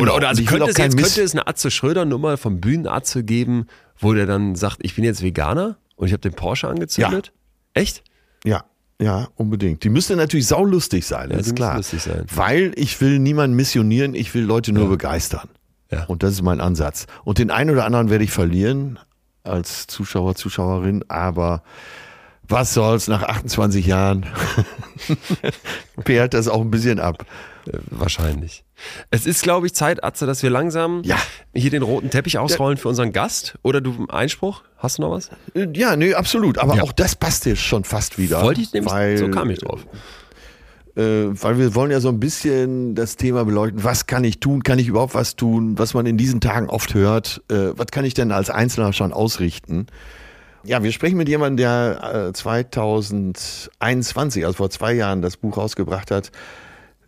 Oder, 0.00 0.14
oder 0.16 0.28
also 0.28 0.40
will 0.40 0.46
könnte 0.46 0.70
es, 0.70 0.78
jetzt, 0.78 0.96
könnte 0.96 1.22
es 1.22 1.32
eine 1.32 1.46
Atze 1.46 1.70
Schröder 1.70 2.04
Nummer 2.04 2.36
vom 2.36 2.60
Bühnenatze 2.60 3.24
geben, 3.24 3.66
wo 3.98 4.14
der 4.14 4.26
dann 4.26 4.54
sagt, 4.54 4.78
ich 4.82 4.94
bin 4.94 5.04
jetzt 5.04 5.22
Veganer 5.22 5.76
und 5.96 6.06
ich 6.06 6.12
habe 6.12 6.20
den 6.22 6.32
Porsche 6.32 6.68
angezündet? 6.68 7.32
Echt? 7.74 8.02
Ja, 8.44 8.64
ja, 9.02 9.28
unbedingt. 9.34 9.82
Die 9.82 9.88
müsste 9.88 10.14
natürlich 10.14 10.46
saulustig 10.46 11.06
sein, 11.06 11.30
Ja, 11.30 11.36
ist 11.36 11.56
klar. 11.56 11.82
sein. 11.82 12.24
Weil 12.32 12.72
ich 12.76 13.00
will 13.00 13.18
niemanden 13.18 13.56
missionieren, 13.56 14.14
ich 14.14 14.32
will 14.32 14.44
Leute 14.44 14.72
nur 14.72 14.88
begeistern. 14.88 15.48
Ja. 15.90 16.04
Und 16.04 16.22
das 16.22 16.32
ist 16.32 16.42
mein 16.42 16.60
Ansatz. 16.60 17.06
Und 17.24 17.38
den 17.38 17.50
einen 17.50 17.70
oder 17.70 17.84
anderen 17.84 18.10
werde 18.10 18.24
ich 18.24 18.30
verlieren 18.30 18.98
als 19.42 19.88
Zuschauer, 19.88 20.36
Zuschauerin, 20.36 21.04
aber 21.08 21.62
was 22.52 22.74
soll's 22.74 23.08
nach 23.08 23.22
28 23.24 23.86
Jahren? 23.86 24.26
Perlt 26.04 26.34
das 26.34 26.48
auch 26.48 26.60
ein 26.60 26.70
bisschen 26.70 27.00
ab. 27.00 27.24
Äh, 27.66 27.78
Wahrscheinlich. 27.90 28.64
Es 29.10 29.26
ist, 29.26 29.42
glaube 29.42 29.66
ich, 29.66 29.74
Zeit, 29.74 30.02
Atze, 30.02 30.26
dass 30.26 30.42
wir 30.42 30.50
langsam 30.50 31.02
Ja. 31.04 31.16
hier 31.54 31.70
den 31.70 31.82
roten 31.82 32.10
Teppich 32.10 32.38
ausrollen 32.38 32.76
für 32.78 32.88
unseren 32.88 33.12
Gast. 33.12 33.56
Oder 33.62 33.80
du 33.80 34.06
Einspruch? 34.08 34.62
Hast 34.78 34.98
du 34.98 35.02
noch 35.02 35.10
was? 35.12 35.30
Äh, 35.54 35.68
Ja, 35.74 35.96
nee, 35.96 36.14
absolut. 36.14 36.58
Aber 36.58 36.76
Ja. 36.76 36.82
auch 36.82 36.92
das 36.92 37.14
passt 37.14 37.46
jetzt 37.46 37.62
schon 37.62 37.84
fast 37.84 38.18
wieder. 38.18 38.42
Wollte 38.42 38.60
ich 38.60 38.72
nämlich, 38.72 38.92
weil, 38.92 39.18
so 39.18 39.28
kam 39.30 39.50
ich 39.50 39.58
drauf. 39.60 39.86
äh, 40.96 41.00
weil 41.30 41.58
wir 41.58 41.74
wollen 41.74 41.90
ja 41.92 42.00
so 42.00 42.08
ein 42.08 42.18
bisschen 42.20 42.94
das 42.94 43.16
Thema 43.16 43.44
beleuchten, 43.44 43.84
was 43.84 44.06
kann 44.06 44.24
ich 44.24 44.40
tun, 44.40 44.62
kann 44.62 44.78
ich 44.78 44.88
überhaupt 44.88 45.14
was 45.14 45.36
tun, 45.36 45.78
was 45.78 45.94
man 45.94 46.04
in 46.06 46.16
diesen 46.18 46.40
Tagen 46.40 46.68
oft 46.68 46.92
hört, 46.94 47.42
äh, 47.50 47.70
was 47.76 47.86
kann 47.92 48.04
ich 48.04 48.14
denn 48.14 48.32
als 48.32 48.50
Einzelner 48.50 48.92
schon 48.92 49.12
ausrichten? 49.12 49.86
Ja, 50.64 50.84
wir 50.84 50.92
sprechen 50.92 51.16
mit 51.16 51.28
jemandem, 51.28 51.56
der 51.56 52.28
äh, 52.28 52.32
2021, 52.32 54.46
also 54.46 54.56
vor 54.56 54.70
zwei 54.70 54.92
Jahren, 54.92 55.20
das 55.20 55.36
Buch 55.36 55.56
rausgebracht 55.56 56.12
hat, 56.12 56.30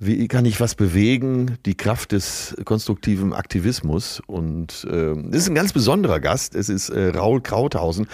wie 0.01 0.27
kann 0.27 0.45
ich 0.45 0.61
was 0.61 0.75
bewegen? 0.75 1.57
Die 1.65 1.77
Kraft 1.77 2.11
des 2.11 2.57
konstruktiven 2.65 3.33
Aktivismus. 3.33 4.21
Und 4.27 4.85
äh, 4.91 5.15
das 5.31 5.43
ist 5.43 5.49
ein 5.49 5.55
ganz 5.55 5.73
besonderer 5.73 6.19
Gast. 6.19 6.57
Es 6.57 6.69
ist 6.69 6.89
äh, 6.89 7.11
Raul 7.11 7.41
Krauthausen. 7.41 8.09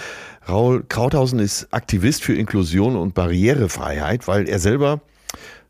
Raul 0.47 0.85
Krauthausen 0.87 1.39
ist 1.39 1.73
Aktivist 1.73 2.23
für 2.23 2.35
Inklusion 2.35 2.97
und 2.97 3.15
Barrierefreiheit, 3.15 4.29
weil 4.29 4.47
er 4.47 4.59
selber 4.59 5.01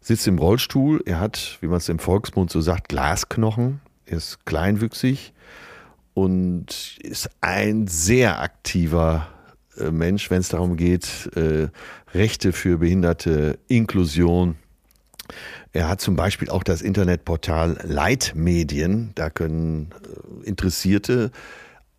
sitzt 0.01 0.27
im 0.27 0.39
Rollstuhl. 0.39 1.01
Er 1.07 1.21
hat, 1.21 1.59
wie 1.61 1.69
man 1.69 1.77
es 1.77 1.89
im 1.89 2.01
Volksmund 2.01 2.51
so 2.51 2.61
sagt, 2.61 2.89
Glasknochen. 2.89 3.81
Er 4.05 4.17
ist 4.17 4.45
kleinwüchsig 4.47 5.33
und 6.13 6.99
ist 7.03 7.31
ein 7.41 7.87
sehr 7.87 8.41
aktiver 8.41 9.29
äh, 9.29 9.40
Mensch, 9.91 10.31
wenn 10.31 10.41
es 10.41 10.49
darum 10.49 10.77
geht, 10.77 11.31
äh, 11.37 11.69
Rechte 12.13 12.53
für 12.53 12.79
Behinderte, 12.79 13.59
Inklusion. 13.69 14.57
Er 15.73 15.89
hat 15.89 16.01
zum 16.01 16.17
Beispiel 16.17 16.51
auch 16.51 16.65
das 16.65 16.83
Internetportal 16.83 17.79
Leitmedien. 17.85 19.13
Da 19.15 19.31
können 19.31 19.91
äh, 20.43 20.49
Interessierte, 20.49 21.31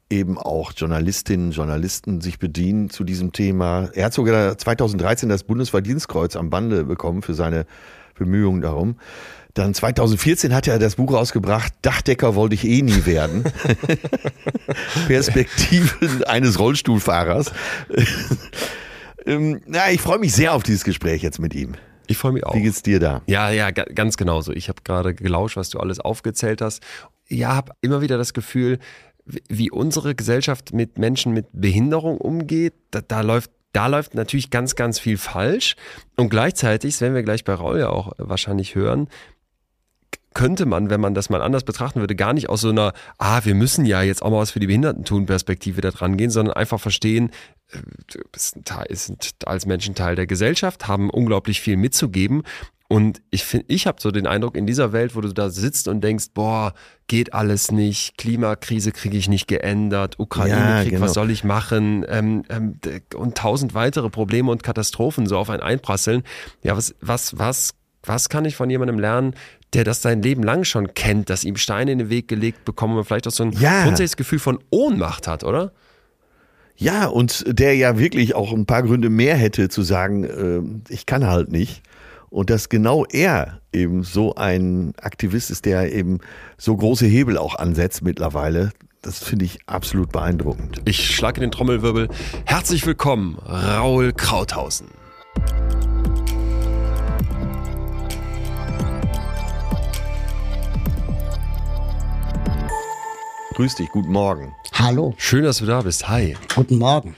eben 0.10 0.38
auch 0.38 0.74
Journalistinnen, 0.76 1.52
Journalisten 1.52 2.22
sich 2.22 2.38
bedienen 2.38 2.90
zu 2.90 3.04
diesem 3.04 3.32
Thema. 3.32 3.90
Er 3.94 4.06
hat 4.06 4.14
sogar 4.14 4.58
2013 4.58 5.30
das 5.30 5.44
Bundesverdienstkreuz 5.44 6.36
am 6.36 6.50
Bande 6.50 6.84
bekommen 6.84 7.22
für 7.22 7.34
seine 7.34 7.66
Bemühungen 8.16 8.62
darum. 8.62 8.98
Dann 9.54 9.74
2014 9.74 10.54
hat 10.54 10.68
er 10.68 10.80
das 10.80 10.96
Buch 10.96 11.12
rausgebracht, 11.14 11.74
Dachdecker 11.82 12.36
wollte 12.36 12.56
ich 12.56 12.64
eh 12.66 12.82
nie 12.82 13.06
werden. 13.06 13.44
Perspektiven 15.08 16.24
eines 16.24 16.60
Rollstuhlfahrers. 16.60 17.52
ähm, 19.26 19.62
na, 19.66 19.92
ich 19.92 20.02
freue 20.02 20.20
mich 20.20 20.34
sehr 20.34 20.54
auf 20.54 20.64
dieses 20.64 20.84
Gespräch 20.84 21.22
jetzt 21.22 21.40
mit 21.40 21.54
ihm. 21.54 21.74
Ich 22.08 22.18
freue 22.18 22.32
mich 22.34 22.46
auch. 22.46 22.56
Wie 22.56 22.62
geht's 22.62 22.82
dir 22.84 23.00
da? 23.00 23.22
Ja, 23.28 23.50
ja, 23.52 23.72
ga- 23.72 23.86
ganz 23.86 24.18
genauso. 24.18 24.52
Ich 24.52 24.70
habe 24.70 24.82
gerade 24.84 25.14
gelauscht, 25.14 25.56
was 25.58 25.70
du 25.70 25.80
alles 25.80 26.00
aufgezählt 26.00 26.62
hast. 26.62 26.82
Ja, 27.30 27.56
habe 27.56 27.74
immer 27.82 28.02
wieder 28.02 28.18
das 28.18 28.34
Gefühl, 28.34 28.80
wie- 29.26 29.44
wie 29.50 29.72
unsere 29.72 30.16
Gesellschaft 30.16 30.74
mit 30.74 30.98
Menschen 30.98 31.34
mit 31.34 31.48
Behinderung 31.54 32.18
umgeht, 32.18 32.74
da, 32.92 33.02
da 33.02 33.22
läuft 33.22 33.52
da 33.74 33.88
läuft 33.88 34.16
natürlich 34.16 34.50
ganz, 34.50 34.76
ganz 34.76 35.00
viel 35.00 35.18
falsch. 35.18 35.78
Und 36.18 36.28
gleichzeitig, 36.28 36.96
das 36.96 37.00
werden 37.00 37.14
wir 37.16 37.24
gleich 37.24 37.46
bei 37.46 37.54
Raul 37.54 37.80
ja 37.80 37.88
auch 37.88 38.12
wahrscheinlich 38.18 38.76
hören, 38.76 39.08
könnte 40.34 40.66
man, 40.66 40.90
wenn 40.90 41.02
man 41.02 41.14
das 41.14 41.30
mal 41.30 41.42
anders 41.42 41.64
betrachten 41.64 42.00
würde, 42.00 42.16
gar 42.16 42.34
nicht 42.34 42.50
aus 42.50 42.62
so 42.62 42.70
einer, 42.70 42.94
ah, 43.18 43.42
wir 43.44 43.56
müssen 43.56 43.86
ja 43.86 44.02
jetzt 44.02 44.22
auch 44.22 44.32
mal 44.32 44.38
was 44.38 44.52
für 44.52 44.60
die 44.60 44.68
Behinderten 44.68 45.04
tun, 45.04 45.26
Perspektive 45.26 45.82
da 45.82 45.92
dran 45.92 46.18
gehen, 46.18 46.30
sondern 46.30 46.56
einfach 46.56 46.80
verstehen, 46.80 47.32
äh, 47.72 47.78
du 48.14 48.20
bist 48.32 48.56
ein 48.56 48.64
Teil, 48.64 48.88
sind 48.92 49.32
als 49.46 49.66
Menschen 49.66 49.96
Teil 49.96 50.16
der 50.16 50.28
Gesellschaft, 50.28 50.88
haben 50.88 51.10
unglaublich 51.10 51.60
viel 51.60 51.78
mitzugeben. 51.78 52.44
Und 52.88 53.22
ich 53.30 53.46
finde, 53.46 53.68
ich 53.70 53.88
habe 53.88 54.02
so 54.02 54.12
den 54.12 54.28
Eindruck, 54.28 54.58
in 54.58 54.68
dieser 54.68 54.92
Welt, 54.92 55.16
wo 55.16 55.22
du 55.22 55.32
da 55.34 55.50
sitzt 55.50 55.88
und 55.88 56.02
denkst, 56.02 56.26
boah, 56.34 56.74
geht 57.08 57.34
alles 57.34 57.72
nicht, 57.72 58.18
Klimakrise 58.18 58.92
kriege 58.92 59.18
ich 59.18 59.30
nicht 59.30 59.48
geändert, 59.48 60.20
Ukraine-Krieg, 60.20 60.92
Ja, 60.92 60.98
genau. 60.98 61.06
was 61.06 61.14
soll 61.14 61.32
ich 61.32 61.46
machen? 61.46 62.06
Ähm, 62.10 62.44
ähm, 62.50 62.80
und 63.16 63.38
tausend 63.38 63.74
weitere 63.74 64.10
Probleme 64.10 64.52
und 64.52 64.64
Katastrophen 64.64 65.26
so 65.26 65.38
auf 65.38 65.50
einen 65.50 65.64
einprasseln. 65.64 66.24
Ja, 66.64 66.76
was, 66.76 66.94
was, 67.00 67.40
was, 67.40 67.76
was 68.04 68.28
kann 68.28 68.44
ich 68.44 68.58
von 68.58 68.70
jemandem 68.70 69.00
lernen, 69.00 69.36
der 69.74 69.84
das 69.84 70.02
sein 70.02 70.22
Leben 70.22 70.44
lang 70.44 70.64
schon 70.64 70.94
kennt, 70.94 71.30
dass 71.30 71.44
ihm 71.44 71.56
Steine 71.56 71.92
in 71.94 72.00
den 72.00 72.10
Weg 72.10 72.28
gelegt 72.28 72.66
bekommen 72.66 72.98
und 72.98 73.06
vielleicht 73.06 73.28
auch 73.28 73.32
so 73.32 73.44
ein 73.44 73.52
Ja. 73.54 73.84
grundsätzliches 73.84 74.18
Gefühl 74.18 74.40
von 74.40 74.60
Ohnmacht 74.70 75.28
hat, 75.28 75.44
oder? 75.44 75.72
Ja, 76.76 77.06
und 77.08 77.44
der 77.48 77.76
ja 77.76 77.98
wirklich 78.00 78.34
auch 78.36 78.52
ein 78.54 78.66
paar 78.66 78.84
Gründe 78.84 79.10
mehr 79.10 79.36
hätte 79.36 79.70
zu 79.70 79.82
sagen, 79.84 80.24
äh, 80.90 80.94
ich 80.94 81.06
kann 81.06 81.28
halt 81.28 81.52
nicht. 81.52 81.84
Und 82.30 82.50
dass 82.50 82.70
genau 82.70 83.06
er 83.06 83.60
eben 83.74 84.04
so 84.04 84.36
ein 84.36 84.94
Aktivist 85.02 85.52
ist, 85.52 85.66
der 85.66 85.94
eben 85.94 86.20
so 86.58 86.76
große 86.76 87.06
Hebel 87.06 87.38
auch 87.38 87.56
ansetzt 87.56 88.02
mittlerweile, 88.04 88.72
Das 89.04 89.18
finde 89.24 89.46
ich 89.46 89.58
absolut 89.66 90.12
beeindruckend. 90.12 90.82
Ich 90.86 91.16
schlage 91.16 91.42
den 91.42 91.50
Trommelwirbel. 91.52 92.08
Herzlich 92.46 92.86
willkommen, 92.86 93.36
Raul 93.40 94.14
Krauthausen. 94.14 94.88
Grüß 103.62 103.76
dich, 103.76 103.90
guten 103.90 104.12
Morgen. 104.12 104.56
Hallo, 104.74 105.14
Schön, 105.20 105.44
dass 105.44 105.60
du 105.60 105.68
da 105.68 105.82
bist. 105.82 106.10
Hi. 106.10 106.36
guten 106.56 106.80
Morgen. 106.80 107.16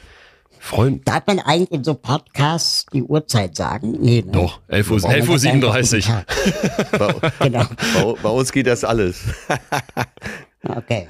Freund. 0.60 1.08
Darf 1.08 1.26
man 1.26 1.40
eigentlich 1.40 1.72
in 1.72 1.86
so 1.86 1.94
Podcasts 1.94 2.86
die 2.92 3.02
Uhrzeit 3.02 3.56
sagen? 3.56 3.96
Nee, 4.02 4.24
ne? 4.26 4.32
Doch, 4.34 4.60
11 4.68 4.92
Uhr, 4.92 5.00
Brauchen 5.00 5.10
wir 5.12 5.16
11 5.20 5.30
Uhr 5.30 5.36
das 5.36 5.46
einfach 5.46 5.70
37. 5.72 6.06
guten 6.06 6.98
Tag. 6.98 7.34
Genau. 7.40 7.66
Bei, 7.94 8.22
bei 8.22 8.30
uns 8.30 8.52
geht 8.52 8.68
das 8.68 8.84
alles. 8.84 9.22
Okay. 10.68 11.08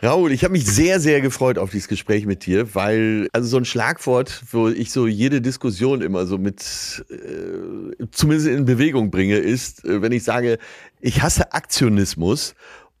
Raul, 0.00 0.30
ich 0.30 0.44
habe 0.44 0.52
mich 0.52 0.64
sehr, 0.64 1.00
sehr 1.00 1.20
gefreut 1.20 1.58
auf 1.58 1.70
dieses 1.70 1.88
Gespräch 1.88 2.24
mit 2.24 2.46
dir, 2.46 2.76
weil 2.76 3.26
also 3.32 3.48
so 3.48 3.56
ein 3.56 3.64
Schlagwort, 3.64 4.44
wo 4.52 4.68
ich 4.68 4.92
so 4.92 5.08
jede 5.08 5.40
Diskussion 5.40 6.02
immer 6.02 6.24
so 6.26 6.38
mit 6.38 7.04
äh, 7.10 8.06
zumindest 8.12 8.48
in 8.48 8.64
Bewegung 8.64 9.10
bringe, 9.10 9.38
ist, 9.38 9.84
äh, 9.84 10.00
wenn 10.00 10.12
ich 10.12 10.22
sage, 10.22 10.58
ich 11.00 11.20
hasse 11.22 11.52
Aktionismus 11.52 12.54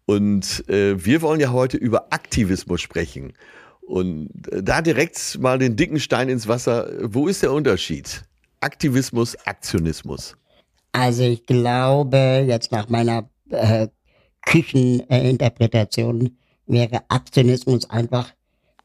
und 0.08 0.66
äh, 0.70 1.04
wir 1.04 1.20
wollen 1.20 1.38
ja 1.38 1.52
heute 1.52 1.76
über 1.76 2.06
Aktivismus 2.14 2.80
sprechen. 2.80 3.34
Und 3.82 4.30
äh, 4.50 4.62
da 4.62 4.80
direkt 4.80 5.38
mal 5.38 5.58
den 5.58 5.76
dicken 5.76 6.00
Stein 6.00 6.30
ins 6.30 6.48
Wasser, 6.48 6.90
wo 7.02 7.28
ist 7.28 7.42
der 7.42 7.52
Unterschied? 7.52 8.24
Aktivismus, 8.60 9.36
Aktionismus. 9.44 10.34
Also 10.92 11.24
ich 11.24 11.44
glaube, 11.44 12.42
jetzt 12.48 12.72
nach 12.72 12.88
meiner 12.88 13.28
äh, 13.50 13.88
Kücheninterpretation 14.46 16.38
wäre 16.66 17.02
Aktionismus 17.08 17.90
einfach 17.90 18.32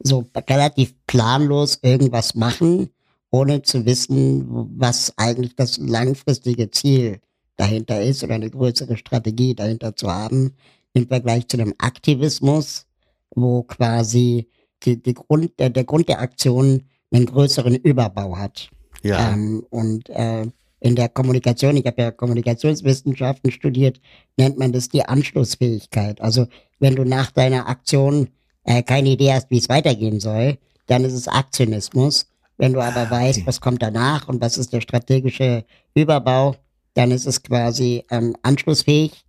so 0.00 0.28
relativ 0.36 0.92
planlos 1.06 1.78
irgendwas 1.80 2.34
machen, 2.34 2.90
ohne 3.30 3.62
zu 3.62 3.86
wissen, 3.86 4.44
was 4.78 5.14
eigentlich 5.16 5.56
das 5.56 5.78
langfristige 5.78 6.70
Ziel 6.70 7.20
dahinter 7.56 8.02
ist 8.02 8.22
oder 8.22 8.34
eine 8.34 8.50
größere 8.50 8.98
Strategie 8.98 9.54
dahinter 9.54 9.96
zu 9.96 10.12
haben, 10.12 10.54
im 10.94 11.06
Vergleich 11.08 11.46
zu 11.48 11.56
dem 11.56 11.74
Aktivismus, 11.78 12.86
wo 13.34 13.62
quasi 13.64 14.48
die, 14.84 15.02
die 15.02 15.14
Grund, 15.14 15.58
der, 15.58 15.70
der 15.70 15.84
Grund 15.84 16.08
der 16.08 16.20
Aktion 16.20 16.84
einen 17.12 17.26
größeren 17.26 17.74
Überbau 17.76 18.36
hat. 18.36 18.70
Ja. 19.02 19.32
Ähm, 19.32 19.64
und 19.70 20.08
äh, 20.08 20.46
in 20.80 20.96
der 20.96 21.08
Kommunikation, 21.08 21.76
ich 21.76 21.86
habe 21.86 22.02
ja 22.02 22.10
Kommunikationswissenschaften 22.10 23.50
studiert, 23.50 24.00
nennt 24.36 24.58
man 24.58 24.72
das 24.72 24.88
die 24.88 25.02
Anschlussfähigkeit. 25.02 26.20
Also 26.20 26.46
wenn 26.78 26.94
du 26.94 27.04
nach 27.04 27.30
deiner 27.30 27.68
Aktion 27.68 28.28
äh, 28.64 28.82
keine 28.82 29.10
Idee 29.10 29.32
hast, 29.32 29.50
wie 29.50 29.58
es 29.58 29.68
weitergehen 29.68 30.20
soll, 30.20 30.58
dann 30.86 31.04
ist 31.04 31.14
es 31.14 31.28
Aktionismus. 31.28 32.26
Wenn 32.56 32.72
du 32.72 32.80
aber 32.80 33.10
weißt, 33.10 33.46
was 33.46 33.60
kommt 33.60 33.82
danach 33.82 34.28
und 34.28 34.40
was 34.40 34.58
ist 34.58 34.72
der 34.72 34.80
strategische 34.80 35.64
Überbau, 35.94 36.56
dann 36.94 37.10
ist 37.10 37.26
es 37.26 37.42
quasi 37.42 38.04
ähm, 38.10 38.36
anschlussfähig 38.42 39.23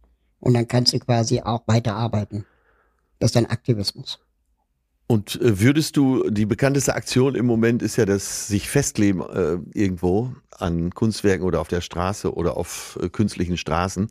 und 0.45 0.53
dann 0.53 0.67
kannst 0.67 0.93
du 0.93 0.99
quasi 0.99 1.41
auch 1.41 1.63
weiterarbeiten. 1.65 2.45
Das 3.19 3.29
ist 3.29 3.36
dann 3.36 3.47
Aktivismus. 3.47 4.19
Und 5.08 5.39
äh, 5.41 5.60
würdest 5.60 5.97
du, 5.97 6.29
die 6.29 6.45
bekannteste 6.45 6.95
Aktion 6.95 7.36
im 7.36 7.45
Moment 7.45 7.81
ist 7.81 7.95
ja 7.95 8.05
das 8.05 8.47
sich 8.47 8.69
festkleben 8.69 9.21
äh, 9.21 9.58
irgendwo 9.77 10.34
an 10.51 10.91
Kunstwerken 10.91 11.45
oder 11.45 11.62
auf 11.62 11.67
der 11.67 11.81
Straße 11.81 12.34
oder 12.34 12.58
auf 12.58 12.97
äh, 13.01 13.10
künstlichen 13.10 13.58
Straßen. 13.58 14.10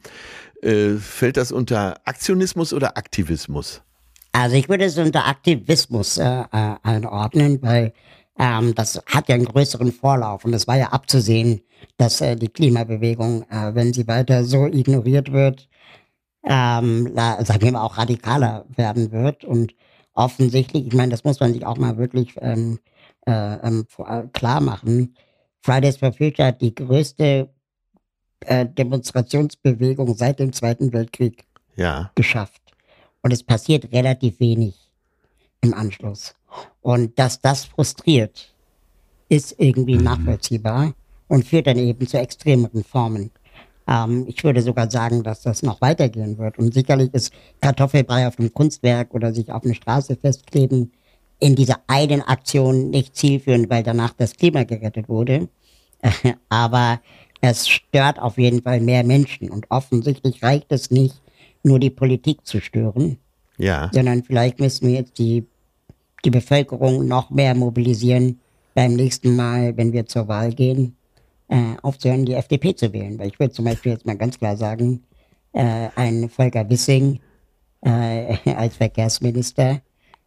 Äh, 0.63 0.95
fällt 0.95 1.37
das 1.37 1.53
unter 1.53 2.01
Aktionismus 2.05 2.73
oder 2.73 2.97
Aktivismus? 2.97 3.83
Also 4.33 4.57
ich 4.57 4.69
würde 4.69 4.85
es 4.85 4.99
unter 4.99 5.27
Aktivismus 5.27 6.19
äh, 6.19 6.25
äh, 6.25 6.75
einordnen, 6.83 7.61
weil 7.63 7.93
ähm, 8.39 8.75
das 8.75 9.01
hat 9.07 9.29
ja 9.29 9.37
einen 9.37 9.45
größeren 9.45 9.93
Vorlauf 9.93 10.45
und 10.45 10.53
es 10.53 10.67
war 10.67 10.77
ja 10.77 10.89
abzusehen, 10.89 11.61
dass 11.97 12.19
die 12.19 12.49
Klimabewegung, 12.49 13.45
wenn 13.51 13.93
sie 13.93 14.09
weiter 14.09 14.45
so 14.45 14.67
ignoriert 14.67 15.33
wird, 15.33 15.69
ähm, 16.45 17.13
sagen 17.15 17.63
wir 17.63 17.73
mal 17.73 17.83
auch 17.83 17.99
radikaler 17.99 18.65
werden 18.77 19.13
wird 19.13 19.45
und 19.45 19.75
offensichtlich, 20.15 20.87
ich 20.87 20.93
meine, 20.95 21.11
das 21.11 21.25
muss 21.25 21.41
man 21.41 21.53
sich 21.53 21.65
auch 21.67 21.77
mal 21.77 21.97
wirklich 21.97 22.35
ähm, 22.41 22.79
äh, 23.27 23.55
ähm, 23.67 23.87
äh, 23.99 24.23
klar 24.33 24.61
machen. 24.61 25.17
Fridays 25.63 25.97
for 25.97 26.13
Future 26.13 26.49
hat 26.49 26.61
die 26.61 26.75
größte 26.75 27.49
äh, 28.41 28.67
Demonstrationsbewegung 28.67 30.15
seit 30.17 30.39
dem 30.39 30.53
Zweiten 30.53 30.93
Weltkrieg 30.93 31.45
Ja. 31.77 32.11
geschafft. 32.15 32.61
Und 33.23 33.33
es 33.33 33.43
passiert 33.43 33.91
relativ 33.93 34.39
wenig 34.41 34.75
im 35.63 35.73
Anschluss. 35.73 36.35
Und 36.83 37.19
dass 37.19 37.41
das 37.41 37.65
frustriert, 37.65 38.55
ist 39.31 39.55
irgendwie 39.59 39.97
nachvollziehbar 39.97 40.93
und 41.29 41.47
führt 41.47 41.67
dann 41.67 41.79
eben 41.79 42.07
zu 42.07 42.19
extremeren 42.19 42.85
Formen. 42.85 43.31
Ähm, 43.87 44.25
ich 44.29 44.43
würde 44.45 44.63
sogar 44.63 44.91
sagen, 44.91 45.23
dass 45.23 45.43
das 45.43 45.63
noch 45.63 45.81
weitergehen 45.81 46.39
wird. 46.39 46.59
Und 46.59 46.73
sicherlich 46.73 47.13
ist 47.13 47.33
Kartoffelbrei 47.61 48.27
auf 48.27 48.39
einem 48.39 48.53
Kunstwerk 48.53 49.15
oder 49.15 49.33
sich 49.33 49.51
auf 49.53 49.65
eine 49.65 49.75
Straße 49.75 50.17
festkleben 50.17 50.93
in 51.41 51.55
dieser 51.55 51.81
einen 51.87 52.23
Aktion 52.23 52.91
nicht 52.91 53.17
zielführend, 53.17 53.69
weil 53.69 53.83
danach 53.83 54.15
das 54.17 54.37
Klima 54.37 54.65
gerettet 54.65 55.09
wurde. 55.09 55.49
Aber 56.49 57.01
es 57.41 57.69
stört 57.69 58.19
auf 58.19 58.39
jeden 58.39 58.63
Fall 58.63 58.81
mehr 58.81 59.05
Menschen. 59.05 59.51
Und 59.51 59.67
offensichtlich 59.71 60.43
reicht 60.43 60.73
es 60.73 60.91
nicht, 60.91 61.21
nur 61.63 61.79
die 61.79 61.91
Politik 61.91 62.47
zu 62.47 62.61
stören, 62.61 63.19
Ja. 63.59 63.91
sondern 63.93 64.23
vielleicht 64.23 64.61
müssen 64.61 64.89
wir 64.89 64.95
jetzt 64.95 65.19
die, 65.19 65.45
die 66.25 66.31
Bevölkerung 66.31 67.07
noch 67.09 67.31
mehr 67.31 67.55
mobilisieren, 67.55 68.41
beim 68.75 68.95
nächsten 68.95 69.37
Mal, 69.37 69.77
wenn 69.77 69.93
wir 69.93 70.05
zur 70.07 70.27
Wahl 70.29 70.53
gehen, 70.53 70.97
äh, 71.55 71.77
aufzuhören, 71.83 72.25
die 72.25 72.35
FDP 72.35 72.75
zu 72.75 72.93
wählen. 72.93 73.19
Weil 73.19 73.29
ich 73.29 73.39
würde 73.39 73.53
zum 73.53 73.65
Beispiel 73.65 73.93
jetzt 73.93 74.07
mal 74.07 74.17
ganz 74.17 74.39
klar 74.39 74.57
sagen, 74.57 75.05
äh, 75.53 75.89
ein 75.95 76.29
Volker 76.29 76.69
Wissing 76.69 77.21
äh, 77.83 78.37
als 78.57 78.77
Verkehrsminister, 78.77 79.81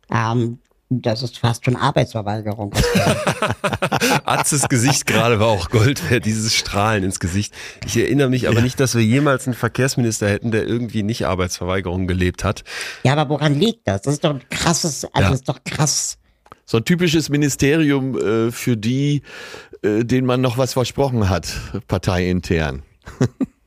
ähm, 0.09 0.59
das 0.89 1.21
ist 1.21 1.37
fast 1.39 1.65
schon 1.65 1.75
Arbeitsverweigerung. 1.75 2.73
Atzes 4.23 4.69
Gesicht 4.69 5.05
gerade 5.05 5.37
war 5.37 5.47
auch 5.47 5.69
Gold 5.69 6.09
wert, 6.09 6.23
dieses 6.23 6.55
Strahlen 6.55 7.03
ins 7.03 7.19
Gesicht. 7.19 7.53
Ich 7.85 7.97
erinnere 7.97 8.29
mich 8.29 8.47
aber 8.47 8.61
nicht, 8.61 8.79
dass 8.79 8.95
wir 8.95 9.03
jemals 9.03 9.47
einen 9.47 9.53
Verkehrsminister 9.53 10.29
hätten, 10.29 10.51
der 10.51 10.65
irgendwie 10.65 11.03
nicht 11.03 11.25
Arbeitsverweigerung 11.25 12.07
gelebt 12.07 12.45
hat. 12.45 12.63
ja, 13.03 13.11
aber 13.15 13.29
woran 13.29 13.59
liegt 13.59 13.85
das? 13.85 14.03
Das 14.03 14.13
ist 14.13 14.23
doch 14.23 14.29
ein 14.35 14.41
krasses, 14.49 15.03
also 15.03 15.23
Ja. 15.23 15.29
das 15.29 15.39
ist 15.39 15.49
doch 15.49 15.59
krass. 15.65 16.17
So 16.69 16.77
ein 16.77 16.85
typisches 16.85 17.29
Ministerium 17.29 18.17
äh, 18.17 18.51
für 18.51 18.75
die, 18.75 19.21
äh, 19.81 20.03
denen 20.03 20.27
man 20.27 20.41
noch 20.41 20.57
was 20.57 20.73
versprochen 20.73 21.29
hat, 21.29 21.47
parteiintern. 21.87 22.83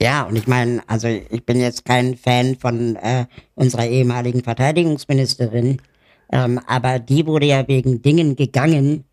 Ja, 0.00 0.24
und 0.24 0.34
ich 0.34 0.48
meine, 0.48 0.82
also 0.88 1.06
ich 1.06 1.46
bin 1.46 1.60
jetzt 1.60 1.84
kein 1.84 2.16
Fan 2.16 2.56
von 2.56 2.96
äh, 2.96 3.26
unserer 3.54 3.86
ehemaligen 3.86 4.42
Verteidigungsministerin, 4.42 5.80
ähm, 6.32 6.58
aber 6.66 6.98
die 6.98 7.24
wurde 7.24 7.46
ja 7.46 7.68
wegen 7.68 8.02
Dingen 8.02 8.34
gegangen, 8.34 9.04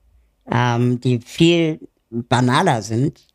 ähm, 0.51 0.99
die 0.99 1.19
viel 1.19 1.79
banaler 2.09 2.81
sind 2.81 3.27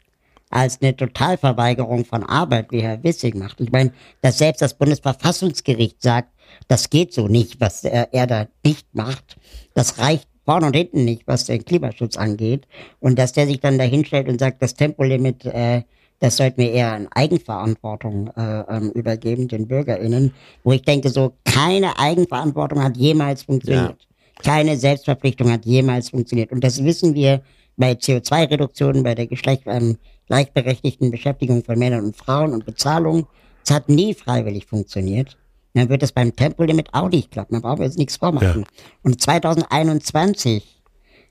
als 0.50 0.82
eine 0.82 0.96
Totalverweigerung 0.96 2.04
von 2.04 2.24
Arbeit, 2.24 2.72
wie 2.72 2.82
Herr 2.82 3.00
Wissing 3.04 3.38
macht. 3.38 3.60
Ich 3.60 3.70
meine, 3.70 3.92
dass 4.20 4.38
selbst 4.38 4.60
das 4.60 4.74
Bundesverfassungsgericht 4.74 6.02
sagt, 6.02 6.33
das 6.68 6.90
geht 6.90 7.12
so 7.12 7.28
nicht, 7.28 7.60
was 7.60 7.84
er, 7.84 8.12
er 8.12 8.26
da 8.26 8.46
nicht 8.64 8.86
macht. 8.94 9.36
Das 9.74 9.98
reicht 9.98 10.28
vorne 10.44 10.66
und 10.66 10.76
hinten 10.76 11.04
nicht, 11.04 11.26
was 11.26 11.46
den 11.46 11.64
Klimaschutz 11.64 12.16
angeht. 12.16 12.66
Und 13.00 13.18
dass 13.18 13.32
der 13.32 13.46
sich 13.46 13.60
dann 13.60 13.78
da 13.78 13.84
hinstellt 13.84 14.28
und 14.28 14.38
sagt, 14.38 14.62
das 14.62 14.74
Tempolimit, 14.74 15.44
äh, 15.46 15.82
das 16.20 16.36
sollten 16.36 16.62
wir 16.62 16.72
eher 16.72 16.96
in 16.96 17.08
Eigenverantwortung 17.12 18.30
äh, 18.36 18.60
ähm, 18.68 18.90
übergeben, 18.92 19.48
den 19.48 19.68
BürgerInnen. 19.68 20.32
Wo 20.62 20.72
ich 20.72 20.82
denke, 20.82 21.10
so 21.10 21.34
keine 21.44 21.98
Eigenverantwortung 21.98 22.82
hat 22.82 22.96
jemals 22.96 23.42
funktioniert. 23.42 24.06
Keine 24.42 24.76
Selbstverpflichtung 24.76 25.50
hat 25.50 25.64
jemals 25.64 26.10
funktioniert. 26.10 26.52
Und 26.52 26.62
das 26.64 26.82
wissen 26.82 27.14
wir 27.14 27.42
bei 27.76 27.92
CO2-Reduktionen, 27.92 29.02
bei 29.02 29.14
der 29.14 29.26
Geschlecht, 29.26 29.62
ähm, 29.66 29.96
gleichberechtigten 30.26 31.10
Beschäftigung 31.10 31.64
von 31.64 31.78
Männern 31.78 32.04
und 32.04 32.16
Frauen 32.16 32.52
und 32.52 32.64
Bezahlung. 32.64 33.26
Es 33.64 33.70
hat 33.70 33.88
nie 33.88 34.14
freiwillig 34.14 34.66
funktioniert. 34.66 35.36
Dann 35.74 35.88
wird 35.88 36.02
es 36.02 36.12
beim 36.12 36.34
Tempolimit 36.34 36.88
auch 36.92 37.10
nicht 37.10 37.32
klappen. 37.32 37.54
Da 37.54 37.60
brauchen 37.60 37.80
wir 37.80 37.86
jetzt 37.86 37.98
nichts 37.98 38.16
vormachen. 38.16 38.64
Und 39.02 39.20
2021 39.20 40.82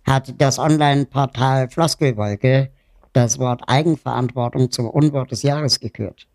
hat 0.05 0.33
das 0.37 0.59
Online-Portal 0.59 1.69
Floskelwolke 1.69 2.69
das 3.13 3.39
Wort 3.39 3.61
Eigenverantwortung 3.67 4.71
zum 4.71 4.89
Unwort 4.89 5.31
des 5.31 5.43
Jahres 5.43 5.79
gekürt. 5.79 6.27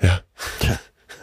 Ja. 0.00 0.20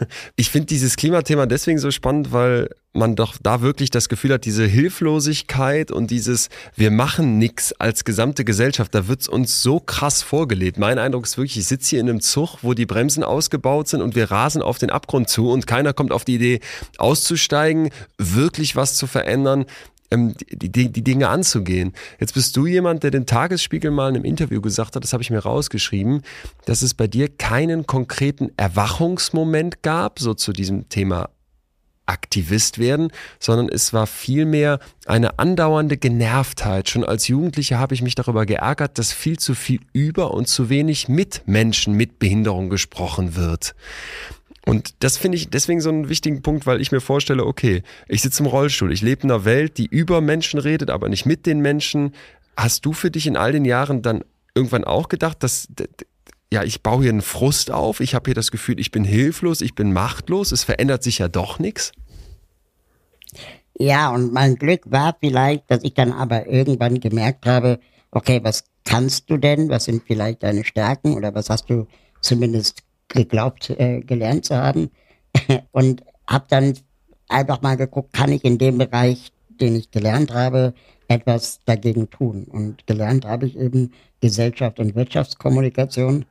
Ich 0.36 0.50
finde 0.50 0.66
dieses 0.66 0.96
Klimathema 0.96 1.46
deswegen 1.46 1.78
so 1.78 1.90
spannend, 1.90 2.32
weil 2.32 2.70
man 2.92 3.16
doch 3.16 3.36
da 3.40 3.60
wirklich 3.60 3.90
das 3.90 4.08
Gefühl 4.08 4.32
hat, 4.32 4.44
diese 4.44 4.64
Hilflosigkeit 4.64 5.90
und 5.90 6.10
dieses 6.10 6.48
Wir 6.74 6.90
machen 6.90 7.38
nix 7.38 7.72
als 7.72 8.04
gesamte 8.04 8.44
Gesellschaft, 8.44 8.94
da 8.94 9.08
wird's 9.08 9.28
uns 9.28 9.62
so 9.62 9.78
krass 9.80 10.22
vorgelebt. 10.22 10.78
Mein 10.78 10.98
Eindruck 10.98 11.24
ist 11.24 11.36
wirklich, 11.36 11.58
ich 11.58 11.66
sitze 11.66 11.90
hier 11.90 12.00
in 12.00 12.08
einem 12.08 12.20
Zug, 12.20 12.58
wo 12.62 12.74
die 12.74 12.86
Bremsen 12.86 13.22
ausgebaut 13.22 13.88
sind 13.88 14.02
und 14.02 14.14
wir 14.14 14.30
rasen 14.30 14.62
auf 14.62 14.78
den 14.78 14.90
Abgrund 14.90 15.28
zu 15.28 15.50
und 15.50 15.66
keiner 15.66 15.92
kommt 15.92 16.12
auf 16.12 16.24
die 16.24 16.36
Idee 16.36 16.60
auszusteigen, 16.96 17.90
wirklich 18.16 18.74
was 18.74 18.94
zu 18.94 19.06
verändern 19.06 19.66
ähm, 20.10 20.34
die, 20.50 20.70
die, 20.70 20.90
die 20.90 21.04
Dinge 21.04 21.28
anzugehen. 21.28 21.92
Jetzt 22.18 22.34
bist 22.34 22.56
du 22.56 22.66
jemand, 22.66 23.02
der 23.02 23.10
den 23.10 23.26
Tagesspiegel 23.26 23.90
mal 23.90 24.08
in 24.08 24.16
einem 24.16 24.24
Interview 24.24 24.60
gesagt 24.60 24.96
hat, 24.96 25.04
das 25.04 25.12
habe 25.12 25.22
ich 25.22 25.30
mir 25.30 25.40
rausgeschrieben, 25.40 26.22
dass 26.64 26.82
es 26.82 26.94
bei 26.94 27.06
dir 27.06 27.28
keinen 27.28 27.86
konkreten 27.86 28.50
Erwachungsmoment 28.56 29.82
gab, 29.82 30.18
so 30.18 30.34
zu 30.34 30.52
diesem 30.52 30.88
Thema 30.88 31.30
Aktivist 32.08 32.78
werden, 32.78 33.12
sondern 33.38 33.68
es 33.68 33.92
war 33.92 34.06
vielmehr 34.06 34.78
eine 35.06 35.38
andauernde 35.38 35.98
Genervtheit. 35.98 36.88
Schon 36.88 37.04
als 37.04 37.28
Jugendlicher 37.28 37.78
habe 37.78 37.94
ich 37.94 38.02
mich 38.02 38.14
darüber 38.14 38.46
geärgert, 38.46 38.98
dass 38.98 39.12
viel 39.12 39.38
zu 39.38 39.54
viel 39.54 39.80
über 39.92 40.32
und 40.32 40.48
zu 40.48 40.70
wenig 40.70 41.08
mit 41.08 41.42
Menschen 41.46 41.94
mit 41.94 42.18
Behinderung 42.18 42.70
gesprochen 42.70 43.36
wird. 43.36 43.74
Und 44.68 45.02
das 45.02 45.16
finde 45.16 45.36
ich 45.36 45.48
deswegen 45.48 45.80
so 45.80 45.88
einen 45.88 46.10
wichtigen 46.10 46.42
Punkt, 46.42 46.66
weil 46.66 46.82
ich 46.82 46.92
mir 46.92 47.00
vorstelle, 47.00 47.46
okay, 47.46 47.82
ich 48.06 48.20
sitze 48.20 48.42
im 48.42 48.46
Rollstuhl, 48.50 48.92
ich 48.92 49.00
lebe 49.00 49.22
in 49.22 49.30
einer 49.30 49.46
Welt, 49.46 49.78
die 49.78 49.86
über 49.86 50.20
Menschen 50.20 50.60
redet, 50.60 50.90
aber 50.90 51.08
nicht 51.08 51.24
mit 51.24 51.46
den 51.46 51.60
Menschen. 51.60 52.12
Hast 52.54 52.84
du 52.84 52.92
für 52.92 53.10
dich 53.10 53.26
in 53.26 53.38
all 53.38 53.52
den 53.52 53.64
Jahren 53.64 54.02
dann 54.02 54.24
irgendwann 54.54 54.84
auch 54.84 55.08
gedacht, 55.08 55.42
dass 55.42 55.68
ja, 56.52 56.64
ich 56.64 56.82
baue 56.82 57.00
hier 57.00 57.12
einen 57.12 57.22
Frust 57.22 57.70
auf, 57.70 58.00
ich 58.00 58.14
habe 58.14 58.28
hier 58.28 58.34
das 58.34 58.50
Gefühl, 58.50 58.78
ich 58.78 58.90
bin 58.90 59.04
hilflos, 59.04 59.62
ich 59.62 59.74
bin 59.74 59.94
machtlos, 59.94 60.52
es 60.52 60.64
verändert 60.64 61.02
sich 61.02 61.16
ja 61.16 61.28
doch 61.28 61.58
nichts? 61.58 61.92
Ja, 63.78 64.10
und 64.10 64.34
mein 64.34 64.56
Glück 64.56 64.82
war 64.84 65.16
vielleicht, 65.18 65.70
dass 65.70 65.82
ich 65.82 65.94
dann 65.94 66.12
aber 66.12 66.46
irgendwann 66.46 67.00
gemerkt 67.00 67.46
habe, 67.46 67.80
okay, 68.10 68.40
was 68.42 68.64
kannst 68.84 69.30
du 69.30 69.38
denn, 69.38 69.70
was 69.70 69.84
sind 69.84 70.02
vielleicht 70.06 70.42
deine 70.42 70.62
Stärken 70.62 71.14
oder 71.14 71.34
was 71.34 71.48
hast 71.48 71.70
du 71.70 71.86
zumindest 72.20 72.82
geglaubt, 73.08 73.70
äh, 73.70 74.00
gelernt 74.00 74.44
zu 74.44 74.56
haben. 74.56 74.90
Und 75.72 76.02
habe 76.26 76.46
dann 76.48 76.74
einfach 77.28 77.62
mal 77.62 77.76
geguckt, 77.76 78.12
kann 78.12 78.32
ich 78.32 78.44
in 78.44 78.58
dem 78.58 78.78
Bereich, 78.78 79.32
den 79.60 79.76
ich 79.76 79.90
gelernt 79.90 80.32
habe, 80.32 80.74
etwas 81.08 81.60
dagegen 81.64 82.10
tun. 82.10 82.44
Und 82.44 82.86
gelernt 82.86 83.24
habe 83.24 83.46
ich 83.46 83.58
eben 83.58 83.92
Gesellschaft 84.20 84.78
und 84.78 84.94
Wirtschaftskommunikation. 84.94 86.24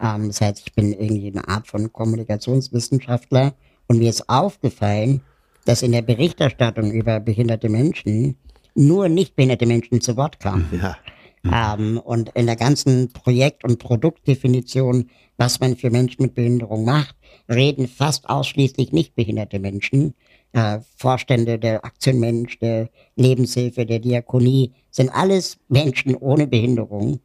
Ähm, 0.00 0.28
das 0.28 0.40
heißt, 0.40 0.62
ich 0.66 0.72
bin 0.72 0.92
irgendwie 0.92 1.28
eine 1.28 1.46
Art 1.48 1.66
von 1.66 1.92
Kommunikationswissenschaftler. 1.92 3.54
Und 3.86 3.98
mir 3.98 4.10
ist 4.10 4.28
aufgefallen, 4.28 5.20
dass 5.64 5.82
in 5.82 5.92
der 5.92 6.02
Berichterstattung 6.02 6.90
über 6.90 7.20
behinderte 7.20 7.68
Menschen 7.68 8.36
nur 8.74 9.08
nicht 9.08 9.36
behinderte 9.36 9.66
Menschen 9.66 10.00
zu 10.00 10.16
Wort 10.16 10.40
kamen. 10.40 10.68
Ja. 10.72 10.96
Mhm. 11.42 11.52
Ähm, 11.52 11.98
und 11.98 12.30
in 12.34 12.46
der 12.46 12.56
ganzen 12.56 13.12
Projekt- 13.12 13.64
und 13.64 13.78
Produktdefinition, 13.78 15.10
was 15.36 15.60
man 15.60 15.76
für 15.76 15.90
Menschen 15.90 16.22
mit 16.22 16.34
Behinderung 16.34 16.84
macht, 16.84 17.16
reden 17.48 17.88
fast 17.88 18.28
ausschließlich 18.28 18.92
nicht 18.92 19.14
behinderte 19.14 19.58
Menschen. 19.58 20.14
Äh, 20.52 20.80
Vorstände 20.96 21.58
der 21.58 21.84
Aktienmensch, 21.84 22.58
der 22.58 22.90
Lebenshilfe, 23.16 23.86
der 23.86 23.98
Diakonie, 23.98 24.72
sind 24.90 25.10
alles 25.10 25.58
Menschen 25.68 26.14
ohne 26.14 26.46
Behinderung. 26.46 27.20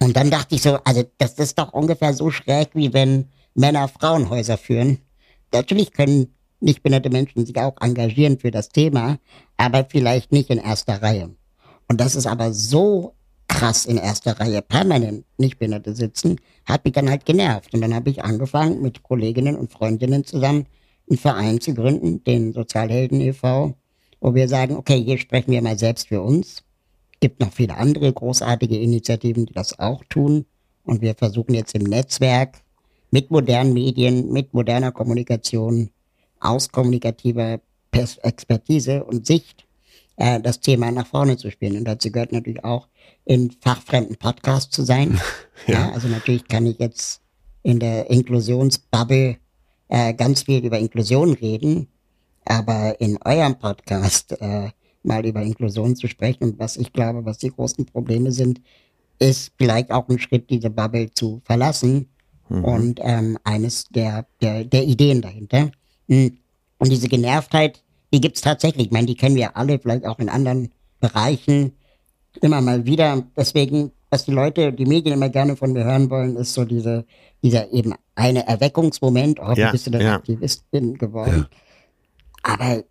Und 0.00 0.16
dann 0.16 0.30
dachte 0.30 0.54
ich 0.54 0.62
so, 0.62 0.78
also 0.84 1.04
das 1.18 1.34
ist 1.34 1.58
doch 1.58 1.72
ungefähr 1.72 2.14
so 2.14 2.30
schräg, 2.30 2.70
wie 2.74 2.92
wenn 2.92 3.28
Männer 3.54 3.88
Frauenhäuser 3.88 4.56
führen. 4.56 4.98
Natürlich 5.52 5.92
können 5.92 6.34
nicht 6.60 6.82
behinderte 6.82 7.10
Menschen 7.10 7.44
sich 7.44 7.56
auch 7.58 7.74
engagieren 7.80 8.38
für 8.38 8.50
das 8.50 8.70
Thema, 8.70 9.18
aber 9.56 9.84
vielleicht 9.84 10.32
nicht 10.32 10.50
in 10.50 10.58
erster 10.58 11.02
Reihe. 11.02 11.30
Und 11.88 12.00
das 12.00 12.16
ist 12.16 12.26
aber 12.26 12.52
so 12.52 13.14
krass 13.48 13.86
in 13.86 13.96
erster 13.96 14.38
Reihe 14.40 14.62
permanent 14.62 15.24
Nichtbehinderte 15.38 15.94
sitzen, 15.94 16.40
hat 16.66 16.84
mich 16.84 16.94
dann 16.94 17.10
halt 17.10 17.24
genervt. 17.24 17.74
Und 17.74 17.80
dann 17.80 17.94
habe 17.94 18.10
ich 18.10 18.24
angefangen, 18.24 18.82
mit 18.82 19.02
Kolleginnen 19.02 19.56
und 19.56 19.72
Freundinnen 19.72 20.24
zusammen 20.24 20.66
einen 21.08 21.18
Verein 21.18 21.60
zu 21.60 21.74
gründen, 21.74 22.24
den 22.24 22.52
Sozialhelden 22.52 23.20
e.V., 23.20 23.74
wo 24.20 24.34
wir 24.34 24.48
sagen, 24.48 24.76
okay, 24.76 25.02
hier 25.02 25.18
sprechen 25.18 25.52
wir 25.52 25.60
mal 25.62 25.78
selbst 25.78 26.08
für 26.08 26.22
uns. 26.22 26.64
Gibt 27.20 27.40
noch 27.40 27.52
viele 27.52 27.76
andere 27.76 28.12
großartige 28.12 28.78
Initiativen, 28.78 29.46
die 29.46 29.52
das 29.52 29.78
auch 29.78 30.02
tun. 30.08 30.46
Und 30.82 31.02
wir 31.02 31.14
versuchen 31.14 31.54
jetzt 31.54 31.74
im 31.74 31.84
Netzwerk 31.84 32.62
mit 33.10 33.30
modernen 33.30 33.72
Medien, 33.74 34.32
mit 34.32 34.54
moderner 34.54 34.92
Kommunikation, 34.92 35.90
aus 36.40 36.68
kommunikativer 36.68 37.60
Expertise 37.92 39.04
und 39.04 39.26
Sicht 39.26 39.63
äh, 40.16 40.40
das 40.40 40.60
Thema 40.60 40.90
nach 40.90 41.06
vorne 41.06 41.36
zu 41.36 41.50
spielen. 41.50 41.76
Und 41.76 41.84
dazu 41.84 42.10
gehört 42.10 42.32
natürlich 42.32 42.64
auch, 42.64 42.88
in 43.24 43.50
fachfremden 43.50 44.16
Podcasts 44.16 44.74
zu 44.74 44.82
sein. 44.82 45.20
ja. 45.66 45.74
ja. 45.74 45.92
also 45.92 46.08
natürlich 46.08 46.46
kann 46.48 46.66
ich 46.66 46.78
jetzt 46.78 47.20
in 47.62 47.80
der 47.80 48.10
Inklusionsbubble 48.10 49.36
äh, 49.88 50.14
ganz 50.14 50.42
viel 50.42 50.64
über 50.64 50.78
Inklusion 50.78 51.32
reden, 51.34 51.88
aber 52.44 53.00
in 53.00 53.18
eurem 53.24 53.58
Podcast 53.58 54.32
äh, 54.40 54.70
mal 55.02 55.24
über 55.24 55.42
Inklusion 55.42 55.96
zu 55.96 56.08
sprechen 56.08 56.44
und 56.44 56.58
was 56.58 56.76
ich 56.76 56.92
glaube, 56.92 57.24
was 57.24 57.38
die 57.38 57.50
großen 57.50 57.86
Probleme 57.86 58.32
sind, 58.32 58.60
ist 59.18 59.52
vielleicht 59.56 59.90
auch 59.90 60.08
ein 60.08 60.18
Schritt, 60.18 60.50
diese 60.50 60.70
Bubble 60.70 61.10
zu 61.10 61.40
verlassen 61.44 62.08
mhm. 62.48 62.64
und 62.64 63.00
ähm, 63.02 63.38
eines 63.44 63.84
der, 63.88 64.26
der, 64.40 64.64
der 64.64 64.84
Ideen 64.84 65.22
dahinter. 65.22 65.70
Hm. 66.08 66.38
Und 66.78 66.90
diese 66.90 67.08
Genervtheit, 67.08 67.83
die 68.14 68.20
gibt's 68.20 68.42
tatsächlich. 68.42 68.86
Ich 68.86 68.92
meine, 68.92 69.06
die 69.06 69.16
kennen 69.16 69.34
wir 69.34 69.56
alle, 69.56 69.80
vielleicht 69.80 70.06
auch 70.06 70.20
in 70.20 70.28
anderen 70.28 70.70
Bereichen 71.00 71.72
immer 72.40 72.60
mal 72.60 72.86
wieder. 72.86 73.24
Deswegen, 73.36 73.90
was 74.08 74.24
die 74.24 74.30
Leute, 74.30 74.72
die 74.72 74.86
Medien 74.86 75.14
immer 75.14 75.28
gerne 75.30 75.56
von 75.56 75.72
mir 75.72 75.82
hören 75.82 76.08
wollen, 76.10 76.36
ist 76.36 76.54
so 76.54 76.64
diese, 76.64 77.06
dieser 77.42 77.72
eben 77.72 77.92
eine 78.14 78.46
Erweckungsmoment. 78.46 79.40
Oh, 79.40 79.52
ja, 79.56 79.72
bist 79.72 79.88
du 79.88 79.90
denn 79.90 80.02
ja. 80.02 80.14
Aktivistin 80.14 80.96
geworden? 80.96 81.48
Ja. 81.50 82.54
Aber 82.54 82.84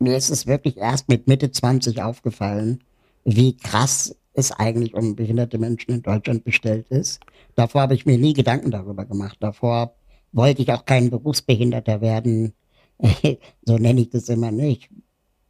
mir 0.00 0.16
ist 0.16 0.30
es 0.30 0.48
wirklich 0.48 0.78
erst 0.78 1.08
mit 1.08 1.28
Mitte 1.28 1.52
20 1.52 2.02
aufgefallen, 2.02 2.82
wie 3.24 3.56
krass 3.56 4.16
es 4.32 4.50
eigentlich 4.50 4.94
um 4.94 5.14
behinderte 5.14 5.58
Menschen 5.58 5.92
in 5.92 6.02
Deutschland 6.02 6.42
bestellt 6.42 6.88
ist. 6.88 7.20
Davor 7.54 7.82
habe 7.82 7.94
ich 7.94 8.04
mir 8.04 8.18
nie 8.18 8.32
Gedanken 8.32 8.72
darüber 8.72 9.04
gemacht. 9.04 9.36
Davor 9.38 9.94
wollte 10.32 10.62
ich 10.62 10.72
auch 10.72 10.84
kein 10.86 11.10
Berufsbehinderter 11.10 12.00
werden. 12.00 12.52
so 13.62 13.78
nenne 13.78 14.02
ich 14.02 14.10
das 14.10 14.28
immer 14.28 14.50
nicht. 14.50 14.90
Ich 14.90 15.02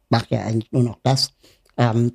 mache 0.09 0.35
ja 0.35 0.41
eigentlich 0.41 0.71
nur 0.71 0.83
noch 0.83 0.99
das. 1.03 1.33
Ähm, 1.77 2.13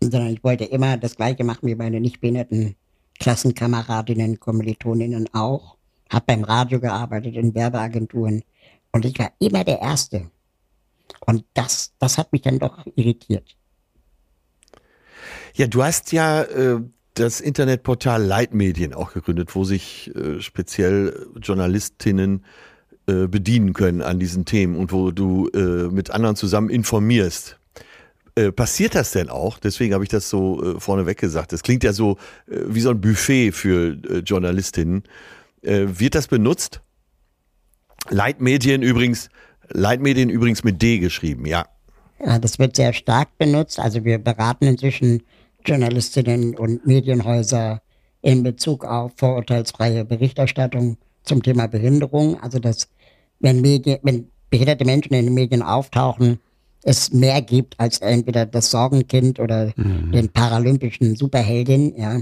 sondern 0.00 0.32
ich 0.32 0.44
wollte 0.44 0.64
immer 0.64 0.96
das 0.96 1.16
Gleiche 1.16 1.44
machen 1.44 1.66
wie 1.66 1.74
meine 1.74 2.00
nicht 2.00 2.20
behinderten 2.20 2.76
Klassenkameradinnen, 3.18 4.40
Kommilitoninnen 4.40 5.28
auch. 5.32 5.76
Hab 6.10 6.26
beim 6.26 6.44
Radio 6.44 6.80
gearbeitet, 6.80 7.34
in 7.34 7.54
Werbeagenturen. 7.54 8.42
Und 8.92 9.04
ich 9.04 9.18
war 9.18 9.32
immer 9.38 9.64
der 9.64 9.80
Erste. 9.80 10.30
Und 11.20 11.44
das, 11.54 11.92
das 11.98 12.18
hat 12.18 12.32
mich 12.32 12.42
dann 12.42 12.58
doch 12.58 12.86
irritiert. 12.94 13.56
Ja, 15.54 15.66
du 15.66 15.82
hast 15.82 16.12
ja 16.12 16.42
äh, 16.42 16.80
das 17.14 17.40
Internetportal 17.40 18.22
Leitmedien 18.22 18.94
auch 18.94 19.12
gegründet, 19.12 19.54
wo 19.54 19.64
sich 19.64 20.14
äh, 20.14 20.40
speziell 20.40 21.28
Journalistinnen 21.40 22.44
äh, 23.08 23.26
bedienen 23.26 23.72
können 23.72 24.02
an 24.02 24.18
diesen 24.18 24.44
Themen 24.44 24.76
und 24.76 24.92
wo 24.92 25.10
du 25.10 25.48
äh, 25.50 25.88
mit 25.92 26.10
anderen 26.10 26.36
zusammen 26.36 26.70
informierst. 26.70 27.58
Äh, 28.34 28.52
passiert 28.52 28.94
das 28.94 29.12
denn 29.12 29.30
auch? 29.30 29.58
Deswegen 29.58 29.94
habe 29.94 30.04
ich 30.04 30.10
das 30.10 30.28
so 30.28 30.62
äh, 30.62 30.80
vorneweg 30.80 31.16
gesagt. 31.16 31.52
Das 31.52 31.62
klingt 31.62 31.84
ja 31.84 31.92
so 31.92 32.18
äh, 32.50 32.60
wie 32.66 32.80
so 32.80 32.90
ein 32.90 33.00
Buffet 33.00 33.52
für 33.52 33.96
äh, 34.08 34.18
Journalistinnen. 34.18 35.04
Wird 35.62 36.14
das 36.14 36.28
benutzt? 36.28 36.80
Leitmedien 38.08 38.82
übrigens, 38.82 39.30
Leitmedien 39.68 40.30
übrigens 40.30 40.62
mit 40.62 40.80
D 40.80 40.98
geschrieben, 40.98 41.44
ja. 41.44 41.66
Ja, 42.24 42.38
das 42.38 42.60
wird 42.60 42.76
sehr 42.76 42.92
stark 42.92 43.36
benutzt. 43.36 43.80
Also 43.80 44.04
wir 44.04 44.18
beraten 44.18 44.66
inzwischen 44.66 45.24
Journalistinnen 45.64 46.56
und 46.56 46.86
Medienhäuser 46.86 47.82
in 48.22 48.44
Bezug 48.44 48.84
auf 48.84 49.12
vorurteilsfreie 49.16 50.04
Berichterstattung 50.04 50.98
zum 51.24 51.42
Thema 51.42 51.66
Behinderung. 51.66 52.40
Also 52.40 52.60
dass 52.60 52.88
wenn, 53.40 53.60
Medien, 53.60 53.98
wenn 54.02 54.30
behinderte 54.50 54.84
Menschen 54.84 55.14
in 55.14 55.26
den 55.26 55.34
Medien 55.34 55.62
auftauchen, 55.62 56.38
es 56.82 57.12
mehr 57.12 57.42
gibt 57.42 57.78
als 57.80 57.98
entweder 57.98 58.46
das 58.46 58.70
Sorgenkind 58.70 59.40
oder 59.40 59.72
mhm. 59.76 60.12
den 60.12 60.28
paralympischen 60.28 61.16
Superheldin, 61.16 61.94
ja. 61.96 62.20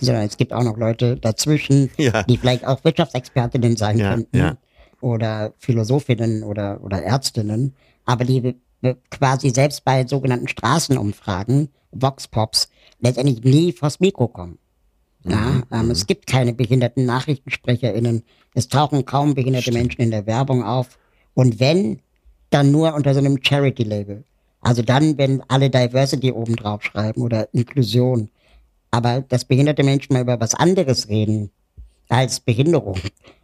Sondern 0.00 0.24
es 0.24 0.36
gibt 0.36 0.52
auch 0.52 0.62
noch 0.62 0.76
Leute 0.76 1.16
dazwischen, 1.16 1.90
ja. 1.96 2.22
die 2.24 2.36
vielleicht 2.36 2.66
auch 2.66 2.84
Wirtschaftsexpertinnen 2.84 3.76
sein 3.76 3.98
ja, 3.98 4.10
könnten 4.10 4.36
ja. 4.36 4.56
oder 5.00 5.54
Philosophinnen 5.58 6.42
oder, 6.42 6.82
oder 6.82 7.02
Ärztinnen, 7.02 7.74
aber 8.04 8.24
die 8.24 8.56
quasi 9.10 9.50
selbst 9.50 9.84
bei 9.84 10.06
sogenannten 10.06 10.48
Straßenumfragen, 10.48 11.70
Vox 11.92 12.28
Pops, 12.28 12.68
letztendlich 13.00 13.42
nie 13.42 13.72
vors 13.72 14.00
Mikro 14.00 14.28
kommen. 14.28 14.58
Ja, 15.24 15.62
ähm, 15.72 15.90
es 15.90 16.06
gibt 16.06 16.26
keine 16.26 16.52
behinderten 16.52 17.06
NachrichtensprecherInnen. 17.06 18.22
Es 18.54 18.68
tauchen 18.68 19.04
kaum 19.04 19.34
behinderte 19.34 19.72
Menschen 19.72 20.02
in 20.02 20.10
der 20.10 20.26
Werbung 20.26 20.62
auf. 20.62 20.98
Und 21.34 21.60
wenn, 21.60 22.00
dann 22.50 22.70
nur 22.70 22.94
unter 22.94 23.14
so 23.14 23.20
einem 23.20 23.38
Charity-Label. 23.42 24.24
Also 24.60 24.82
dann, 24.82 25.18
wenn 25.18 25.42
alle 25.48 25.70
Diversity 25.70 26.30
oben 26.30 26.56
drauf 26.56 26.82
schreiben 26.82 27.22
oder 27.22 27.52
Inklusion. 27.52 28.30
Aber 28.90 29.22
dass 29.22 29.44
behinderte 29.44 29.82
Menschen 29.82 30.12
mal 30.12 30.22
über 30.22 30.38
was 30.40 30.54
anderes 30.54 31.08
reden 31.08 31.50
als 32.08 32.40
Behinderung 32.40 32.98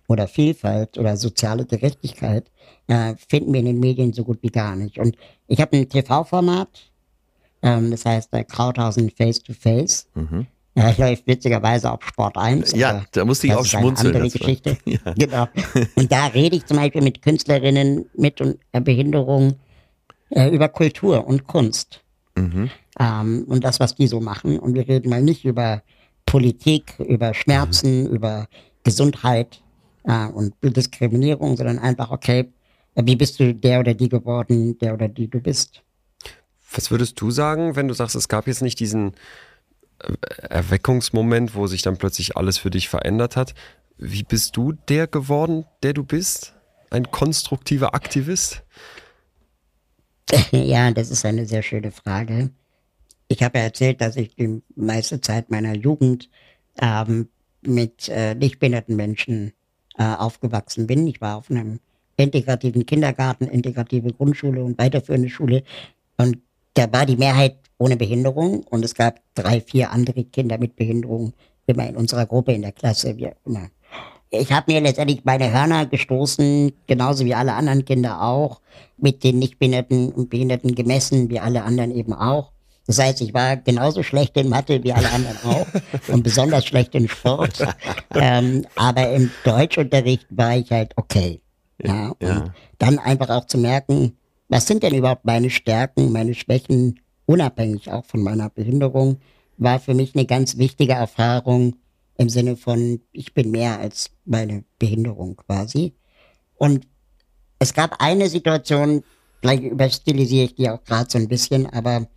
oder 0.06 0.28
Vielfalt 0.28 0.98
oder 0.98 1.16
soziale 1.16 1.64
Gerechtigkeit, 1.64 2.50
äh, 2.86 3.14
finden 3.28 3.52
wir 3.52 3.60
in 3.60 3.66
den 3.66 3.80
Medien 3.80 4.12
so 4.12 4.24
gut 4.24 4.38
wie 4.42 4.48
gar 4.48 4.76
nicht. 4.76 4.98
Und 4.98 5.16
ich 5.46 5.60
habe 5.60 5.76
ein 5.76 5.88
TV-Format, 5.88 6.68
ähm, 7.62 7.90
das 7.90 8.04
heißt 8.04 8.32
äh, 8.32 8.44
Krauthausen 8.44 9.10
Face 9.10 9.42
to 9.42 9.52
Face. 9.52 10.08
Mhm. 10.14 10.46
Ja, 10.74 10.94
läuft 10.96 11.26
witzigerweise 11.26 11.90
auf 11.90 12.02
Sport 12.04 12.36
1. 12.36 12.72
Ja, 12.72 12.90
aber 12.90 13.04
da 13.10 13.24
musste 13.24 13.48
ich 13.48 13.52
das 13.52 13.60
auch 13.60 13.64
ist 13.64 13.74
eine 13.74 13.82
schmunzeln. 13.82 14.14
andere 14.14 14.30
Geschichte. 14.30 14.78
Ja. 14.84 15.14
Genau. 15.16 15.48
Und 15.96 16.12
da 16.12 16.26
rede 16.26 16.56
ich 16.56 16.66
zum 16.66 16.76
Beispiel 16.76 17.02
mit 17.02 17.22
Künstlerinnen 17.22 18.06
mit 18.16 18.40
und, 18.40 18.58
äh, 18.72 18.80
Behinderung 18.80 19.56
äh, 20.30 20.48
über 20.48 20.68
Kultur 20.68 21.26
und 21.26 21.46
Kunst. 21.46 22.02
Mhm. 22.36 22.70
Ähm, 22.98 23.44
und 23.48 23.64
das, 23.64 23.80
was 23.80 23.96
die 23.96 24.06
so 24.06 24.20
machen. 24.20 24.58
Und 24.58 24.74
wir 24.74 24.86
reden 24.86 25.10
mal 25.10 25.22
nicht 25.22 25.44
über 25.44 25.82
Politik, 26.24 26.94
über 26.98 27.34
Schmerzen, 27.34 28.06
über 28.06 28.46
Gesundheit 28.84 29.60
äh, 30.04 30.26
und 30.26 30.54
Diskriminierung, 30.62 31.56
sondern 31.56 31.78
einfach, 31.78 32.10
okay, 32.10 32.48
wie 32.94 33.16
bist 33.16 33.40
du 33.40 33.54
der 33.54 33.80
oder 33.80 33.94
die 33.94 34.08
geworden, 34.08 34.78
der 34.78 34.94
oder 34.94 35.08
die 35.08 35.28
du 35.28 35.40
bist? 35.40 35.82
Was 36.72 36.90
würdest 36.90 37.20
du 37.20 37.30
sagen, 37.30 37.74
wenn 37.76 37.88
du 37.88 37.94
sagst, 37.94 38.14
es 38.14 38.28
gab 38.28 38.46
jetzt 38.46 38.62
nicht 38.62 38.78
diesen 38.78 39.12
Erweckungsmoment, 40.48 41.54
wo 41.54 41.66
sich 41.66 41.82
dann 41.82 41.96
plötzlich 41.96 42.36
alles 42.36 42.58
für 42.58 42.70
dich 42.70 42.88
verändert 42.88 43.36
hat? 43.36 43.54
Wie 43.98 44.22
bist 44.22 44.56
du 44.56 44.72
der 44.72 45.06
geworden, 45.06 45.66
der 45.82 45.92
du 45.92 46.04
bist? 46.04 46.54
Ein 46.90 47.10
konstruktiver 47.10 47.94
Aktivist? 47.94 48.62
Ja, 50.52 50.90
das 50.92 51.10
ist 51.10 51.24
eine 51.24 51.44
sehr 51.44 51.62
schöne 51.62 51.90
Frage. 51.90 52.50
Ich 53.26 53.42
habe 53.42 53.58
ja 53.58 53.64
erzählt, 53.64 54.00
dass 54.00 54.16
ich 54.16 54.34
die 54.36 54.62
meiste 54.76 55.20
Zeit 55.20 55.50
meiner 55.50 55.74
Jugend 55.74 56.30
ähm, 56.80 57.28
mit 57.62 58.08
äh, 58.08 58.34
nichtbehinderten 58.34 58.96
Menschen 58.96 59.52
äh, 59.98 60.04
aufgewachsen 60.04 60.86
bin. 60.86 61.06
Ich 61.06 61.20
war 61.20 61.36
auf 61.36 61.50
einem 61.50 61.80
integrativen 62.16 62.86
Kindergarten, 62.86 63.46
integrative 63.46 64.12
Grundschule 64.12 64.62
und 64.62 64.78
weiterführende 64.78 65.28
Schule. 65.28 65.62
Und 66.16 66.38
da 66.74 66.92
war 66.92 67.06
die 67.06 67.16
Mehrheit 67.16 67.56
ohne 67.80 67.96
Behinderung 67.96 68.62
und 68.70 68.84
es 68.84 68.94
gab 68.94 69.20
drei, 69.34 69.60
vier 69.60 69.90
andere 69.90 70.22
Kinder 70.24 70.58
mit 70.58 70.76
Behinderung 70.76 71.32
immer 71.66 71.88
in 71.88 71.96
unserer 71.96 72.26
Gruppe 72.26 72.52
in 72.52 72.62
der 72.62 72.72
Klasse. 72.72 73.16
Wir 73.16 73.34
immer. 73.46 73.68
Ich 74.28 74.52
habe 74.52 74.70
mir 74.70 74.80
letztendlich 74.80 75.24
meine 75.24 75.50
Hörner 75.52 75.86
gestoßen, 75.86 76.72
genauso 76.86 77.24
wie 77.24 77.34
alle 77.34 77.54
anderen 77.54 77.84
Kinder 77.84 78.22
auch, 78.22 78.60
mit 78.98 79.24
den 79.24 79.38
Nichtbehinderten 79.38 80.12
und 80.12 80.28
Behinderten 80.30 80.74
gemessen, 80.74 81.30
wie 81.30 81.40
alle 81.40 81.62
anderen 81.64 81.90
eben 81.90 82.12
auch. 82.12 82.52
Das 82.86 82.98
heißt, 82.98 83.20
ich 83.22 83.32
war 83.32 83.56
genauso 83.56 84.02
schlecht 84.02 84.36
in 84.36 84.48
Mathe 84.48 84.82
wie 84.84 84.92
alle 84.92 85.10
anderen 85.10 85.38
auch 85.44 85.66
und 86.08 86.22
besonders 86.22 86.66
schlecht 86.66 86.94
in 86.94 87.08
Sport. 87.08 87.66
ähm, 88.14 88.66
aber 88.76 89.10
im 89.10 89.30
Deutschunterricht 89.44 90.26
war 90.30 90.56
ich 90.56 90.70
halt 90.70 90.92
okay. 90.96 91.40
Ja, 91.82 92.08
und 92.10 92.20
Ja. 92.20 92.54
dann 92.78 92.98
einfach 92.98 93.30
auch 93.30 93.46
zu 93.46 93.56
merken, 93.58 94.16
was 94.48 94.66
sind 94.66 94.82
denn 94.82 94.94
überhaupt 94.94 95.24
meine 95.24 95.48
Stärken, 95.48 96.12
meine 96.12 96.34
Schwächen, 96.34 97.00
unabhängig 97.30 97.92
auch 97.92 98.04
von 98.04 98.22
meiner 98.24 98.50
Behinderung, 98.50 99.20
war 99.56 99.78
für 99.78 99.94
mich 99.94 100.16
eine 100.16 100.26
ganz 100.26 100.58
wichtige 100.58 100.94
Erfahrung 100.94 101.76
im 102.18 102.28
Sinne 102.28 102.56
von, 102.56 103.00
ich 103.12 103.34
bin 103.34 103.52
mehr 103.52 103.78
als 103.78 104.10
meine 104.24 104.64
Behinderung 104.80 105.36
quasi. 105.36 105.94
Und 106.56 106.88
es 107.60 107.72
gab 107.72 108.02
eine 108.02 108.28
Situation, 108.28 109.04
vielleicht 109.40 109.62
überstilisiere 109.62 110.46
ich 110.46 110.54
die 110.56 110.68
auch 110.68 110.82
gerade 110.84 111.08
so 111.08 111.18
ein 111.18 111.28
bisschen, 111.28 111.66
aber 111.72 112.08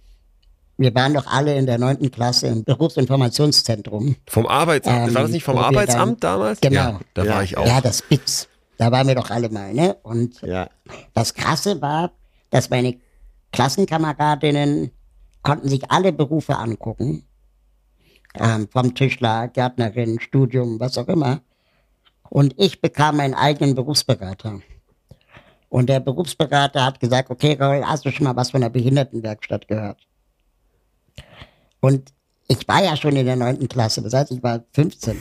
wir 0.77 0.95
waren 0.95 1.13
doch 1.13 1.27
alle 1.27 1.55
in 1.59 1.67
der 1.67 1.77
neunten 1.77 2.09
Klasse 2.09 2.47
im 2.47 2.63
Berufsinformationszentrum. 2.63 4.15
Vom 4.27 4.47
Arbeitsamt? 4.47 5.09
Ähm, 5.09 5.13
war 5.15 5.21
das 5.21 5.31
nicht 5.31 5.43
vom 5.43 5.57
Arbeitsamt 5.59 6.23
damals? 6.23 6.59
Genau. 6.59 6.75
Ja, 6.93 6.99
da 7.13 7.23
Ja. 7.23 7.35
war 7.35 7.43
ich 7.43 7.55
auch. 7.55 7.67
Ja, 7.67 7.81
das 7.81 8.01
BITS. 8.01 8.49
Da 8.77 8.91
waren 8.91 9.07
wir 9.07 9.13
doch 9.15 9.29
alle 9.29 9.49
mal, 9.49 9.73
ne? 9.75 9.95
Und 10.01 10.41
Ja. 10.41 10.67
das 11.13 11.35
Krasse 11.35 11.79
war, 11.83 12.13
dass 12.49 12.71
meine 12.71 12.97
Klassenkameradinnen 13.51 14.89
konnten 15.43 15.69
sich 15.69 15.91
alle 15.91 16.11
Berufe 16.11 16.57
angucken. 16.57 17.25
Ähm, 18.35 18.67
vom 18.71 18.95
Tischler, 18.95 19.47
Gärtnerin, 19.47 20.19
Studium, 20.19 20.79
was 20.79 20.97
auch 20.97 21.07
immer. 21.07 21.41
Und 22.29 22.55
ich 22.57 22.81
bekam 22.81 23.17
meinen 23.17 23.35
eigenen 23.35 23.75
Berufsberater. 23.75 24.61
Und 25.69 25.87
der 25.87 25.99
Berufsberater 25.99 26.83
hat 26.83 26.99
gesagt, 26.99 27.29
okay, 27.29 27.55
Raul, 27.59 27.83
hast 27.85 28.05
du 28.05 28.11
schon 28.11 28.23
mal 28.23 28.35
was 28.35 28.51
von 28.51 28.61
der 28.61 28.69
Behindertenwerkstatt 28.69 29.67
gehört? 29.67 30.07
Und 31.79 32.11
ich 32.47 32.67
war 32.67 32.83
ja 32.83 32.95
schon 32.95 33.15
in 33.15 33.25
der 33.25 33.35
neunten 33.35 33.67
Klasse, 33.67 34.01
das 34.01 34.13
heißt, 34.13 34.31
ich 34.31 34.41
war 34.41 34.63
15. 34.71 35.19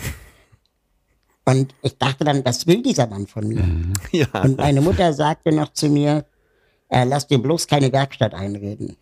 Und 1.45 1.75
ich 1.83 1.99
dachte 1.99 2.25
dann, 2.25 2.45
was 2.45 2.67
will 2.67 2.83
dieser 2.83 3.07
Mann 3.07 3.27
von 3.27 3.47
mir? 3.49 3.65
Ja. 4.13 4.27
Und 4.43 4.59
meine 4.59 4.81
Mutter 4.81 5.13
sagte 5.13 5.53
noch 5.53 5.73
zu 5.73 5.89
mir, 5.89 6.25
äh, 6.89 7.05
lass 7.05 7.27
dir 7.27 7.39
bloß 7.39 7.67
keine 7.67 7.93
Werkstatt 7.93 8.35
einreden. 8.35 8.97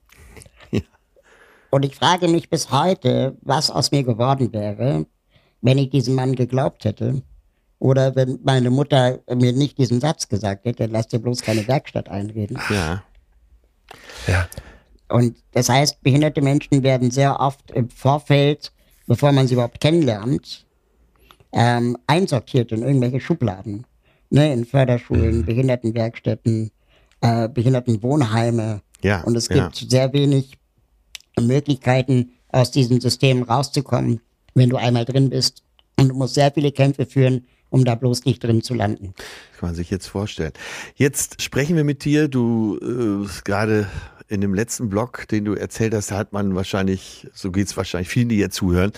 Ja. 1.70 1.76
Und 1.76 1.84
ich 1.84 1.96
frage 1.96 2.28
mich 2.28 2.50
bis 2.50 2.70
heute, 2.70 3.36
was 3.42 3.70
aus 3.70 3.90
mir 3.92 4.02
geworden 4.02 4.52
wäre, 4.52 5.06
wenn 5.60 5.78
ich 5.78 5.90
diesem 5.90 6.14
Mann 6.14 6.34
geglaubt 6.34 6.84
hätte. 6.84 7.22
Oder 7.78 8.14
wenn 8.14 8.38
meine 8.44 8.70
Mutter 8.70 9.20
mir 9.34 9.52
nicht 9.52 9.78
diesen 9.78 10.00
Satz 10.00 10.28
gesagt 10.28 10.66
hätte, 10.66 10.86
lass 10.86 11.08
dir 11.08 11.18
bloß 11.18 11.40
keine 11.42 11.66
Werkstatt 11.66 12.08
einreden. 12.08 12.58
Ja. 12.68 13.02
Ja. 14.26 14.48
Und 15.08 15.36
das 15.52 15.68
heißt, 15.68 16.02
behinderte 16.02 16.42
Menschen 16.42 16.82
werden 16.82 17.10
sehr 17.10 17.40
oft 17.40 17.70
im 17.70 17.88
Vorfeld, 17.90 18.72
bevor 19.06 19.32
man 19.32 19.48
sie 19.48 19.54
überhaupt 19.54 19.80
kennenlernt, 19.80 20.66
ähm, 21.52 21.96
einsortiert 22.06 22.70
in 22.70 22.82
irgendwelche 22.82 23.20
Schubladen. 23.20 23.86
Ne, 24.32 24.52
in 24.52 24.64
Förderschulen, 24.64 25.44
Behindertenwerkstätten, 25.44 26.70
äh, 27.20 27.48
Behindertenwohnheime. 27.48 28.82
Ja, 29.02 29.22
Und 29.22 29.36
es 29.36 29.48
ja. 29.48 29.66
gibt 29.66 29.90
sehr 29.90 30.12
wenig 30.12 30.59
Möglichkeiten, 31.38 32.32
aus 32.48 32.70
diesen 32.70 33.00
Systemen 33.00 33.42
rauszukommen, 33.42 34.20
wenn 34.54 34.70
du 34.70 34.76
einmal 34.76 35.04
drin 35.04 35.30
bist. 35.30 35.62
Und 35.98 36.08
du 36.08 36.14
musst 36.14 36.34
sehr 36.34 36.50
viele 36.50 36.72
Kämpfe 36.72 37.06
führen, 37.06 37.46
um 37.68 37.84
da 37.84 37.94
bloß 37.94 38.24
nicht 38.24 38.42
drin 38.42 38.62
zu 38.62 38.74
landen. 38.74 39.14
Kann 39.58 39.68
man 39.68 39.74
sich 39.74 39.90
jetzt 39.90 40.08
vorstellen. 40.08 40.52
Jetzt 40.96 41.40
sprechen 41.42 41.76
wir 41.76 41.84
mit 41.84 42.04
dir. 42.04 42.28
Du 42.28 42.78
äh, 42.82 43.28
gerade 43.44 43.86
in 44.28 44.40
dem 44.40 44.54
letzten 44.54 44.88
Blog, 44.88 45.26
den 45.28 45.44
du 45.44 45.54
erzählt 45.54 45.94
hast, 45.94 46.12
hat 46.12 46.32
man 46.32 46.54
wahrscheinlich, 46.54 47.28
so 47.34 47.50
geht's 47.50 47.76
wahrscheinlich 47.76 48.08
vielen, 48.08 48.28
die 48.28 48.38
jetzt 48.38 48.56
zuhören, 48.56 48.92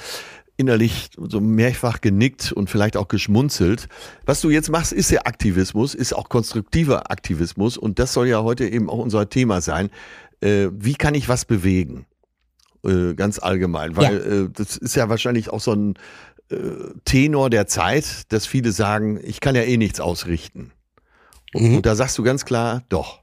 innerlich 0.57 1.09
so 1.17 1.41
mehrfach 1.41 2.01
genickt 2.01 2.53
und 2.53 2.69
vielleicht 2.69 2.97
auch 2.97 3.09
geschmunzelt. 3.09 3.89
Was 4.27 4.43
du 4.43 4.51
jetzt 4.51 4.71
machst, 4.71 4.93
ist 4.93 5.11
ja 5.11 5.23
Aktivismus, 5.25 5.95
ist 5.95 6.13
auch 6.13 6.29
konstruktiver 6.29 7.11
Aktivismus 7.11 7.79
und 7.79 7.99
das 7.99 8.13
soll 8.13 8.29
ja 8.29 8.43
heute 8.43 8.69
eben 8.69 8.91
auch 8.91 8.99
unser 8.99 9.29
Thema 9.29 9.61
sein. 9.61 9.91
Äh, 10.41 10.69
wie 10.73 10.95
kann 10.95 11.15
ich 11.15 11.29
was 11.29 11.47
bewegen? 11.47 12.07
Äh, 12.85 13.15
ganz 13.15 13.39
allgemein, 13.39 13.97
weil 13.97 14.17
äh, 14.17 14.51
das 14.53 14.77
ist 14.77 14.97
ja 14.97 15.09
wahrscheinlich 15.09 15.51
auch 15.51 15.61
so 15.61 15.73
ein 15.73 15.95
äh, 16.51 16.57
Tenor 17.05 17.49
der 17.49 17.67
Zeit, 17.69 18.33
dass 18.33 18.45
viele 18.47 18.73
sagen, 18.73 19.21
ich 19.23 19.41
kann 19.41 19.55
ja 19.55 19.63
eh 19.63 19.77
nichts 19.77 20.01
ausrichten. 20.01 20.73
Und, 21.55 21.63
Mhm. 21.63 21.77
und 21.77 21.87
da 21.87 21.95
sagst 21.95 22.19
du 22.19 22.23
ganz 22.25 22.45
klar, 22.45 22.83
doch. 22.89 23.21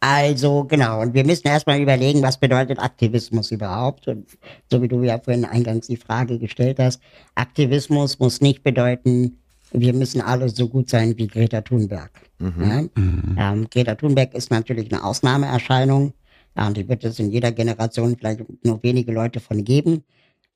Also 0.00 0.64
genau, 0.64 1.00
und 1.00 1.14
wir 1.14 1.24
müssen 1.24 1.46
erstmal 1.48 1.80
überlegen, 1.80 2.22
was 2.22 2.38
bedeutet 2.38 2.78
Aktivismus 2.78 3.50
überhaupt. 3.50 4.08
Und 4.08 4.26
so 4.70 4.82
wie 4.82 4.88
du 4.88 5.02
ja 5.02 5.18
vorhin 5.18 5.44
eingangs 5.44 5.86
die 5.86 5.96
Frage 5.96 6.38
gestellt 6.38 6.78
hast, 6.78 7.00
Aktivismus 7.34 8.18
muss 8.18 8.40
nicht 8.40 8.62
bedeuten, 8.62 9.38
wir 9.72 9.92
müssen 9.94 10.20
alle 10.20 10.48
so 10.48 10.68
gut 10.68 10.90
sein 10.90 11.16
wie 11.16 11.26
Greta 11.26 11.60
Thunberg. 11.60 12.10
Ja? 12.40 12.82
Ähm, 12.96 13.66
Greta 13.70 13.94
Thunberg 13.94 14.34
ist 14.34 14.50
natürlich 14.50 14.92
eine 14.92 15.02
Ausnahmeerscheinung. 15.02 16.12
Und 16.56 16.76
die 16.76 16.88
wird 16.88 17.04
es 17.04 17.18
in 17.18 17.30
jeder 17.30 17.52
Generation 17.52 18.16
vielleicht 18.16 18.40
nur 18.64 18.82
wenige 18.82 19.12
Leute 19.12 19.40
von 19.40 19.64
geben. 19.64 20.04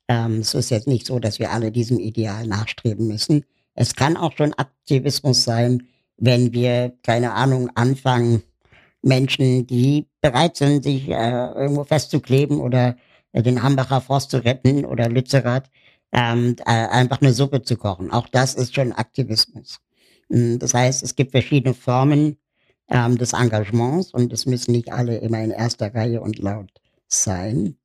Ähm, 0.09 0.39
es 0.39 0.55
ist 0.55 0.71
jetzt 0.71 0.89
nicht 0.89 1.07
so, 1.07 1.19
dass 1.19 1.39
wir 1.39 1.51
alle 1.53 1.71
diesem 1.71 1.99
Ideal 1.99 2.47
nachstreben 2.47 3.07
müssen. 3.07 3.45
Es 3.75 3.95
kann 3.95 4.17
auch 4.17 4.33
schon 4.37 4.55
Aktivismus 4.55 5.45
sein, 5.45 5.85
wenn 6.17 6.53
wir, 6.53 6.93
keine 7.03 7.33
Ahnung, 7.33 7.71
anfangen, 7.75 8.43
Menschen, 9.03 9.67
die 9.67 10.09
bereit 10.21 10.57
sind, 10.57 10.85
sich 10.85 11.09
äh, 11.09 11.13
irgendwo 11.55 11.85
festzukleben 11.85 12.61
oder 12.61 12.97
äh, 13.33 13.43
den 13.43 13.63
Hambacher 13.63 14.01
Forst 14.01 14.31
zu 14.31 14.45
retten 14.45 14.85
oder 14.85 15.09
Lützerath, 15.09 15.71
ähm, 16.13 16.57
äh, 16.61 16.71
einfach 16.71 17.21
eine 17.23 17.33
Suppe 17.33 17.63
zu 17.63 17.77
kochen. 17.77 18.11
Auch 18.11 18.29
das 18.29 18.55
ist 18.55 18.75
schon 18.75 18.93
Aktivismus. 18.93 19.81
Mm, 20.29 20.59
Das 20.59 20.75
heißt, 20.75 21.03
es 21.03 21.15
gibt 21.17 21.31
verschiedene 21.33 21.75
Formen 21.75 22.37
ähm, 22.91 23.17
des 23.17 23.33
Engagements 23.33 24.13
und 24.13 24.33
es 24.33 24.47
müssen 24.47 24.73
nicht 24.73 24.93
alle 24.93 25.19
immer 25.19 25.43
in 25.43 25.51
erster 25.51 25.95
Reihe 25.95 26.21
und 26.21 26.39
laut 26.39 26.71
sein. 27.07 27.77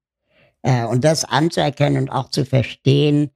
Äh, 0.63 0.85
und 0.85 1.03
das 1.03 1.23
anzuerkennen 1.25 2.03
und 2.03 2.09
auch 2.09 2.29
zu 2.29 2.45
verstehen, 2.45 3.29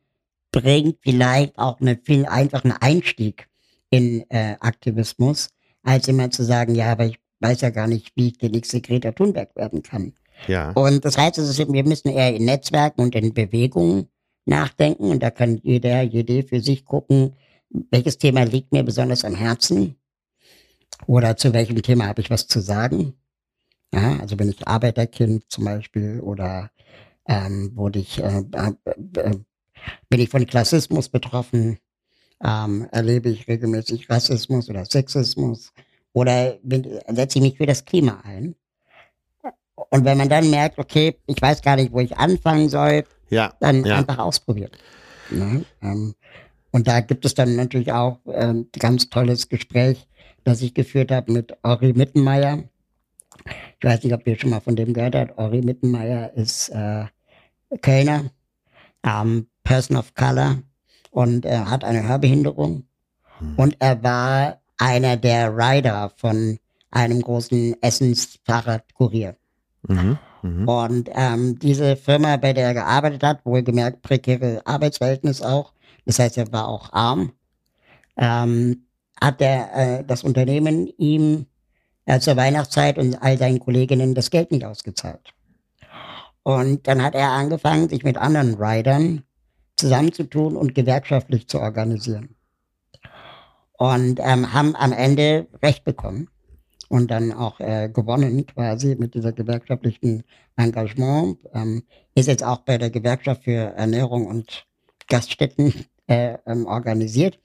bringt 0.51 0.97
vielleicht 1.01 1.57
auch 1.57 1.79
einen 1.79 1.99
viel 2.03 2.25
einfachen 2.25 2.71
Einstieg 2.71 3.47
in 3.91 4.29
äh, 4.29 4.55
Aktivismus, 4.59 5.49
als 5.83 6.07
immer 6.07 6.31
zu 6.31 6.43
sagen, 6.43 6.75
ja, 6.75 6.91
aber 6.91 7.05
ich 7.05 7.19
weiß 7.39 7.61
ja 7.61 7.69
gar 7.69 7.87
nicht, 7.87 8.11
wie 8.15 8.27
ich 8.27 8.37
die 8.37 8.49
nächste 8.49 8.81
Greta 8.81 9.11
Thunberg 9.11 9.55
werden 9.55 9.83
kann. 9.83 10.13
Ja. 10.47 10.71
Und 10.71 11.05
das 11.05 11.17
heißt, 11.17 11.37
es 11.37 11.49
ist, 11.49 11.71
wir 11.71 11.83
müssen 11.83 12.09
eher 12.09 12.35
in 12.35 12.45
Netzwerken 12.45 13.01
und 13.01 13.15
in 13.15 13.33
Bewegungen 13.33 14.07
nachdenken 14.45 15.11
und 15.11 15.21
da 15.21 15.29
kann 15.29 15.59
jeder, 15.63 16.01
jede 16.01 16.43
für 16.43 16.61
sich 16.61 16.85
gucken, 16.85 17.35
welches 17.91 18.17
Thema 18.17 18.43
liegt 18.43 18.71
mir 18.71 18.83
besonders 18.83 19.23
am 19.23 19.35
Herzen 19.35 19.95
oder 21.07 21.37
zu 21.37 21.53
welchem 21.53 21.81
Thema 21.81 22.07
habe 22.07 22.21
ich 22.21 22.29
was 22.29 22.47
zu 22.47 22.59
sagen. 22.59 23.13
Ja, 23.93 24.17
also 24.19 24.35
bin 24.35 24.49
ich 24.49 24.67
Arbeiterkind 24.67 25.45
zum 25.49 25.65
Beispiel 25.65 26.19
oder 26.19 26.69
ähm, 27.27 27.71
wurde 27.75 27.99
ich, 27.99 28.21
äh, 28.21 28.43
äh, 28.53 28.73
äh, 29.19 29.35
bin 30.09 30.19
ich 30.19 30.29
von 30.29 30.45
Klassismus 30.45 31.09
betroffen, 31.09 31.79
ähm, 32.43 32.87
erlebe 32.91 33.29
ich 33.29 33.47
regelmäßig 33.47 34.09
Rassismus 34.09 34.69
oder 34.69 34.85
Sexismus 34.85 35.71
oder 36.13 36.57
bin, 36.63 36.99
setze 37.07 37.39
ich 37.39 37.43
mich 37.43 37.57
für 37.57 37.65
das 37.65 37.85
Klima 37.85 38.21
ein. 38.23 38.55
Und 39.91 40.05
wenn 40.05 40.17
man 40.17 40.29
dann 40.29 40.49
merkt, 40.49 40.77
okay, 40.77 41.15
ich 41.25 41.41
weiß 41.41 41.61
gar 41.61 41.75
nicht, 41.75 41.91
wo 41.91 41.99
ich 41.99 42.17
anfangen 42.17 42.69
soll, 42.69 43.05
Ja. 43.29 43.53
dann 43.59 43.85
ja. 43.85 43.97
einfach 43.97 44.17
ausprobieren. 44.17 44.71
Ne? 45.31 45.63
Ähm, 45.81 46.15
und 46.71 46.87
da 46.87 46.99
gibt 46.99 47.25
es 47.25 47.33
dann 47.33 47.55
natürlich 47.55 47.91
auch 47.91 48.19
ähm, 48.27 48.67
ein 48.75 48.79
ganz 48.79 49.09
tolles 49.09 49.49
Gespräch, 49.49 50.07
das 50.49 50.61
ich 50.61 50.73
geführt 50.73 51.11
habe 51.11 51.31
mit 51.31 51.57
Ori 51.63 51.93
Mittenmeier. 51.93 52.63
Ich 53.79 53.85
weiß 53.85 54.03
nicht, 54.03 54.13
ob 54.13 54.27
ihr 54.27 54.37
schon 54.37 54.49
mal 54.49 54.59
von 54.59 54.75
dem 54.75 54.93
gehört 54.93 55.15
habt. 55.15 55.37
Ori 55.37 55.61
Mittenmeier 55.61 56.33
ist 56.33 56.69
äh, 56.69 57.05
Kölner, 57.81 58.25
ähm, 59.03 59.47
Person 59.63 59.97
of 59.97 60.13
Color 60.15 60.57
und 61.11 61.45
er 61.45 61.69
hat 61.69 61.83
eine 61.83 62.07
Hörbehinderung. 62.07 62.83
Und 63.55 63.77
er 63.79 64.03
war 64.03 64.61
einer 64.77 65.15
der 65.15 65.55
Rider 65.55 66.11
von 66.17 66.59
einem 66.91 67.21
großen 67.21 67.81
Essensfahrradkurier. 67.81 69.35
Mhm. 69.87 70.17
Mhm. 70.41 70.67
Und 70.67 71.09
ähm, 71.13 71.59
diese 71.59 71.95
Firma, 71.95 72.37
bei 72.37 72.53
der 72.53 72.67
er 72.67 72.73
gearbeitet 72.73 73.23
hat, 73.23 73.45
wohlgemerkt 73.45 74.01
prekäre 74.01 74.61
Arbeitsverhältnis 74.65 75.41
auch, 75.41 75.73
das 76.05 76.19
heißt, 76.19 76.37
er 76.37 76.51
war 76.51 76.67
auch 76.67 76.91
arm, 76.91 77.33
ähm, 78.17 78.85
hat 79.21 79.39
der, 79.39 79.75
äh, 79.75 80.03
das 80.03 80.23
Unternehmen 80.23 80.87
ihm 80.97 81.45
äh, 82.05 82.19
zur 82.19 82.37
Weihnachtszeit 82.37 82.97
und 82.97 83.21
all 83.21 83.37
seinen 83.37 83.59
Kolleginnen 83.59 84.15
das 84.15 84.29
Geld 84.29 84.51
nicht 84.51 84.65
ausgezahlt. 84.65 85.33
Und 86.43 86.87
dann 86.87 87.03
hat 87.03 87.15
er 87.15 87.31
angefangen, 87.31 87.89
sich 87.89 88.03
mit 88.03 88.17
anderen 88.17 88.55
Riders 88.55 89.19
zusammenzutun 89.75 90.55
und 90.55 90.75
gewerkschaftlich 90.75 91.47
zu 91.47 91.59
organisieren. 91.59 92.35
Und 93.77 94.19
ähm, 94.21 94.51
haben 94.53 94.75
am 94.75 94.91
Ende 94.91 95.47
Recht 95.61 95.85
bekommen 95.85 96.29
und 96.89 97.11
dann 97.11 97.31
auch 97.31 97.59
äh, 97.59 97.89
gewonnen 97.93 98.45
quasi 98.45 98.95
mit 98.95 99.13
dieser 99.13 99.31
gewerkschaftlichen 99.31 100.23
Engagement. 100.57 101.39
Ähm, 101.53 101.83
ist 102.15 102.27
jetzt 102.27 102.43
auch 102.43 102.59
bei 102.59 102.77
der 102.77 102.89
Gewerkschaft 102.89 103.43
für 103.43 103.73
Ernährung 103.75 104.27
und 104.27 104.65
Gaststätten 105.07 105.85
äh, 106.07 106.37
ähm, 106.45 106.65
organisiert. 106.65 107.39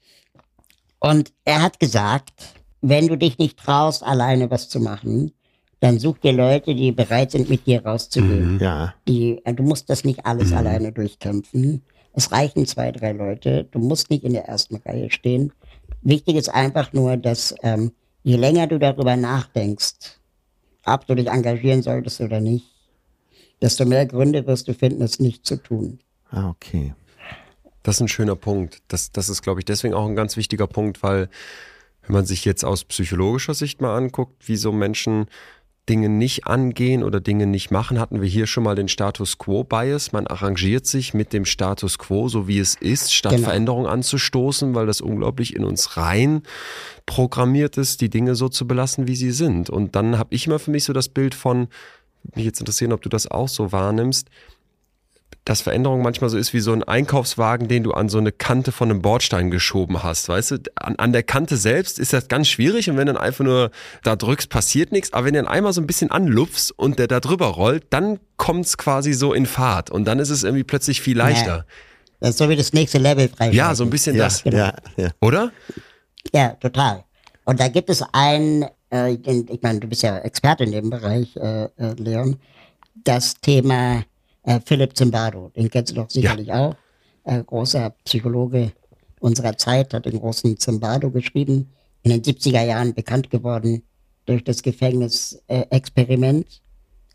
Und 0.99 1.33
er 1.43 1.61
hat 1.61 1.79
gesagt, 1.79 2.31
wenn 2.81 3.07
du 3.07 3.17
dich 3.17 3.37
nicht 3.37 3.57
traust, 3.57 4.03
alleine 4.03 4.49
was 4.51 4.69
zu 4.69 4.79
machen, 4.79 5.31
dann 5.79 5.99
such 5.99 6.19
dir 6.19 6.33
Leute, 6.33 6.73
die 6.73 6.91
bereit 6.91 7.31
sind, 7.31 7.49
mit 7.49 7.67
dir 7.67 7.85
rauszugehen. 7.85 8.59
Ja. 8.59 8.93
Die, 9.07 9.41
du 9.45 9.63
musst 9.63 9.89
das 9.89 10.03
nicht 10.03 10.25
alles 10.25 10.53
alleine 10.53 10.91
durchkämpfen. 10.91 11.83
Es 12.13 12.31
reichen 12.31 12.65
zwei, 12.65 12.91
drei 12.91 13.11
Leute. 13.11 13.65
Du 13.71 13.79
musst 13.79 14.09
nicht 14.09 14.23
in 14.23 14.33
der 14.33 14.45
ersten 14.45 14.77
Reihe 14.77 15.11
stehen. 15.11 15.51
Wichtig 16.01 16.35
ist 16.35 16.49
einfach 16.49 16.93
nur, 16.93 17.17
dass 17.17 17.53
ähm, 17.61 17.91
je 18.23 18.37
länger 18.37 18.67
du 18.67 18.79
darüber 18.79 19.15
nachdenkst, 19.15 20.19
ob 20.85 21.05
du 21.07 21.15
dich 21.15 21.27
engagieren 21.27 21.81
solltest 21.81 22.21
oder 22.21 22.39
nicht, 22.39 22.65
desto 23.61 23.85
mehr 23.85 24.05
Gründe 24.05 24.45
wirst 24.47 24.67
du 24.67 24.73
finden, 24.73 25.01
es 25.01 25.19
nicht 25.19 25.45
zu 25.45 25.57
tun. 25.57 25.99
Ah, 26.29 26.49
okay. 26.49 26.93
Das 27.85 27.97
ist 27.97 28.01
ein 28.01 28.07
schöner 28.07 28.35
Punkt. 28.35 28.81
Das, 28.87 29.11
das 29.11 29.29
ist, 29.29 29.43
glaube 29.43 29.59
ich, 29.59 29.65
deswegen 29.65 29.93
auch 29.93 30.07
ein 30.07 30.15
ganz 30.15 30.37
wichtiger 30.37 30.65
Punkt, 30.65 31.03
weil 31.03 31.29
wenn 32.01 32.15
man 32.15 32.25
sich 32.25 32.43
jetzt 32.43 32.65
aus 32.65 32.83
psychologischer 32.83 33.53
Sicht 33.53 33.79
mal 33.79 33.95
anguckt, 33.95 34.47
wie 34.47 34.55
so 34.55 34.71
Menschen 34.71 35.27
Dinge 35.87 36.09
nicht 36.09 36.47
angehen 36.47 37.03
oder 37.03 37.21
Dinge 37.21 37.45
nicht 37.45 37.69
machen, 37.69 37.99
hatten 37.99 38.21
wir 38.21 38.27
hier 38.27 38.47
schon 38.47 38.63
mal 38.63 38.73
den 38.73 38.87
Status 38.87 39.37
Quo-Bias. 39.37 40.13
Man 40.13 40.25
arrangiert 40.25 40.87
sich 40.87 41.13
mit 41.13 41.31
dem 41.31 41.45
Status 41.45 41.99
Quo, 41.99 42.27
so 42.27 42.47
wie 42.47 42.57
es 42.57 42.73
ist, 42.73 43.13
statt 43.13 43.33
Genau. 43.33 43.43
Veränderung 43.43 43.85
anzustoßen, 43.85 44.73
weil 44.73 44.87
das 44.87 44.99
unglaublich 44.99 45.55
in 45.55 45.63
uns 45.63 45.95
rein 45.95 46.41
programmiert 47.05 47.77
ist, 47.77 48.01
die 48.01 48.09
Dinge 48.09 48.33
so 48.33 48.49
zu 48.49 48.65
belassen, 48.67 49.07
wie 49.07 49.15
sie 49.15 49.29
sind. 49.29 49.69
Und 49.69 49.95
dann 49.95 50.17
habe 50.17 50.33
ich 50.33 50.47
immer 50.47 50.57
für 50.57 50.71
mich 50.71 50.85
so 50.85 50.93
das 50.93 51.07
Bild 51.07 51.35
von, 51.35 51.67
mich 52.33 52.45
jetzt 52.45 52.59
interessieren, 52.59 52.91
ob 52.91 53.03
du 53.03 53.09
das 53.09 53.29
auch 53.29 53.47
so 53.47 53.71
wahrnimmst, 53.71 54.29
dass 55.45 55.61
Veränderung 55.61 56.01
manchmal 56.01 56.31
so 56.31 56.37
ist 56.37 56.53
wie 56.53 56.59
so 56.59 56.73
ein 56.73 56.83
Einkaufswagen, 56.83 57.67
den 57.67 57.83
du 57.83 57.91
an 57.91 58.09
so 58.09 58.17
eine 58.17 58.31
Kante 58.31 58.71
von 58.71 58.89
einem 58.89 59.03
Bordstein 59.03 59.51
geschoben 59.51 60.01
hast, 60.01 60.27
weißt 60.27 60.51
du? 60.51 60.57
An, 60.75 60.95
an 60.97 61.13
der 61.13 61.21
Kante 61.21 61.55
selbst 61.55 61.99
ist 61.99 62.13
das 62.13 62.27
ganz 62.27 62.47
schwierig 62.47 62.89
und 62.89 62.97
wenn 62.97 63.05
du 63.05 63.13
dann 63.13 63.21
einfach 63.21 63.45
nur 63.45 63.71
da 64.03 64.15
drückst, 64.15 64.49
passiert 64.49 64.91
nichts. 64.91 65.13
Aber 65.13 65.25
wenn 65.27 65.35
du 65.35 65.43
dann 65.43 65.51
einmal 65.51 65.71
so 65.71 65.81
ein 65.81 65.87
bisschen 65.87 66.09
anlupfst 66.09 66.71
und 66.75 66.97
der 66.97 67.07
da 67.07 67.19
drüber 67.19 67.45
rollt, 67.45 67.85
dann 67.91 68.19
kommt's 68.37 68.77
quasi 68.77 69.13
so 69.13 69.33
in 69.33 69.45
Fahrt 69.45 69.91
und 69.91 70.05
dann 70.05 70.17
ist 70.17 70.31
es 70.31 70.43
irgendwie 70.43 70.63
plötzlich 70.63 70.99
viel 70.99 71.15
leichter. 71.15 71.65
Das 72.19 72.31
ist 72.31 72.37
so 72.39 72.49
wie 72.49 72.55
das 72.55 72.73
nächste 72.73 72.97
Level 72.97 73.27
freischalten. 73.27 73.55
Ja, 73.55 73.75
so 73.75 73.83
ein 73.83 73.91
bisschen 73.91 74.15
Ja, 74.15 74.23
das, 74.23 74.43
ja, 74.45 74.73
ja. 74.97 75.09
oder? 75.21 75.51
Ja, 76.33 76.49
total. 76.53 77.03
Und 77.43 77.59
da 77.59 77.67
gibt 77.67 77.91
es 77.91 78.03
einen, 78.13 78.65
äh, 78.91 79.11
ich 79.13 79.61
meine, 79.61 79.79
du 79.79 79.87
bist 79.87 80.01
ja 80.01 80.17
Experte 80.17 80.63
in 80.63 80.71
dem 80.71 80.89
Bereich, 80.89 81.35
äh, 81.35 81.65
äh, 81.65 81.93
Leon, 81.97 82.37
das 83.03 83.35
Thema 83.35 84.03
äh, 84.45 84.59
Philipp 84.65 84.95
Zimbardo, 84.95 85.51
den 85.55 85.69
kennst 85.69 85.91
du 85.91 85.95
doch 85.95 86.09
sicherlich 86.09 86.51
auch. 86.51 86.75
Äh, 87.23 87.43
großer 87.43 87.91
Psychologe 88.05 88.71
unserer 89.19 89.57
Zeit, 89.57 89.93
hat 89.93 90.05
den 90.05 90.19
großen 90.19 90.57
Zimbardo 90.59 91.09
geschrieben, 91.11 91.71
in 92.03 92.11
den 92.11 92.21
70er 92.21 92.63
Jahren 92.63 92.93
bekannt 92.93 93.29
geworden 93.31 93.81
durch 94.25 94.43
das 94.43 94.61
Gefängnisexperiment. 94.61 95.41
Äh, 95.47 95.75
Experiment. 95.75 96.61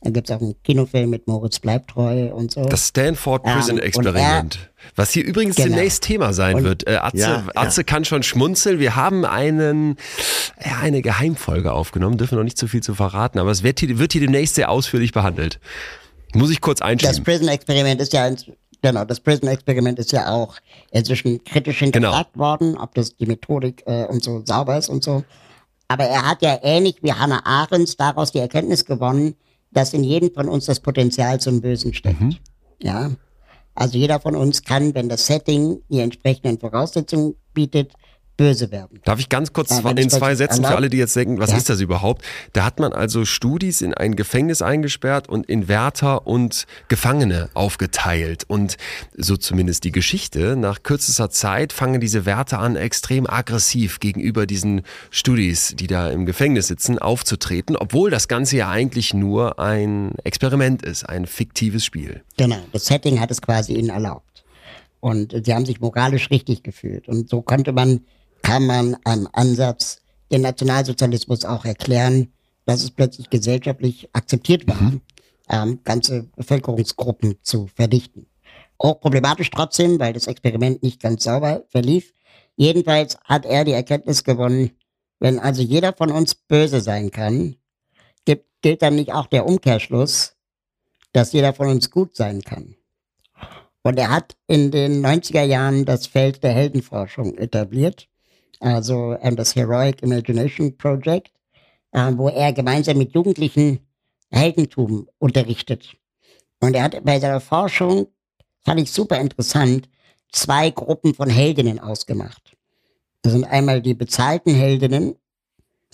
da 0.03 0.11
gibt's 0.11 0.31
auch 0.31 0.41
einen 0.41 0.55
Kinofilm 0.64 1.11
mit 1.11 1.28
Moritz 1.28 1.59
Bleibtreu 1.61 2.33
und 2.33 2.51
so. 2.51 2.64
Das 2.64 2.89
Stanford 2.89 3.43
Ähm, 3.45 3.53
Prison 3.55 3.74
und 3.76 3.83
Experiment. 3.83 4.70
Was 4.97 5.11
hier 5.12 5.24
übrigens 5.24 5.57
Genau. 5.57 5.68
demnächst 5.68 6.03
Thema 6.03 6.33
sein 6.33 6.57
Und- 6.57 6.64
wird. 6.64 6.87
Äh, 6.89 6.97
Atze, 6.97 7.18
Ja, 7.18 7.28
ja. 7.47 7.47
Atze 7.55 7.85
kann 7.85 8.05
schon 8.05 8.22
schmunzeln. 8.22 8.78
Wir 8.81 8.97
haben 8.97 9.24
einen, 9.26 9.97
ja, 10.64 10.78
eine 10.81 11.03
Geheimfolge 11.03 11.72
aufgenommen, 11.72 12.16
dürfen 12.18 12.37
noch 12.37 12.45
nicht 12.45 12.57
zu 12.59 12.66
viel 12.66 12.83
zu 12.83 12.95
verraten, 12.95 13.39
aber 13.39 13.51
es 13.51 13.62
wird 13.62 13.78
hier, 13.81 13.99
wird 13.99 14.12
hier 14.12 14.22
demnächst 14.22 14.55
sehr 14.57 14.70
ausführlich 14.70 15.12
behandelt. 15.12 15.61
Muss 16.35 16.51
ich 16.51 16.61
kurz 16.61 16.81
Das 16.81 16.89
einschieben. 16.89 17.24
Prison-Experiment 17.24 18.01
ist 18.01 18.12
ja, 18.12 18.31
genau, 18.83 19.05
das 19.05 19.20
Prison-Experiment 19.20 19.99
ist 19.99 20.12
ja 20.12 20.31
auch 20.31 20.57
inzwischen 20.91 21.43
kritisch 21.45 21.78
hinterfragt 21.78 22.37
worden, 22.39 22.76
ob 22.76 22.95
das 22.95 23.16
die 23.16 23.26
Methodik 23.26 23.83
äh, 23.87 24.05
und 24.07 24.22
so 24.22 24.43
sauber 24.45 24.78
ist 24.78 24.89
und 24.89 25.03
so. 25.03 25.24
Aber 25.89 26.05
er 26.05 26.24
hat 26.24 26.43
ja 26.43 26.59
ähnlich 26.62 26.97
wie 27.03 27.12
Hannah 27.12 27.45
Arendt 27.45 27.99
daraus 27.99 28.31
die 28.31 28.39
Erkenntnis 28.39 28.85
gewonnen, 28.85 29.35
dass 29.72 29.93
in 29.93 30.05
jedem 30.05 30.33
von 30.33 30.49
uns 30.49 30.66
das 30.66 30.81
Potenzial 30.81 31.41
zum 31.41 31.61
Bösen 31.61 31.95
steckt. 31.95 32.20
Ja. 32.81 33.11
Also 33.74 33.99
jeder 33.99 34.20
von 34.20 34.37
uns 34.37 34.62
kann, 34.62 34.95
wenn 34.95 35.09
das 35.09 35.26
Setting 35.26 35.81
die 35.89 36.01
entsprechenden 36.01 36.59
Voraussetzungen 36.59 37.35
bietet, 37.55 37.93
böse 38.41 38.70
werden. 38.70 39.01
Darf 39.05 39.20
ich 39.20 39.28
ganz 39.28 39.53
kurz 39.53 39.68
Ja, 39.68 39.91
in 39.91 40.09
zwei 40.09 40.34
Sätzen 40.34 40.64
für 40.64 40.74
alle, 40.74 40.88
die 40.88 40.97
jetzt 40.97 41.14
denken, 41.14 41.38
was 41.38 41.51
Ja. 41.51 41.59
ist 41.59 41.68
das 41.68 41.80
überhaupt? 41.80 42.24
Da 42.55 42.64
hat 42.64 42.80
man 42.80 42.95
also 42.95 43.26
Studis 43.26 43.82
in 43.82 43.93
ein 43.93 44.16
Gefängnis 44.16 44.62
eingesperrt 44.62 45.28
und 45.28 45.45
in 45.45 45.68
Wärter 45.68 46.26
und 46.26 46.66
Gefangene 46.88 47.51
aufgeteilt. 47.53 48.45
Und 48.49 48.78
so 49.14 49.36
zumindest 49.36 49.84
die 49.84 49.93
Geschichte. 49.93 50.57
Nach 50.57 50.82
kürzester 50.82 51.28
Zeit 51.28 51.74
fangen 51.74 52.01
diese 52.01 52.24
Wärter 52.24 52.61
an, 52.61 52.76
extrem 52.76 53.28
aggressiv 53.28 54.01
gegenüber 54.01 54.47
diesen 54.47 54.82
Studis, 55.11 55.74
die 55.78 55.86
da 55.86 56.09
im 56.09 56.24
Gefängnis 56.24 56.68
sitzen, 56.68 56.99
aufzutreten, 56.99 57.76
obwohl 57.76 58.11
das 58.11 58.26
Ganze 58.26 58.57
ja 58.57 58.70
eigentlich 58.70 59.12
nur 59.12 59.59
ein 59.59 60.14
Experiment 60.24 60.80
ist, 60.82 61.07
ein 61.07 61.26
fiktives 61.26 61.84
Spiel. 61.84 62.22
Genau, 62.38 62.57
das 62.72 62.86
Setting 62.86 63.20
hat 63.20 63.30
es 63.30 63.43
quasi 63.43 63.74
ihnen 63.74 63.91
erlaubt. 63.91 64.45
Und 65.01 65.34
sie 65.45 65.55
haben 65.55 65.64
sich 65.66 65.80
moralisch 65.80 66.30
richtig 66.30 66.62
gefühlt. 66.62 67.09
Und 67.09 67.28
so 67.28 67.41
konnte 67.43 67.72
man, 67.72 68.01
kann 68.43 68.66
man 68.66 68.97
einem 69.05 69.28
Ansatz 69.32 70.01
den 70.30 70.43
Nationalsozialismus 70.43 71.45
auch 71.45 71.64
erklären, 71.64 72.32
dass 72.66 72.82
es 72.82 72.91
plötzlich 72.91 73.30
gesellschaftlich 73.30 74.09
akzeptiert 74.12 74.68
war, 74.68 74.93
ähm, 75.49 75.80
ganze 75.84 76.24
Bevölkerungsgruppen 76.36 77.36
zu 77.43 77.68
verdichten. 77.74 78.26
Auch 78.78 79.01
problematisch 79.01 79.51
trotzdem, 79.51 79.99
weil 79.99 80.12
das 80.12 80.26
Experiment 80.26 80.82
nicht 80.82 81.03
ganz 81.03 81.24
sauber 81.24 81.64
verlief. 81.68 82.12
Jedenfalls 82.57 83.18
hat 83.24 83.45
er 83.45 83.64
die 83.64 83.72
Erkenntnis 83.72 84.24
gewonnen, 84.24 84.70
wenn 85.18 85.38
also 85.38 85.62
jeder 85.62 85.93
von 85.93 86.11
uns 86.11 86.34
böse 86.34 86.80
sein 86.80 87.11
kann, 87.11 87.57
gibt, 88.24 88.47
gilt 88.62 88.82
dann 88.82 88.97
nicht 88.97 89.12
auch 89.12 89.26
der 89.26 89.47
Umkehrschluss, 89.47 90.36
dass 91.12 91.32
jeder 91.32 91.53
von 91.53 91.68
uns 91.68 91.91
gut 91.91 92.16
sein 92.16 92.43
kann. 92.43 92.76
Und 93.82 93.99
er 93.99 94.11
hat 94.11 94.36
in 94.47 94.70
den 94.70 95.05
90er 95.05 95.43
Jahren 95.43 95.84
das 95.84 96.07
Feld 96.07 96.43
der 96.43 96.53
Heldenforschung 96.53 97.36
etabliert, 97.38 98.10
also 98.61 99.17
ähm, 99.21 99.37
das 99.37 99.57
Heroic 99.57 100.03
Imagination 100.03 100.77
Project, 100.77 101.33
äh, 101.93 102.13
wo 102.15 102.29
er 102.29 102.53
gemeinsam 102.53 102.99
mit 102.99 103.13
Jugendlichen 103.15 103.81
Heldentum 104.31 105.09
unterrichtet. 105.19 105.97
Und 106.61 106.75
er 106.75 106.85
hat 106.85 107.05
bei 107.05 107.19
seiner 107.19 107.41
Forschung, 107.41 108.07
fand 108.65 108.81
ich 108.81 108.93
super 108.93 109.19
interessant, 109.19 109.89
zwei 110.31 110.71
Gruppen 110.71 111.15
von 111.15 111.29
Heldinnen 111.29 111.81
ausgemacht. 111.81 112.57
Das 113.23 113.33
sind 113.33 113.45
einmal 113.45 113.83
die 113.83 113.95
bezahlten 113.95 114.55
Heldinnen, 114.55 115.17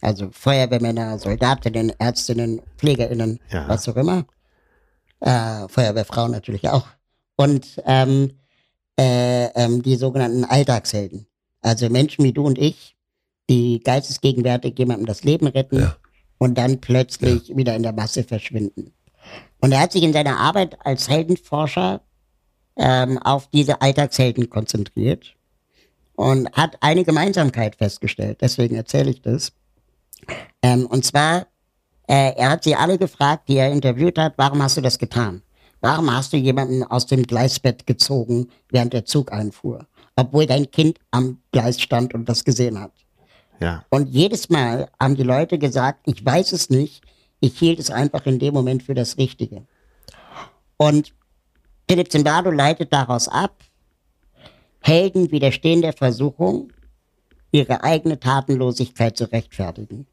also 0.03 0.29
Feuerwehrmänner, 0.31 1.19
Soldatinnen, 1.19 1.93
Ärztinnen, 1.99 2.61
Pflegerinnen, 2.77 3.41
Ja. 3.51 3.69
was 3.69 3.89
auch 3.89 3.97
immer. 3.97 4.27
Äh, 5.21 5.67
Feuerwehrfrauen 5.69 6.33
natürlich 6.33 6.69
auch. 6.69 6.87
Und 7.37 7.83
ähm, 7.87 8.39
äh, 8.99 9.47
ähm, 9.55 9.83
die 9.83 9.97
sogenannten 9.97 10.45
Alltagshelden. 10.45 11.27
Also 11.67 11.91
Menschen 11.91 12.25
wie 12.25 12.33
du 12.33 12.45
und 12.47 12.59
ich, 12.59 12.97
die 13.51 13.81
geistesgegenwärtig 13.81 14.79
jemandem 14.79 15.07
das 15.07 15.25
Leben 15.25 15.49
retten 15.49 15.81
Ja. 15.81 15.97
und 16.39 16.57
dann 16.57 16.81
plötzlich 16.81 17.57
wieder 17.57 17.75
in 17.75 17.83
der 17.83 17.93
Masse 17.93 18.23
verschwinden. 18.23 18.93
Und 19.61 19.73
er 19.73 19.81
hat 19.81 19.91
sich 19.93 20.05
in 20.05 20.13
seiner 20.13 20.39
Arbeit 20.39 20.77
als 20.87 21.09
Heldenforscher 21.09 22.03
ähm, 22.77 23.19
auf 23.19 23.49
diese 23.49 23.81
Alltagshelden 23.83 24.49
konzentriert 24.49 25.35
und 26.15 26.53
hat 26.53 26.77
eine 26.83 27.05
Gemeinsamkeit 27.05 27.75
festgestellt. 27.75 28.39
Deswegen 28.43 28.77
erzähle 28.77 29.11
ich 29.11 29.23
das. 29.23 29.53
Ähm, 30.63 30.87
und 30.87 31.05
zwar, 31.05 31.49
äh, 32.07 32.33
er 32.37 32.51
hat 32.51 32.63
sie 32.63 32.77
alle 32.77 32.97
gefragt, 32.97 33.49
die 33.49 33.57
er 33.57 33.73
interviewt 33.73 34.19
hat, 34.19 34.35
warum 34.37 34.63
hast 34.63 34.77
du 34.77 34.83
das 34.83 34.99
getan? 34.99 35.43
Warum 35.81 36.15
hast 36.15 36.33
du 36.33 36.37
jemanden 36.37 36.85
aus 36.85 37.07
dem 37.07 37.25
Gleisbett 37.25 37.87
gezogen, 37.89 38.51
während 38.71 38.93
der 38.93 39.05
Zug 39.05 39.33
einfuhr? 39.33 39.87
Obwohl 40.17 40.47
dein 40.47 40.71
Kind 40.71 40.99
am 41.11 41.39
Gleis 41.53 41.81
stand 41.81 42.15
und 42.15 42.29
das 42.29 42.45
gesehen 42.45 42.81
hat. 42.81 42.93
Ja. 43.61 43.85
Und 43.91 44.09
jedes 44.09 44.49
Mal 44.49 44.91
haben 45.01 45.17
die 45.17 45.23
Leute 45.23 45.59
gesagt, 45.59 46.01
ich 46.07 46.25
weiß 46.25 46.53
es 46.53 46.71
nicht, 46.71 47.03
ich 47.41 47.59
hielt 47.59 47.79
es 47.79 47.91
einfach 47.91 48.27
in 48.27 48.39
dem 48.39 48.55
Moment 48.55 48.83
für 48.83 48.95
das 48.95 49.19
Richtige. 49.19 49.67
Und 50.77 51.13
Philipp 51.89 52.11
Zimbardo 52.11 52.51
leitet 52.51 52.93
daraus 52.93 53.29
ab, 53.29 53.63
Helden 54.81 55.31
widerstehen 55.31 55.83
der 55.83 55.93
Versuchung, 55.93 56.73
ihre 57.51 57.83
eigene 57.83 58.21
Tatenlosigkeit 58.21 59.17
zu 59.17 59.25
rechtfertigen. 59.33 60.07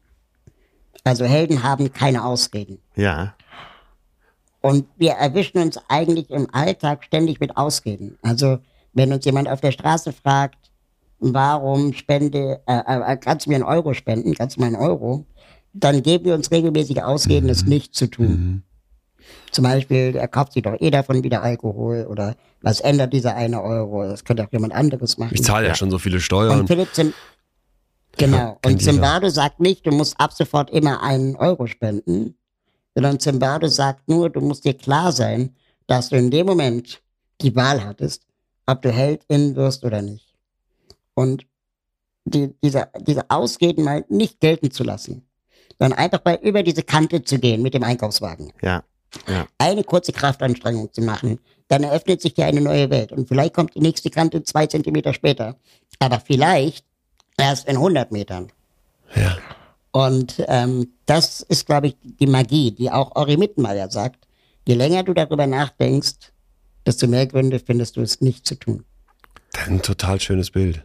Also 1.04 1.24
Helden 1.26 1.62
haben 1.62 1.92
keine 1.92 2.24
Ausreden. 2.24 2.78
Ja. 2.96 3.34
Und 4.60 4.86
wir 4.96 5.12
erwischen 5.12 5.58
uns 5.58 5.78
eigentlich 5.88 6.30
im 6.30 6.48
Alltag 6.52 7.04
ständig 7.04 7.38
mit 7.38 7.56
Ausreden. 7.56 8.18
Also 8.22 8.58
wenn 8.94 9.12
uns 9.12 9.24
jemand 9.24 9.48
auf 9.48 9.60
der 9.60 9.72
Straße 9.72 10.12
fragt, 10.12 10.70
warum 11.18 11.92
spende, 11.92 12.60
äh, 12.66 13.12
äh, 13.12 13.16
kannst 13.16 13.46
du 13.46 13.50
mir 13.50 13.56
einen 13.56 13.64
Euro 13.64 13.94
spenden, 13.94 14.34
kannst 14.34 14.56
du 14.56 14.60
mir 14.60 14.66
einen 14.66 14.76
Euro, 14.76 15.26
dann 15.72 16.02
geben 16.02 16.26
wir 16.26 16.34
uns 16.34 16.50
regelmäßig 16.50 17.02
Ausreden, 17.02 17.48
es 17.48 17.64
nicht 17.64 17.94
zu 17.94 18.06
tun. 18.06 18.62
Zum 19.50 19.64
Beispiel, 19.64 20.14
er 20.16 20.28
kauft 20.28 20.52
sich 20.52 20.62
doch 20.62 20.78
eh 20.80 20.90
davon 20.90 21.22
wieder 21.22 21.42
Alkohol 21.42 22.06
oder 22.08 22.36
was 22.60 22.80
ändert 22.80 23.12
dieser 23.12 23.34
eine 23.34 23.62
Euro? 23.62 24.04
Das 24.04 24.24
könnte 24.24 24.44
auch 24.44 24.52
jemand 24.52 24.74
anderes 24.74 25.16
machen. 25.16 25.34
Ich 25.34 25.42
zahle 25.42 25.66
ja 25.66 25.74
schon 25.74 25.90
so 25.90 25.98
viele 25.98 26.20
Steuern. 26.20 26.60
Und 26.60 26.66
Philipp 26.66 26.94
Zim 26.94 27.12
genau. 28.16 28.58
kennt 28.62 28.74
Und. 28.74 28.82
Zimbardo 28.82 29.28
sagt 29.28 29.60
nicht, 29.60 29.86
du 29.86 29.92
musst 29.92 30.18
ab 30.20 30.32
sofort 30.32 30.70
immer 30.70 31.02
einen 31.02 31.36
Euro 31.36 31.66
spenden, 31.66 32.34
sondern 32.94 33.18
Zimbardo 33.18 33.68
sagt 33.68 34.08
nur, 34.08 34.30
du 34.30 34.40
musst 34.40 34.64
dir 34.64 34.74
klar 34.74 35.12
sein, 35.12 35.54
dass 35.86 36.10
du 36.10 36.16
in 36.16 36.30
dem 36.30 36.46
Moment 36.46 37.02
die 37.40 37.54
Wahl 37.56 37.84
hattest, 37.84 38.22
ob 38.66 38.82
du 38.82 38.90
Heldin 38.90 39.56
wirst 39.56 39.84
oder 39.84 40.02
nicht. 40.02 40.34
Und 41.14 41.46
die, 42.24 42.54
diese, 42.62 42.88
diese 43.06 43.28
Ausreden 43.30 43.84
mal 43.84 44.04
nicht 44.08 44.40
gelten 44.40 44.70
zu 44.70 44.82
lassen, 44.84 45.26
sondern 45.78 45.98
einfach 45.98 46.24
mal 46.24 46.38
über 46.42 46.62
diese 46.62 46.82
Kante 46.82 47.22
zu 47.22 47.38
gehen 47.38 47.62
mit 47.62 47.74
dem 47.74 47.82
Einkaufswagen 47.84 48.52
Ja. 48.62 48.82
Ja. 49.28 49.46
eine 49.58 49.84
kurze 49.84 50.12
Kraftanstrengung 50.12 50.92
zu 50.92 51.00
machen, 51.02 51.38
dann 51.68 51.84
eröffnet 51.84 52.20
sich 52.20 52.34
dir 52.34 52.46
eine 52.46 52.60
neue 52.60 52.90
Welt. 52.90 53.12
Und 53.12 53.28
vielleicht 53.28 53.54
kommt 53.54 53.74
die 53.74 53.80
nächste 53.80 54.10
Kante 54.10 54.42
zwei 54.42 54.66
Zentimeter 54.66 55.14
später. 55.14 55.56
Aber 56.00 56.18
vielleicht 56.20 56.84
erst 57.38 57.68
in 57.68 57.76
100 57.76 58.10
Metern. 58.10 58.50
Ja. 59.14 59.38
Und 59.92 60.42
ähm, 60.48 60.92
das 61.06 61.42
ist, 61.42 61.66
glaube 61.66 61.88
ich, 61.88 61.96
die 62.02 62.26
Magie, 62.26 62.72
die 62.72 62.90
auch 62.90 63.14
Ori 63.14 63.36
Mittenmeier 63.36 63.88
sagt. 63.88 64.26
Je 64.66 64.74
länger 64.74 65.04
du 65.04 65.14
darüber 65.14 65.46
nachdenkst, 65.46 66.32
desto 66.86 67.06
mehr 67.06 67.26
Gründe 67.26 67.58
findest 67.60 67.96
du 67.96 68.00
es 68.02 68.20
nicht 68.20 68.46
zu 68.46 68.54
tun. 68.56 68.84
Ein 69.66 69.82
total 69.82 70.20
schönes 70.20 70.50
Bild. 70.50 70.84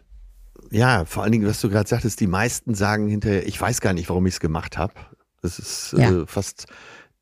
Ja, 0.70 1.04
vor 1.04 1.22
allen 1.22 1.32
Dingen, 1.32 1.46
was 1.46 1.60
du 1.60 1.68
gerade 1.68 1.88
sagtest, 1.88 2.20
die 2.20 2.26
meisten 2.28 2.74
sagen 2.74 3.08
hinterher, 3.08 3.46
ich 3.46 3.60
weiß 3.60 3.80
gar 3.80 3.92
nicht, 3.92 4.08
warum 4.08 4.26
ich 4.26 4.34
es 4.34 4.40
gemacht 4.40 4.78
habe. 4.78 4.94
Das 5.42 5.58
ist 5.58 5.94
Ja. 5.96 6.10
äh, 6.22 6.26
fast 6.26 6.66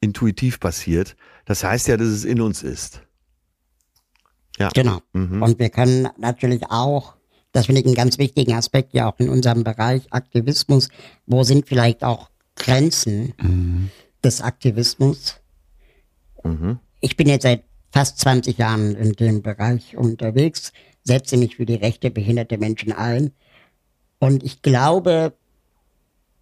intuitiv 0.00 0.60
passiert. 0.60 1.16
Das 1.46 1.64
heißt 1.64 1.88
ja, 1.88 1.96
dass 1.96 2.08
es 2.08 2.24
in 2.24 2.40
uns 2.40 2.62
ist. 2.62 3.02
Ja. 4.58 4.68
Genau. 4.74 5.00
Mhm. 5.12 5.42
Und 5.42 5.58
wir 5.58 5.70
können 5.70 6.08
natürlich 6.18 6.64
auch, 6.68 7.14
das 7.52 7.66
finde 7.66 7.80
ich 7.80 7.86
einen 7.86 7.94
ganz 7.94 8.18
wichtigen 8.18 8.52
Aspekt 8.54 8.92
ja 8.92 9.10
auch 9.10 9.18
in 9.18 9.28
unserem 9.28 9.64
Bereich 9.64 10.12
Aktivismus, 10.12 10.88
wo 11.26 11.42
sind 11.44 11.66
vielleicht 11.66 12.04
auch 12.04 12.28
Grenzen 12.56 13.90
des 14.22 14.42
Aktivismus? 14.42 15.36
Mhm. 16.44 16.80
Ich 17.00 17.16
bin 17.16 17.28
jetzt 17.28 17.44
seit 17.44 17.62
fast 17.90 18.18
20 18.18 18.58
Jahren 18.58 18.94
in 18.94 19.12
dem 19.12 19.42
Bereich 19.42 19.96
unterwegs, 19.96 20.72
setze 21.04 21.36
mich 21.36 21.56
für 21.56 21.66
die 21.66 21.74
Rechte 21.74 22.10
behinderter 22.10 22.58
Menschen 22.58 22.92
ein. 22.92 23.32
Und 24.18 24.42
ich 24.42 24.62
glaube, 24.62 25.32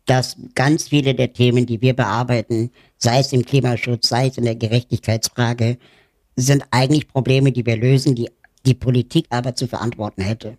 dass 0.06 0.36
ganz 0.54 0.88
viele 0.88 1.14
der 1.14 1.32
Themen, 1.32 1.66
die 1.66 1.80
wir 1.80 1.94
bearbeiten, 1.94 2.70
sei 2.96 3.18
es 3.18 3.32
im 3.32 3.44
Klimaschutz, 3.44 4.08
sei 4.08 4.28
es 4.28 4.38
in 4.38 4.44
der 4.44 4.54
Gerechtigkeitsfrage, 4.54 5.78
sind 6.36 6.64
eigentlich 6.70 7.08
Probleme, 7.08 7.52
die 7.52 7.66
wir 7.66 7.76
lösen, 7.76 8.14
die 8.14 8.28
die 8.66 8.74
Politik 8.74 9.26
aber 9.30 9.54
zu 9.54 9.66
verantworten 9.66 10.22
hätte. 10.22 10.58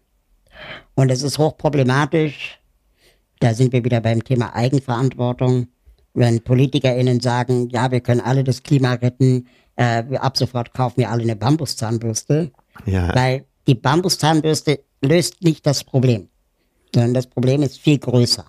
Und 0.95 1.11
es 1.11 1.21
ist 1.21 1.37
hochproblematisch, 1.37 2.59
da 3.39 3.53
sind 3.53 3.73
wir 3.73 3.83
wieder 3.83 4.01
beim 4.01 4.23
Thema 4.23 4.55
Eigenverantwortung, 4.55 5.67
wenn 6.13 6.41
PolitikerInnen 6.41 7.19
sagen, 7.19 7.69
ja, 7.69 7.91
wir 7.91 7.99
können 7.99 8.21
alle 8.21 8.43
das 8.43 8.63
Klima 8.63 8.93
retten, 8.93 9.47
äh, 9.77 10.03
ab 10.17 10.37
sofort 10.37 10.73
kaufen 10.73 10.97
wir 10.97 11.09
alle 11.09 11.23
eine 11.23 11.35
Bambuszahnbürste, 11.35 12.51
Ja. 12.85 13.15
weil 13.15 13.45
die 13.67 13.75
Bambuszahnbürste 13.75 14.79
löst 15.01 15.41
nicht 15.43 15.65
das 15.65 15.83
Problem, 15.83 16.27
sondern 16.93 17.13
das 17.13 17.27
Problem 17.27 17.61
ist 17.63 17.77
viel 17.79 17.97
größer. 17.99 18.45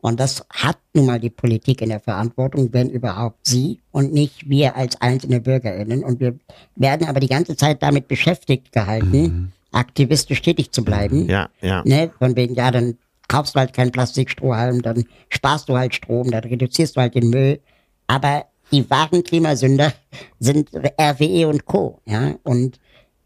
Und 0.00 0.20
das 0.20 0.44
hat 0.50 0.78
nun 0.94 1.06
mal 1.06 1.18
die 1.18 1.30
Politik 1.30 1.80
in 1.80 1.88
der 1.88 2.00
Verantwortung, 2.00 2.72
wenn 2.72 2.90
überhaupt 2.90 3.38
sie 3.46 3.80
und 3.90 4.12
nicht 4.12 4.48
wir 4.48 4.76
als 4.76 5.00
einzelne 5.00 5.40
BürgerInnen. 5.40 6.04
Und 6.04 6.20
wir 6.20 6.36
werden 6.76 7.08
aber 7.08 7.18
die 7.18 7.28
ganze 7.28 7.56
Zeit 7.56 7.82
damit 7.82 8.06
beschäftigt 8.06 8.72
gehalten, 8.72 9.52
aktivistisch 9.72 10.42
tätig 10.42 10.70
zu 10.70 10.84
bleiben. 10.84 11.28
Ja, 11.28 11.48
ja. 11.60 11.82
Ne? 11.84 12.10
Von 12.18 12.36
wegen, 12.36 12.54
ja, 12.54 12.70
dann 12.70 12.98
kaufst 13.28 13.54
du 13.54 13.58
halt 13.58 13.72
keinen 13.72 13.90
Plastikstrohhalm, 13.90 14.82
dann 14.82 15.04
sparst 15.28 15.68
du 15.68 15.76
halt 15.76 15.94
Strom, 15.94 16.30
dann 16.30 16.44
reduzierst 16.44 16.96
du 16.96 17.00
halt 17.00 17.14
den 17.14 17.30
Müll. 17.30 17.60
Aber 18.06 18.44
die 18.72 18.88
wahren 18.90 19.22
Klimasünder 19.22 19.92
sind 20.38 20.70
RWE 20.74 21.48
und 21.48 21.64
Co. 21.64 22.00
Ja? 22.04 22.34
Und 22.42 22.78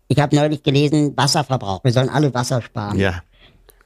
ich 0.08 0.18
habe 0.18 0.34
neulich 0.34 0.62
gelesen, 0.62 1.16
Wasserverbrauch. 1.16 1.84
Wir 1.84 1.92
sollen 1.92 2.08
alle 2.08 2.32
Wasser 2.34 2.60
sparen. 2.62 2.98
Ja. 2.98 3.22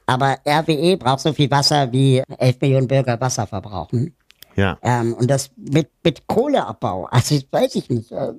Aber 0.05 0.37
RWE 0.45 0.97
braucht 0.97 1.21
so 1.21 1.33
viel 1.33 1.49
Wasser, 1.49 1.91
wie 1.91 2.21
11 2.37 2.61
Millionen 2.61 2.87
Bürger 2.87 3.19
Wasser 3.19 3.47
verbrauchen. 3.47 4.15
Ja. 4.55 4.77
Ähm, 4.81 5.13
und 5.13 5.29
das 5.29 5.51
mit, 5.55 5.89
mit 6.05 6.27
Kohleabbau. 6.27 7.05
Also 7.11 7.35
das 7.35 7.45
weiß 7.51 7.75
ich 7.75 7.89
nicht. 7.89 8.11
äh, 8.13 8.31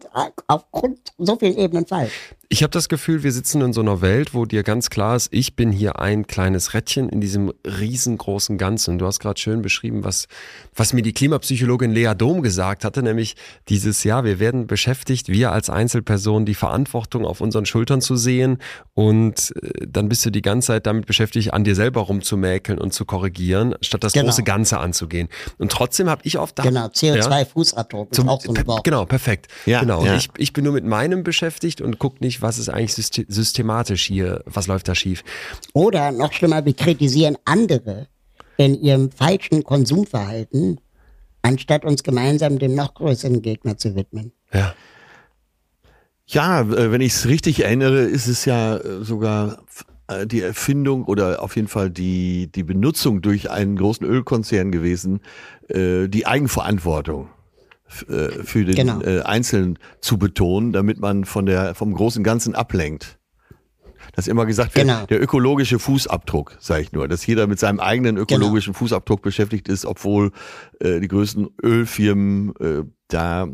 Aufgrund 0.47 0.99
so 1.19 1.37
vielen 1.37 1.59
Ebenen 1.59 1.87
falsch. 1.87 2.13
Ich 2.49 2.63
habe 2.63 2.71
das 2.71 2.89
Gefühl, 2.89 3.25
wir 3.25 3.33
sitzen 3.33 3.61
in 3.61 3.73
so 3.73 3.81
einer 3.81 4.01
Welt, 4.03 4.33
wo 4.33 4.45
dir 4.45 4.63
ganz 4.63 4.89
klar 4.89 5.17
ist, 5.17 5.33
ich 5.33 5.57
bin 5.57 5.73
hier 5.73 5.99
ein 5.99 6.29
kleines 6.29 6.75
Rädchen 6.75 7.09
in 7.09 7.21
diesem 7.21 7.53
riesengroßen 7.67 8.57
Ganzen. 8.57 8.93
Und 8.93 8.99
du 9.01 9.07
hast 9.07 9.19
gerade 9.19 9.41
schön 9.41 9.63
beschrieben, 9.63 10.05
was, 10.05 10.29
was 10.73 10.93
mir 10.93 11.03
die 11.03 11.13
Klimapsychologin 11.13 11.91
Lea 11.91 12.13
Dom 12.17 12.43
gesagt 12.43 12.85
hatte, 12.85 13.03
nämlich 13.03 13.35
dieses 13.69 14.05
Jahr, 14.05 14.23
wir 14.23 14.39
werden 14.39 14.69
beschäftigt, 14.69 15.29
wir 15.29 15.51
als 15.51 15.69
Einzelperson 15.71 16.47
die 16.47 16.55
Verantwortung 16.55 17.25
auf 17.27 17.41
unseren 17.41 17.67
Schultern 17.67 18.01
zu 18.01 18.15
sehen 18.15 18.59
und 18.95 19.53
äh, 19.61 19.85
dann 19.89 20.09
bist 20.09 20.25
du 20.25 20.31
die 20.31 20.43
ganze 20.43 20.69
Zeit 20.69 20.87
damit 20.87 21.07
beschäftigt, 21.07 21.53
an 21.53 21.65
dir 21.65 21.75
selber 21.75 22.03
rumzumäkeln 22.03 22.79
und 22.79 22.95
zu 22.95 23.05
korrigieren, 23.05 23.75
statt 23.81 24.05
das 24.05 24.13
Genau. 24.13 24.27
große 24.27 24.45
Ganze 24.45 24.79
anzugehen. 24.79 25.29
Und 25.59 25.73
trotzdem 25.73 26.09
habe 26.09 26.21
ich 26.25 26.39
oft 26.39 26.55
Genau, 26.63 26.87
CO2-Fußabdruck 26.87 27.56
ist 27.63 27.77
zum, 28.13 28.29
auch 28.29 28.41
so 28.41 28.53
per-. 28.53 28.81
Genau, 28.83 29.05
perfekt. 29.05 29.49
Ja, 29.67 29.81
genau. 29.81 30.05
ja. 30.05 30.17
Ich, 30.17 30.29
ich 30.37 30.53
bin 30.53 30.65
nur 30.65 30.73
mit 30.73 30.85
meinem 30.85 31.23
beschäftigt 31.23 31.81
und 31.81 31.99
guck 31.99 32.21
nicht, 32.21 32.43
was 32.43 32.59
ist 32.59 32.69
eigentlich 32.69 32.93
syste- 32.93 33.27
systematisch 33.29 34.07
hier, 34.07 34.43
was 34.47 34.67
läuft 34.67 34.89
da 34.89 34.95
schief. 34.95 35.25
Oder 35.73 36.13
noch 36.13 36.33
schlimmer, 36.33 36.65
wir 36.65 36.75
kritisieren 36.75 37.37
andere 37.45 38.09
in 38.57 38.81
ihrem 38.81 39.11
falschen 39.11 39.65
Konsumverhalten, 39.65 40.81
anstatt 41.43 41.85
uns 41.85 42.03
gemeinsam 42.03 42.59
dem 42.59 42.75
noch 42.75 42.95
größeren 42.95 43.43
Gegner 43.43 43.77
zu 43.77 43.95
widmen. 43.95 44.33
Ja. 44.53 44.75
Ja, 46.27 46.63
äh, 46.63 46.91
wenn 46.91 47.01
ich 47.01 47.13
es 47.13 47.27
richtig 47.27 47.63
erinnere, 47.65 48.01
ist 48.01 48.27
es 48.27 48.45
ja 48.47 48.79
äh, 48.79 49.05
sogar 49.05 49.63
äh, 50.09 50.27
die 50.27 50.41
Erfindung 50.41 51.05
oder 51.05 51.43
auf 51.43 51.55
jeden 51.55 51.69
Fall 51.69 51.89
die, 51.89 52.51
die 52.51 52.65
Benutzung 52.65 53.23
durch 53.23 53.51
einen 53.51 53.77
großen 53.77 54.07
Ölkonzern 54.07 54.73
gewesen, 54.73 55.21
die 55.69 56.27
Eigenverantwortung 56.27 57.29
für 57.89 58.65
den 58.65 58.75
genau. 58.75 58.99
Einzelnen 59.25 59.79
zu 60.01 60.19
betonen, 60.19 60.73
damit 60.73 60.99
man 60.99 61.25
von 61.25 61.47
der, 61.47 61.75
vom 61.75 61.95
großen 61.95 62.25
Ganzen 62.25 62.55
ablenkt. 62.55 63.19
Das 64.15 64.29
immer 64.29 64.47
gesagt 64.47 64.75
wird, 64.75 64.87
genau. 64.87 65.07
der 65.07 65.23
ökologische 65.23 65.79
Fußabdruck, 65.79 66.57
sage 66.61 66.83
ich 66.83 66.93
nur, 66.93 67.09
dass 67.09 67.27
jeder 67.27 67.47
mit 67.47 67.59
seinem 67.59 67.81
eigenen 67.81 68.17
ökologischen 68.17 68.73
genau. 68.73 68.79
Fußabdruck 68.81 69.23
beschäftigt 69.23 69.69
ist, 69.69 69.85
obwohl 69.85 70.33
äh, 70.81 71.01
die 71.01 71.09
größten 71.09 71.49
Ölfirmen 71.63 72.55
äh, 72.57 72.83
da 73.09 73.47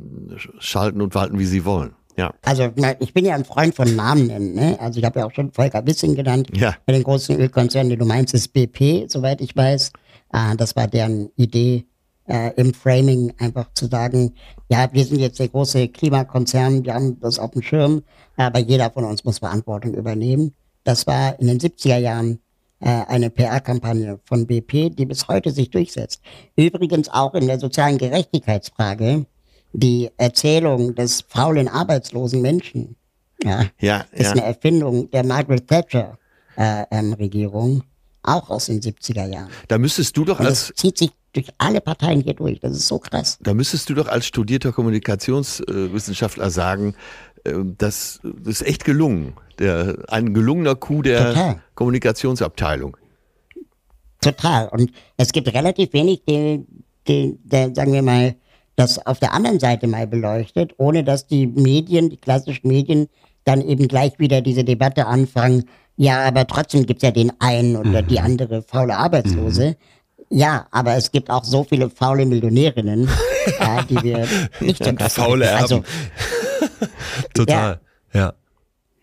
schalten 0.59 1.01
und 1.01 1.14
walten, 1.14 1.39
wie 1.39 1.47
sie 1.47 1.64
wollen. 1.64 1.95
Ja. 2.16 2.35
Also 2.43 2.70
ich 3.01 3.14
bin 3.14 3.24
ja 3.24 3.35
ein 3.35 3.45
Freund 3.45 3.74
von 3.74 3.97
Namen 3.97 4.26
nennen. 4.26 4.55
Ne? 4.55 4.78
Also 4.78 4.99
ich 5.01 5.05
habe 5.05 5.20
ja 5.20 5.26
auch 5.26 5.33
schon 5.33 5.51
Volker 5.53 5.87
Wissing 5.87 6.14
genannt. 6.14 6.49
Ja. 6.55 6.74
Bei 6.85 6.93
den 6.93 7.03
großen 7.03 7.39
Ölkonzernen, 7.39 7.91
die 7.91 7.97
du 7.97 8.05
meinst, 8.05 8.35
ist 8.35 8.53
BP, 8.53 9.07
soweit 9.09 9.41
ich 9.41 9.57
weiß. 9.57 9.93
Ah, 10.28 10.55
das 10.55 10.76
war 10.76 10.89
deren 10.89 11.30
Idee 11.37 11.87
äh, 12.33 12.53
im 12.57 12.72
Framing, 12.72 13.35
einfach 13.39 13.72
zu 13.74 13.87
sagen, 13.87 14.35
ja, 14.70 14.89
wir 14.91 15.05
sind 15.05 15.20
jetzt 15.20 15.39
der 15.39 15.49
große 15.49 15.89
Klimakonzern, 15.89 16.85
wir 16.85 16.95
haben 16.95 17.20
das 17.20 17.39
auf 17.39 17.51
dem 17.51 17.62
Schirm, 17.62 18.03
aber 18.37 18.59
jeder 18.59 18.91
von 18.91 19.05
uns 19.05 19.22
muss 19.24 19.39
Verantwortung 19.39 19.95
übernehmen. 19.95 20.55
Das 20.83 21.07
war 21.07 21.39
in 21.39 21.47
den 21.47 21.61
70er 21.61 21.99
Jahren 21.99 22.39
äh, 22.80 22.89
eine 23.07 23.28
PR-Kampagne 23.28 24.18
von 24.24 24.47
BP, 24.47 24.91
die 24.91 25.05
bis 25.05 25.28
heute 25.28 25.51
sich 25.51 25.70
durchsetzt. 25.70 26.22
Übrigens 26.57 27.11
auch 27.11 27.35
in 27.35 27.47
der 27.47 27.61
sozialen 27.61 27.99
Gerechtigkeitsfrage 27.99 29.26
die 29.74 30.11
Erzählung 30.16 30.95
des 30.95 31.22
faulen, 31.28 31.68
arbeitslosen 31.68 32.41
Menschen. 32.41 32.97
Ja, 33.45 33.66
ja, 33.78 34.05
ist 34.12 34.26
ja. 34.26 34.33
eine 34.33 34.45
Erfindung 34.45 35.11
der 35.11 35.24
Margaret 35.24 35.66
Thatcher 35.66 36.18
äh, 36.57 36.85
ähm, 36.91 37.12
Regierung, 37.14 37.83
auch 38.22 38.49
aus 38.51 38.66
den 38.66 38.80
70er 38.80 39.26
Jahren. 39.26 39.51
Da 39.68 39.78
müsstest 39.78 40.16
du 40.16 40.24
doch 40.24 40.41
als. 40.41 40.68
Das 40.68 40.76
zieht 40.76 40.99
sich 40.99 41.11
durch 41.33 41.49
alle 41.59 41.80
Parteien 41.80 42.20
hier 42.20 42.35
durch. 42.35 42.61
Das 42.61 42.72
ist 42.72 42.89
so 42.89 42.99
krass. 42.99 43.39
Da 43.41 43.55
müsstest 43.55 43.89
du 43.89 43.95
doch 43.95 44.09
als 44.09 44.26
studierter 44.26 44.72
Kommunikationswissenschaftler 44.72 46.51
sagen, 46.51 46.95
äh, 47.45 47.55
das 47.78 48.20
ist 48.45 48.62
echt 48.62 48.85
gelungen. 48.85 49.35
Der, 49.59 49.97
ein 50.09 50.35
gelungener 50.35 50.74
Coup 50.74 51.03
der 51.03 51.28
Total. 51.28 51.62
Kommunikationsabteilung. 51.74 52.97
Total. 54.20 54.68
Und 54.68 54.93
es 55.16 55.33
gibt 55.33 55.53
relativ 55.53 55.93
wenig, 55.93 56.22
die, 56.26 56.64
die, 57.09 57.39
die, 57.43 57.74
sagen 57.74 57.93
wir 57.93 58.03
mal, 58.03 58.37
das 58.76 59.05
auf 59.05 59.18
der 59.18 59.35
anderen 59.35 59.61
Seite 59.61 59.87
mal 59.87 60.07
beleuchtet, 60.07 60.74
ohne 60.78 61.05
dass 61.05 61.26
die 61.26 61.47
Medien, 61.47 62.09
die 62.09 62.16
klassischen 62.16 62.68
Medien, 62.68 63.09
dann 63.45 63.61
eben 63.61 63.89
gleich 63.89 64.18
wieder 64.18 64.41
diese 64.41 64.64
Debatte 64.64 65.07
anfangen, 65.07 65.64
ja, 65.97 66.24
aber 66.24 66.47
trotzdem 66.47 66.87
gibt 66.87 67.03
es 67.03 67.07
ja 67.07 67.11
den 67.11 67.33
einen 67.39 67.76
oder 67.76 68.03
mhm. 68.03 68.07
die 68.07 68.20
andere 68.20 68.62
faule 68.62 68.97
Arbeitslose. 68.97 69.70
Mhm. 69.70 69.74
Ja, 70.33 70.66
aber 70.70 70.97
es 70.97 71.12
gibt 71.12 71.28
auch 71.28 71.45
so 71.45 71.64
viele 71.64 71.91
faule 71.91 72.24
Millionärinnen, 72.24 73.09
ja, 73.61 73.83
die 73.89 74.03
wir 74.03 74.26
nicht 74.61 74.83
so 74.83 74.93
Faule 75.09 75.45
Erben. 75.45 75.62
Also, 75.62 75.85
Total, 77.35 77.80
ja. 78.14 78.20
ja. 78.20 78.35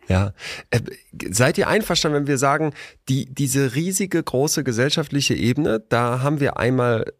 Ja. 0.07 0.33
Äh, 0.71 0.81
seid 1.29 1.59
ihr 1.59 1.67
einverstanden, 1.67 2.21
wenn 2.21 2.27
wir 2.27 2.39
sagen, 2.39 2.73
die, 3.09 3.27
diese 3.27 3.75
riesige, 3.75 4.23
große 4.23 4.63
gesellschaftliche 4.63 5.35
Ebene, 5.35 5.83
da 5.87 6.21
haben 6.23 6.39
wir 6.39 6.57
einmal 6.57 7.13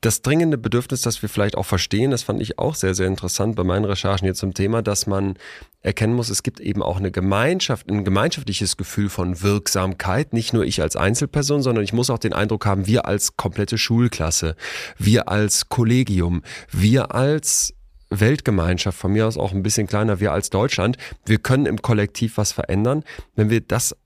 das 0.00 0.22
dringende 0.22 0.58
Bedürfnis, 0.58 1.02
das 1.02 1.22
wir 1.22 1.28
vielleicht 1.28 1.56
auch 1.56 1.66
verstehen, 1.66 2.10
das 2.10 2.22
fand 2.22 2.40
ich 2.40 2.58
auch 2.58 2.74
sehr, 2.74 2.94
sehr 2.94 3.06
interessant 3.06 3.56
bei 3.56 3.64
meinen 3.64 3.84
Recherchen 3.84 4.26
hier 4.26 4.34
zum 4.34 4.54
Thema, 4.54 4.82
dass 4.82 5.06
man 5.06 5.34
erkennen 5.80 6.14
muss, 6.14 6.28
es 6.28 6.42
gibt 6.42 6.60
eben 6.60 6.82
auch 6.82 6.96
eine 6.96 7.10
Gemeinschaft, 7.10 7.88
ein 7.90 8.04
gemeinschaftliches 8.04 8.76
Gefühl 8.76 9.08
von 9.08 9.42
Wirksamkeit. 9.42 10.32
Nicht 10.32 10.52
nur 10.52 10.64
ich 10.64 10.80
als 10.80 10.96
Einzelperson, 10.96 11.62
sondern 11.62 11.84
ich 11.84 11.92
muss 11.92 12.10
auch 12.10 12.18
den 12.18 12.32
Eindruck 12.32 12.66
haben, 12.66 12.86
wir 12.86 13.06
als 13.06 13.36
komplette 13.36 13.78
Schulklasse, 13.78 14.56
wir 14.98 15.28
als 15.28 15.68
Kollegium, 15.68 16.42
wir 16.70 17.14
als 17.14 17.74
Weltgemeinschaft, 18.10 18.98
von 18.98 19.12
mir 19.12 19.26
aus 19.26 19.36
auch 19.36 19.52
ein 19.52 19.62
bisschen 19.62 19.86
kleiner, 19.86 20.20
wir 20.20 20.32
als 20.32 20.50
Deutschland, 20.50 20.96
wir 21.24 21.38
können 21.38 21.66
im 21.66 21.80
Kollektiv 21.80 22.36
was 22.36 22.52
verändern. 22.52 23.04
Wenn 23.34 23.50
wir 23.50 23.60
das 23.60 23.96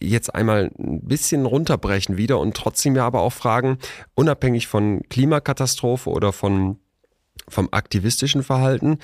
jetzt 0.00 0.34
einmal 0.34 0.70
ein 0.78 1.00
bisschen 1.02 1.46
runterbrechen 1.46 2.16
wieder 2.16 2.38
und 2.38 2.56
trotzdem 2.56 2.96
ja 2.96 3.06
aber 3.06 3.20
auch 3.20 3.32
fragen, 3.32 3.78
unabhängig 4.14 4.66
von 4.66 5.02
Klimakatastrophe 5.08 6.10
oder 6.10 6.32
von, 6.32 6.78
vom 7.48 7.68
aktivistischen 7.72 8.42
Verhalten, 8.42 8.98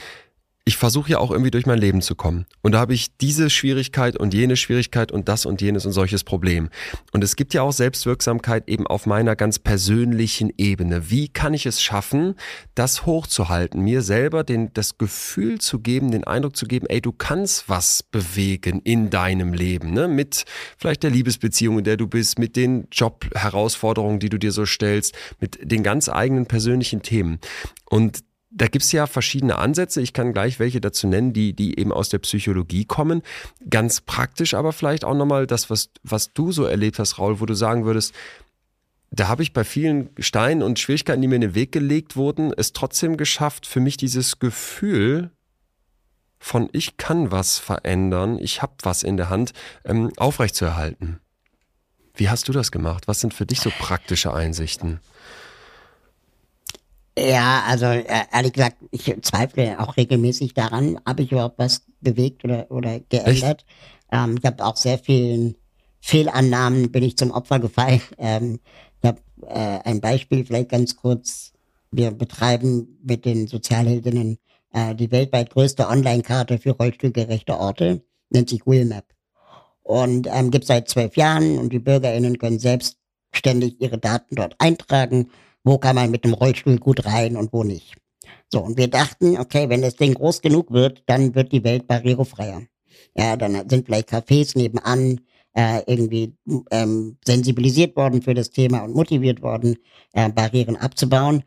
ich 0.66 0.78
versuche 0.78 1.10
ja 1.10 1.18
auch 1.18 1.30
irgendwie 1.30 1.50
durch 1.50 1.66
mein 1.66 1.78
Leben 1.78 2.00
zu 2.00 2.14
kommen. 2.14 2.46
Und 2.62 2.72
da 2.72 2.78
habe 2.78 2.94
ich 2.94 3.18
diese 3.18 3.50
Schwierigkeit 3.50 4.16
und 4.16 4.32
jene 4.32 4.56
Schwierigkeit 4.56 5.12
und 5.12 5.28
das 5.28 5.44
und 5.44 5.60
jenes 5.60 5.84
und 5.84 5.92
solches 5.92 6.24
Problem. 6.24 6.70
Und 7.12 7.22
es 7.22 7.36
gibt 7.36 7.52
ja 7.52 7.60
auch 7.60 7.72
Selbstwirksamkeit 7.72 8.66
eben 8.66 8.86
auf 8.86 9.04
meiner 9.04 9.36
ganz 9.36 9.58
persönlichen 9.58 10.50
Ebene. 10.56 11.10
Wie 11.10 11.28
kann 11.28 11.52
ich 11.52 11.66
es 11.66 11.82
schaffen, 11.82 12.34
das 12.74 13.04
hochzuhalten, 13.04 13.82
mir 13.82 14.00
selber 14.00 14.42
den, 14.42 14.72
das 14.72 14.96
Gefühl 14.96 15.60
zu 15.60 15.80
geben, 15.80 16.10
den 16.10 16.24
Eindruck 16.24 16.56
zu 16.56 16.64
geben, 16.64 16.86
ey, 16.88 17.02
du 17.02 17.12
kannst 17.12 17.68
was 17.68 18.02
bewegen 18.02 18.80
in 18.84 19.10
deinem 19.10 19.52
Leben, 19.52 19.92
ne? 19.92 20.08
Mit 20.08 20.44
vielleicht 20.78 21.02
der 21.02 21.10
Liebesbeziehung, 21.10 21.78
in 21.78 21.84
der 21.84 21.98
du 21.98 22.06
bist, 22.06 22.38
mit 22.38 22.56
den 22.56 22.88
Jobherausforderungen, 22.90 24.18
die 24.18 24.30
du 24.30 24.38
dir 24.38 24.52
so 24.52 24.64
stellst, 24.64 25.14
mit 25.40 25.58
den 25.70 25.82
ganz 25.82 26.08
eigenen 26.08 26.46
persönlichen 26.46 27.02
Themen. 27.02 27.38
Und 27.84 28.20
da 28.56 28.68
gibt's 28.68 28.92
ja 28.92 29.06
verschiedene 29.06 29.58
Ansätze. 29.58 30.00
Ich 30.00 30.12
kann 30.12 30.32
gleich 30.32 30.60
welche 30.60 30.80
dazu 30.80 31.08
nennen, 31.08 31.32
die, 31.32 31.54
die 31.54 31.78
eben 31.78 31.92
aus 31.92 32.08
der 32.08 32.18
Psychologie 32.20 32.84
kommen. 32.84 33.22
Ganz 33.68 34.00
praktisch 34.00 34.54
aber 34.54 34.72
vielleicht 34.72 35.04
auch 35.04 35.14
nochmal 35.14 35.46
das, 35.46 35.70
was, 35.70 35.90
was 36.04 36.32
du 36.32 36.52
so 36.52 36.64
erlebt 36.64 36.98
hast, 37.00 37.18
Raul, 37.18 37.40
wo 37.40 37.46
du 37.46 37.54
sagen 37.54 37.84
würdest, 37.84 38.14
da 39.10 39.28
habe 39.28 39.42
ich 39.42 39.52
bei 39.52 39.64
vielen 39.64 40.10
Steinen 40.18 40.62
und 40.62 40.78
Schwierigkeiten, 40.78 41.20
die 41.20 41.28
mir 41.28 41.36
in 41.36 41.40
den 41.40 41.54
Weg 41.54 41.72
gelegt 41.72 42.16
wurden, 42.16 42.52
es 42.56 42.72
trotzdem 42.72 43.16
geschafft, 43.16 43.66
für 43.66 43.80
mich 43.80 43.96
dieses 43.96 44.38
Gefühl 44.38 45.30
von 46.38 46.68
ich 46.72 46.96
kann 46.96 47.30
was 47.30 47.58
verändern, 47.58 48.38
ich 48.38 48.62
habe 48.62 48.74
was 48.82 49.02
in 49.02 49.16
der 49.16 49.30
Hand, 49.30 49.52
ähm, 49.84 50.12
aufrechtzuerhalten. 50.16 51.20
Wie 52.14 52.28
hast 52.28 52.48
du 52.48 52.52
das 52.52 52.70
gemacht? 52.70 53.08
Was 53.08 53.20
sind 53.20 53.34
für 53.34 53.46
dich 53.46 53.60
so 53.60 53.70
praktische 53.70 54.32
Einsichten? 54.32 55.00
Ja, 57.16 57.62
also 57.66 57.86
äh, 57.86 58.04
ehrlich 58.32 58.52
gesagt, 58.52 58.78
ich 58.90 59.14
zweifle 59.22 59.78
auch 59.78 59.96
regelmäßig 59.96 60.54
daran, 60.54 60.98
habe 61.06 61.22
ich 61.22 61.30
überhaupt 61.30 61.58
was 61.58 61.82
bewegt 62.00 62.44
oder, 62.44 62.70
oder 62.70 62.98
geändert. 63.00 63.64
Ähm, 64.10 64.36
ich 64.38 64.44
habe 64.44 64.64
auch 64.64 64.76
sehr 64.76 64.98
vielen 64.98 65.56
Fehlannahmen 66.00 66.92
bin 66.92 67.02
ich 67.02 67.16
zum 67.16 67.30
Opfer 67.30 67.58
gefallen. 67.58 68.02
Ähm, 68.18 68.60
ich 69.00 69.08
habe 69.08 69.20
äh, 69.46 69.80
ein 69.88 70.00
Beispiel 70.00 70.44
vielleicht 70.44 70.70
ganz 70.70 70.96
kurz. 70.96 71.52
Wir 71.90 72.10
betreiben 72.10 72.98
mit 73.02 73.24
den 73.24 73.46
Sozialheldinnen 73.46 74.38
äh, 74.72 74.94
die 74.94 75.10
weltweit 75.10 75.50
größte 75.50 75.88
Online-Karte 75.88 76.58
für 76.58 76.72
rollstuhlgerechte 76.72 77.58
Orte, 77.58 78.02
nennt 78.30 78.50
sich 78.50 78.66
Wheelmap. 78.66 79.04
Und 79.82 80.26
ähm, 80.30 80.50
gibt 80.50 80.66
seit 80.66 80.88
zwölf 80.88 81.16
Jahren 81.16 81.58
und 81.58 81.72
die 81.72 81.78
BürgerInnen 81.78 82.38
können 82.38 82.58
selbstständig 82.58 83.80
ihre 83.80 83.98
Daten 83.98 84.34
dort 84.34 84.56
eintragen 84.58 85.30
wo 85.64 85.78
kann 85.78 85.96
man 85.96 86.10
mit 86.10 86.24
dem 86.24 86.34
Rollstuhl 86.34 86.78
gut 86.78 87.04
rein 87.06 87.36
und 87.36 87.52
wo 87.52 87.64
nicht. 87.64 87.96
So, 88.52 88.60
und 88.60 88.78
wir 88.78 88.88
dachten, 88.88 89.38
okay, 89.38 89.68
wenn 89.68 89.82
das 89.82 89.96
Ding 89.96 90.14
groß 90.14 90.42
genug 90.42 90.70
wird, 90.70 91.02
dann 91.06 91.34
wird 91.34 91.52
die 91.52 91.64
Welt 91.64 91.86
barrierefreier. 91.86 92.62
Ja, 93.16 93.36
dann 93.36 93.68
sind 93.68 93.86
vielleicht 93.86 94.10
Cafés 94.10 94.56
nebenan 94.56 95.20
äh, 95.54 95.82
irgendwie 95.86 96.36
ähm, 96.70 97.16
sensibilisiert 97.24 97.96
worden 97.96 98.22
für 98.22 98.34
das 98.34 98.50
Thema 98.50 98.80
und 98.80 98.94
motiviert 98.94 99.42
worden, 99.42 99.76
äh, 100.12 100.28
Barrieren 100.30 100.76
abzubauen. 100.76 101.44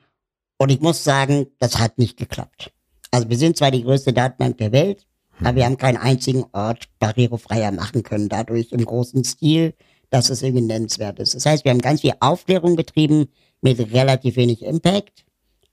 Und 0.58 0.72
ich 0.72 0.82
muss 0.82 1.04
sagen, 1.04 1.48
das 1.60 1.78
hat 1.80 1.98
nicht 1.98 2.18
geklappt. 2.18 2.72
Also 3.12 3.30
wir 3.30 3.38
sind 3.38 3.58
zwar 3.58 3.72
die 3.72 3.84
größte 3.84 4.14
Datenbank 4.14 4.58
der 4.58 4.72
Welt, 4.72 5.06
aber 5.40 5.56
wir 5.58 5.66
haben 5.66 5.78
keinen 5.78 5.98
einzigen 5.98 6.46
Ort 6.52 6.90
barrierefreier 7.00 7.72
machen 7.72 8.04
können, 8.04 8.28
dadurch 8.28 8.72
im 8.72 8.84
großen 8.84 9.24
Stil, 9.24 9.76
dass 10.10 10.30
es 10.30 10.42
irgendwie 10.42 10.66
nennenswert 10.66 11.20
ist. 11.20 11.36
Das 11.36 11.46
heißt, 11.46 11.66
wir 11.66 11.72
haben 11.72 11.82
ganz 11.82 12.02
viel 12.02 12.14
Aufklärung 12.20 12.76
betrieben, 12.76 13.28
mit 13.62 13.80
relativ 13.94 14.36
wenig 14.36 14.64
Impact. 14.64 15.26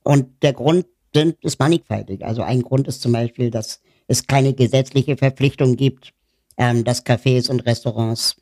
Und 0.03 0.43
der 0.43 0.53
Grund 0.53 0.87
sind, 1.15 1.37
ist 1.43 1.59
mannigfaltig. 1.59 2.25
Also 2.25 2.43
ein 2.43 2.63
Grund 2.63 2.89
ist 2.89 3.03
zum 3.03 3.13
Beispiel, 3.13 3.51
dass 3.51 3.81
es 4.07 4.27
keine 4.27 4.55
gesetzliche 4.55 5.17
Verpflichtung 5.17 5.77
gibt, 5.77 6.13
ähm, 6.57 6.85
dass 6.85 7.05
Cafés 7.05 7.51
und 7.51 7.65
Restaurants 7.67 8.37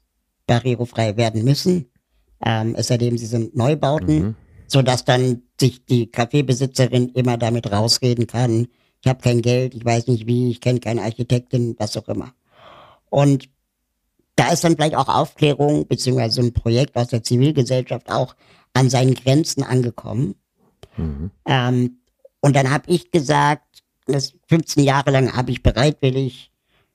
barrierefrei 0.47 1.16
werden 1.16 1.45
müssen. 1.45 1.90
Ähm, 2.45 2.74
es 2.76 2.90
erleben, 2.90 3.18
sie 3.18 3.26
sind 3.26 3.55
Neubauten, 3.55 4.22
mhm. 4.22 4.34
so 4.66 4.82
dass 4.82 5.05
dann 5.05 5.43
sich 5.61 5.84
die 5.84 6.11
Kaffeebesitzerin 6.11 7.11
immer 7.11 7.36
damit 7.36 7.70
rausreden 7.70 8.26
kann, 8.26 8.68
ich 9.03 9.09
habe 9.09 9.20
kein 9.20 9.43
Geld, 9.43 9.74
ich 9.74 9.84
weiß 9.84 10.07
nicht 10.07 10.26
wie, 10.26 10.51
ich 10.51 10.61
kenne 10.61 10.78
keine 10.78 11.03
Architektin, 11.03 11.74
was 11.78 11.97
auch 11.97 12.09
immer. 12.09 12.32
Und 13.11 13.49
da 14.36 14.50
ist 14.50 14.64
dann 14.64 14.76
vielleicht 14.76 14.96
auch 14.96 15.08
Aufklärung, 15.08 15.86
beziehungsweise 15.86 16.40
ein 16.40 16.52
Projekt 16.52 16.96
aus 16.96 17.08
der 17.08 17.22
Zivilgesellschaft 17.22 18.10
auch 18.10 18.34
an 18.74 18.88
seinen 18.88 19.14
Grenzen 19.14 19.62
angekommen. 19.62 20.34
Mhm. 20.96 21.30
Ähm, 21.46 21.98
und 22.40 22.56
dann 22.56 22.70
habe 22.70 22.90
ich 22.90 23.10
gesagt, 23.10 23.82
das 24.06 24.34
15 24.48 24.84
Jahre 24.84 25.10
lang 25.10 25.36
habe 25.36 25.50
ich 25.50 25.62
bereitwillig 25.62 26.50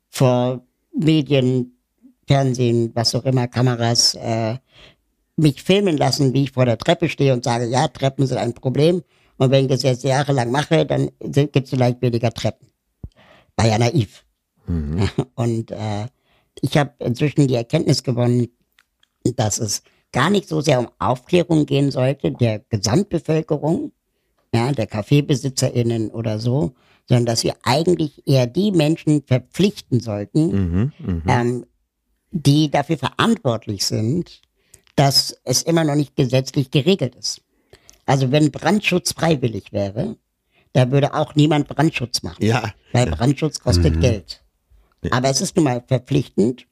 vor 0.10 0.66
Medien, 0.94 1.78
Fernsehen, 2.28 2.92
was 2.94 3.16
auch 3.16 3.24
immer, 3.24 3.48
Kameras, 3.48 4.16
äh, 4.16 4.58
mich 5.38 5.62
filmen 5.62 5.98
lassen, 5.98 6.34
wie 6.34 6.44
ich 6.44 6.52
vor 6.52 6.66
der 6.66 6.78
Treppe 6.78 7.08
stehe 7.08 7.34
und 7.34 7.44
sage, 7.44 7.66
ja, 7.66 7.88
Treppen 7.88 8.26
sind 8.26 8.40
ein 8.40 8.54
Problem. 8.54 9.04
Und 9.38 9.52
wenn 9.52 9.66
ich 9.66 9.70
das 9.70 9.84
jetzt 9.84 10.04
jahrelang 10.04 10.52
mache, 10.52 10.86
dann 10.86 11.12
gibt 11.20 11.56
es 11.56 11.70
vielleicht 11.70 12.02
weniger 12.02 12.32
Treppen. 12.32 12.68
War 13.56 13.68
ja 13.68 13.78
naiv. 13.78 14.26
Mhm. 14.66 15.08
Und 15.36 15.72
äh, 15.72 16.08
ich 16.62 16.78
habe 16.78 16.94
inzwischen 17.00 17.48
die 17.48 17.56
Erkenntnis 17.56 18.04
gewonnen, 18.04 18.48
dass 19.36 19.60
es 19.60 19.84
gar 20.12 20.30
nicht 20.30 20.48
so 20.48 20.62
sehr 20.62 20.80
um 20.80 20.90
Aufklärung 21.00 21.66
gehen 21.66 21.92
sollte, 21.92 22.32
der 22.32 22.60
Gesamtbevölkerung, 22.70 23.92
ja, 24.54 24.72
der 24.72 24.88
KaffeebesitzerInnen 24.88 26.10
oder 26.10 26.40
so, 26.40 26.74
sondern 27.08 27.26
dass 27.26 27.44
wir 27.44 27.56
eigentlich 27.64 28.26
eher 28.28 28.48
die 28.48 28.72
Menschen 28.72 29.24
verpflichten 29.24 30.00
sollten, 30.00 30.48
mhm, 30.48 30.92
mh. 31.00 31.22
ähm, 31.28 31.66
die 32.32 32.70
dafür 32.70 32.98
verantwortlich 32.98 33.86
sind, 33.86 34.42
dass 34.96 35.38
es 35.44 35.64
immer 35.64 35.84
noch 35.84 35.96
nicht 35.96 36.16
gesetzlich 36.16 36.72
geregelt 36.72 37.16
ist. 37.16 37.42
Also 38.06 38.32
wenn 38.32 38.52
Brandschutz 38.52 39.14
freiwillig 39.14 39.72
wäre, 39.72 40.18
da 40.74 40.92
würde 40.92 41.14
auch 41.14 41.36
niemand 41.36 41.68
Brandschutz 41.68 42.24
machen. 42.24 42.44
Ja. 42.44 42.74
Weil 42.94 43.08
Brandschutz 43.08 43.60
kostet 43.60 43.96
mhm. 43.96 44.02
Geld. 44.02 44.44
Aber 45.12 45.30
es 45.30 45.42
ist 45.42 45.56
nun 45.56 45.66
mal 45.66 45.84
verpflichtend. 45.86 46.66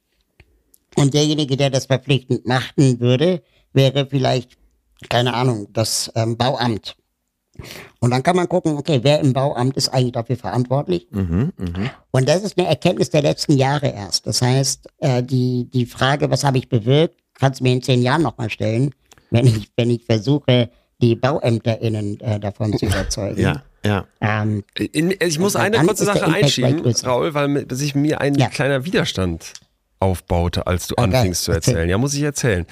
Und 0.95 1.13
derjenige, 1.13 1.57
der 1.57 1.69
das 1.69 1.87
verpflichtend 1.87 2.45
machen 2.45 2.99
würde, 2.99 3.43
wäre 3.73 4.05
vielleicht, 4.05 4.57
keine 5.09 5.33
Ahnung, 5.33 5.67
das 5.73 6.11
ähm, 6.15 6.37
Bauamt. 6.37 6.95
Und 7.99 8.11
dann 8.11 8.23
kann 8.23 8.35
man 8.35 8.49
gucken, 8.49 8.77
okay, 8.77 8.99
wer 9.01 9.19
im 9.19 9.33
Bauamt 9.33 9.77
ist 9.77 9.89
eigentlich 9.89 10.13
dafür 10.13 10.35
verantwortlich? 10.35 11.07
Mhm, 11.11 11.53
mh. 11.57 11.91
Und 12.11 12.27
das 12.27 12.43
ist 12.43 12.57
eine 12.57 12.67
Erkenntnis 12.67 13.09
der 13.09 13.21
letzten 13.21 13.53
Jahre 13.53 13.87
erst. 13.87 14.27
Das 14.27 14.41
heißt, 14.41 14.89
äh, 14.99 15.23
die, 15.23 15.69
die 15.71 15.85
Frage, 15.85 16.29
was 16.29 16.43
habe 16.43 16.57
ich 16.57 16.69
bewirkt, 16.69 17.21
kannst 17.33 17.59
du 17.59 17.63
mir 17.63 17.73
in 17.73 17.81
zehn 17.81 18.01
Jahren 18.01 18.23
nochmal 18.23 18.49
stellen, 18.49 18.93
wenn 19.31 19.47
ich, 19.47 19.71
wenn 19.75 19.89
ich 19.89 20.05
versuche, 20.05 20.69
die 21.01 21.15
BauämterInnen 21.15 22.19
äh, 22.19 22.39
davon 22.39 22.77
zu 22.77 22.85
überzeugen. 22.87 23.41
Ja, 23.41 23.63
ja. 23.83 24.05
Ähm, 24.21 24.63
in, 24.77 25.13
ich 25.19 25.39
muss 25.39 25.55
eine 25.55 25.79
kurze 25.79 26.05
Sache 26.05 26.25
einschieben, 26.25 26.81
Raul, 27.05 27.33
weil 27.33 27.65
sich 27.71 27.95
mir 27.95 28.21
ein 28.21 28.35
ja. 28.35 28.49
kleiner 28.49 28.85
Widerstand 28.85 29.53
aufbaute, 29.99 30.67
als 30.67 30.87
du 30.87 30.95
okay. 30.97 31.15
anfingst 31.15 31.43
zu 31.43 31.51
erzählen. 31.51 31.89
Ja, 31.89 31.97
muss 31.97 32.13
ich 32.13 32.21
erzählen. 32.21 32.65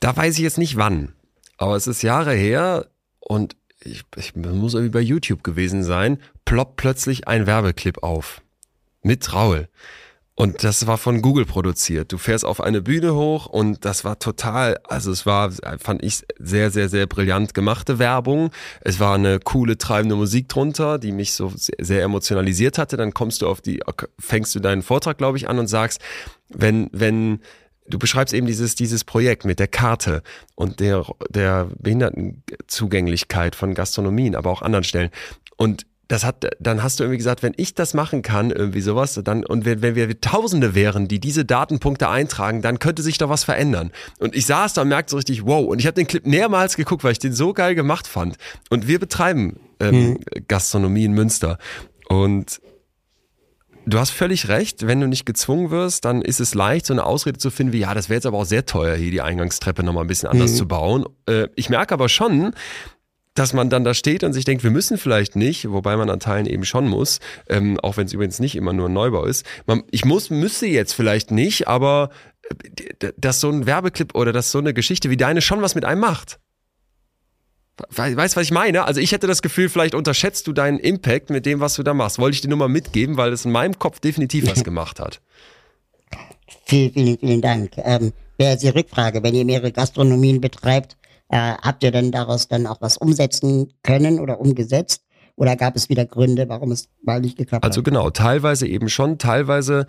Da 0.00 0.16
weiß 0.16 0.34
ich 0.34 0.40
jetzt 0.40 0.58
nicht 0.58 0.76
wann, 0.76 1.14
aber 1.56 1.76
es 1.76 1.86
ist 1.86 2.02
Jahre 2.02 2.34
her 2.34 2.86
und 3.20 3.56
ich, 3.84 4.02
ich 4.16 4.34
muss 4.36 4.74
irgendwie 4.74 4.92
bei 4.92 5.00
YouTube 5.00 5.44
gewesen 5.44 5.82
sein, 5.82 6.18
ploppt 6.44 6.76
plötzlich 6.76 7.28
ein 7.28 7.46
Werbeclip 7.46 8.02
auf. 8.02 8.42
Mit 9.02 9.32
Raul. 9.32 9.68
Und 10.38 10.62
das 10.62 10.86
war 10.86 10.98
von 10.98 11.20
Google 11.20 11.46
produziert. 11.46 12.12
Du 12.12 12.16
fährst 12.16 12.44
auf 12.44 12.60
eine 12.60 12.80
Bühne 12.80 13.12
hoch 13.12 13.46
und 13.46 13.84
das 13.84 14.04
war 14.04 14.20
total, 14.20 14.78
also 14.84 15.10
es 15.10 15.26
war, 15.26 15.50
fand 15.80 16.04
ich, 16.04 16.22
sehr, 16.38 16.70
sehr, 16.70 16.88
sehr 16.88 17.08
brillant 17.08 17.54
gemachte 17.54 17.98
Werbung. 17.98 18.52
Es 18.80 19.00
war 19.00 19.16
eine 19.16 19.40
coole, 19.40 19.78
treibende 19.78 20.14
Musik 20.14 20.48
drunter, 20.48 21.00
die 21.00 21.10
mich 21.10 21.32
so 21.32 21.52
sehr 21.56 22.04
emotionalisiert 22.04 22.78
hatte. 22.78 22.96
Dann 22.96 23.12
kommst 23.12 23.42
du 23.42 23.48
auf 23.48 23.60
die, 23.60 23.80
fängst 24.20 24.54
du 24.54 24.60
deinen 24.60 24.82
Vortrag, 24.82 25.18
glaube 25.18 25.38
ich, 25.38 25.48
an 25.48 25.58
und 25.58 25.66
sagst, 25.66 26.00
wenn, 26.50 26.88
wenn, 26.92 27.40
du 27.88 27.98
beschreibst 27.98 28.32
eben 28.32 28.46
dieses, 28.46 28.76
dieses 28.76 29.02
Projekt 29.02 29.44
mit 29.44 29.58
der 29.58 29.66
Karte 29.66 30.22
und 30.54 30.78
der, 30.78 31.04
der 31.30 31.68
Behindertenzugänglichkeit 31.80 33.56
von 33.56 33.74
Gastronomien, 33.74 34.36
aber 34.36 34.50
auch 34.50 34.62
anderen 34.62 34.84
Stellen. 34.84 35.10
Und 35.56 35.84
das 36.08 36.24
hat, 36.24 36.46
dann 36.58 36.82
hast 36.82 36.98
du 36.98 37.04
irgendwie 37.04 37.18
gesagt, 37.18 37.42
wenn 37.42 37.52
ich 37.58 37.74
das 37.74 37.92
machen 37.92 38.22
kann, 38.22 38.50
irgendwie 38.50 38.80
sowas, 38.80 39.20
dann, 39.22 39.44
und 39.44 39.66
wenn, 39.66 39.82
wenn 39.82 39.94
wir 39.94 40.20
Tausende 40.20 40.74
wären, 40.74 41.06
die 41.06 41.20
diese 41.20 41.44
Datenpunkte 41.44 42.08
eintragen, 42.08 42.62
dann 42.62 42.78
könnte 42.78 43.02
sich 43.02 43.18
da 43.18 43.28
was 43.28 43.44
verändern. 43.44 43.92
Und 44.18 44.34
ich 44.34 44.46
saß 44.46 44.72
da 44.72 44.82
und 44.82 44.88
merkte 44.88 45.10
so 45.10 45.16
richtig, 45.18 45.44
wow. 45.44 45.66
Und 45.66 45.80
ich 45.80 45.86
habe 45.86 45.94
den 45.94 46.06
Clip 46.06 46.26
mehrmals 46.26 46.76
geguckt, 46.76 47.04
weil 47.04 47.12
ich 47.12 47.18
den 47.18 47.34
so 47.34 47.52
geil 47.52 47.74
gemacht 47.74 48.06
fand. 48.06 48.36
Und 48.70 48.88
wir 48.88 48.98
betreiben 48.98 49.60
ähm, 49.80 50.12
mhm. 50.12 50.18
Gastronomie 50.48 51.04
in 51.04 51.12
Münster. 51.12 51.58
Und 52.08 52.62
du 53.84 53.98
hast 53.98 54.10
völlig 54.10 54.48
recht, 54.48 54.86
wenn 54.86 55.00
du 55.02 55.06
nicht 55.06 55.26
gezwungen 55.26 55.70
wirst, 55.70 56.06
dann 56.06 56.22
ist 56.22 56.40
es 56.40 56.54
leicht, 56.54 56.86
so 56.86 56.94
eine 56.94 57.04
Ausrede 57.04 57.38
zu 57.38 57.50
finden 57.50 57.74
wie, 57.74 57.80
ja, 57.80 57.92
das 57.92 58.08
wäre 58.08 58.16
jetzt 58.16 58.26
aber 58.26 58.38
auch 58.38 58.46
sehr 58.46 58.64
teuer, 58.64 58.96
hier 58.96 59.10
die 59.10 59.20
Eingangstreppe 59.20 59.82
nochmal 59.82 60.04
ein 60.04 60.08
bisschen 60.08 60.30
anders 60.30 60.52
mhm. 60.52 60.56
zu 60.56 60.68
bauen. 60.68 61.04
Äh, 61.26 61.48
ich 61.54 61.68
merke 61.68 61.92
aber 61.92 62.08
schon, 62.08 62.54
dass 63.38 63.52
man 63.52 63.70
dann 63.70 63.84
da 63.84 63.94
steht 63.94 64.24
und 64.24 64.32
sich 64.32 64.44
denkt, 64.44 64.64
wir 64.64 64.70
müssen 64.70 64.98
vielleicht 64.98 65.36
nicht, 65.36 65.70
wobei 65.70 65.96
man 65.96 66.10
an 66.10 66.20
Teilen 66.20 66.46
eben 66.46 66.64
schon 66.64 66.88
muss, 66.88 67.20
ähm, 67.48 67.78
auch 67.80 67.96
wenn 67.96 68.06
es 68.06 68.12
übrigens 68.12 68.40
nicht 68.40 68.56
immer 68.56 68.72
nur 68.72 68.88
ein 68.88 68.92
Neubau 68.92 69.24
ist. 69.24 69.46
Man, 69.66 69.84
ich 69.90 70.04
muss, 70.04 70.30
müsste 70.30 70.66
jetzt 70.66 70.92
vielleicht 70.92 71.30
nicht, 71.30 71.68
aber 71.68 72.10
äh, 73.00 73.12
dass 73.16 73.40
so 73.40 73.50
ein 73.50 73.66
Werbeclip 73.66 74.14
oder 74.14 74.32
dass 74.32 74.50
so 74.50 74.58
eine 74.58 74.74
Geschichte 74.74 75.10
wie 75.10 75.16
deine 75.16 75.40
schon 75.40 75.62
was 75.62 75.74
mit 75.74 75.84
einem 75.84 76.00
macht. 76.00 76.40
Weißt 77.90 78.34
du, 78.34 78.40
was 78.40 78.46
ich 78.46 78.50
meine? 78.50 78.84
Also 78.86 79.00
ich 79.00 79.12
hätte 79.12 79.28
das 79.28 79.40
Gefühl, 79.40 79.68
vielleicht 79.68 79.94
unterschätzt 79.94 80.48
du 80.48 80.52
deinen 80.52 80.80
Impact 80.80 81.30
mit 81.30 81.46
dem, 81.46 81.60
was 81.60 81.74
du 81.74 81.84
da 81.84 81.94
machst. 81.94 82.18
Wollte 82.18 82.34
ich 82.34 82.40
dir 82.40 82.48
nur 82.48 82.58
mal 82.58 82.68
mitgeben, 82.68 83.16
weil 83.16 83.32
es 83.32 83.44
in 83.44 83.52
meinem 83.52 83.78
Kopf 83.78 84.00
definitiv 84.00 84.50
was 84.50 84.64
gemacht 84.64 84.98
hat. 84.98 85.20
Vielen, 86.64 86.92
vielen, 86.92 87.18
vielen 87.18 87.40
Dank. 87.40 87.70
Ähm, 87.76 88.12
wäre 88.36 88.52
jetzt 88.52 88.64
die 88.64 88.68
Rückfrage, 88.68 89.22
wenn 89.22 89.36
ihr 89.36 89.44
mehrere 89.44 89.70
Gastronomien 89.70 90.40
betreibt, 90.40 90.96
äh, 91.28 91.36
habt 91.36 91.82
ihr 91.82 91.90
denn 91.90 92.12
daraus 92.12 92.48
dann 92.48 92.66
auch 92.66 92.80
was 92.80 92.96
umsetzen 92.96 93.72
können 93.82 94.20
oder 94.20 94.40
umgesetzt? 94.40 95.04
Oder 95.36 95.54
gab 95.54 95.76
es 95.76 95.88
wieder 95.88 96.04
Gründe, 96.04 96.48
warum 96.48 96.72
es 96.72 96.88
mal 97.02 97.20
nicht 97.20 97.38
geklappt 97.38 97.64
also 97.64 97.78
hat? 97.78 97.78
Also 97.78 97.82
genau, 97.84 98.10
teilweise 98.10 98.66
eben 98.66 98.88
schon, 98.88 99.18
teilweise, 99.18 99.86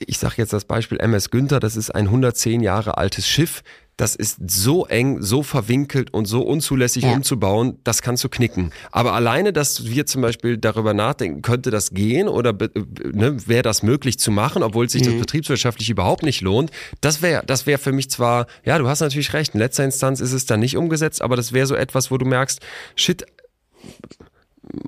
ich 0.00 0.18
sage 0.18 0.36
jetzt 0.38 0.54
das 0.54 0.64
Beispiel 0.64 0.98
MS 0.98 1.30
Günther, 1.30 1.60
das 1.60 1.76
ist 1.76 1.94
ein 1.94 2.06
110 2.06 2.62
Jahre 2.62 2.96
altes 2.96 3.28
Schiff, 3.28 3.62
das 3.96 4.14
ist 4.14 4.38
so 4.46 4.86
eng, 4.86 5.22
so 5.22 5.42
verwinkelt 5.42 6.12
und 6.12 6.26
so 6.26 6.42
unzulässig 6.42 7.04
ja. 7.04 7.14
umzubauen, 7.14 7.78
das 7.82 8.02
kannst 8.02 8.22
du 8.24 8.28
knicken. 8.28 8.70
Aber 8.92 9.14
alleine, 9.14 9.54
dass 9.54 9.86
wir 9.86 10.04
zum 10.04 10.20
Beispiel 10.20 10.58
darüber 10.58 10.92
nachdenken, 10.92 11.40
könnte 11.40 11.70
das 11.70 11.92
gehen 11.92 12.28
oder 12.28 12.52
ne, 12.52 13.48
wäre 13.48 13.62
das 13.62 13.82
möglich 13.82 14.18
zu 14.18 14.30
machen, 14.30 14.62
obwohl 14.62 14.88
sich 14.90 15.02
mhm. 15.02 15.12
das 15.12 15.20
betriebswirtschaftlich 15.20 15.88
überhaupt 15.88 16.24
nicht 16.24 16.42
lohnt, 16.42 16.70
das 17.00 17.22
wäre 17.22 17.42
das 17.46 17.66
wäre 17.66 17.78
für 17.78 17.92
mich 17.92 18.10
zwar, 18.10 18.46
ja, 18.64 18.78
du 18.78 18.86
hast 18.86 19.00
natürlich 19.00 19.32
recht, 19.32 19.54
in 19.54 19.60
letzter 19.60 19.84
Instanz 19.84 20.20
ist 20.20 20.32
es 20.32 20.44
dann 20.44 20.60
nicht 20.60 20.76
umgesetzt, 20.76 21.22
aber 21.22 21.36
das 21.36 21.52
wäre 21.52 21.66
so 21.66 21.74
etwas, 21.74 22.10
wo 22.10 22.18
du 22.18 22.26
merkst, 22.26 22.60
shit, 22.96 23.24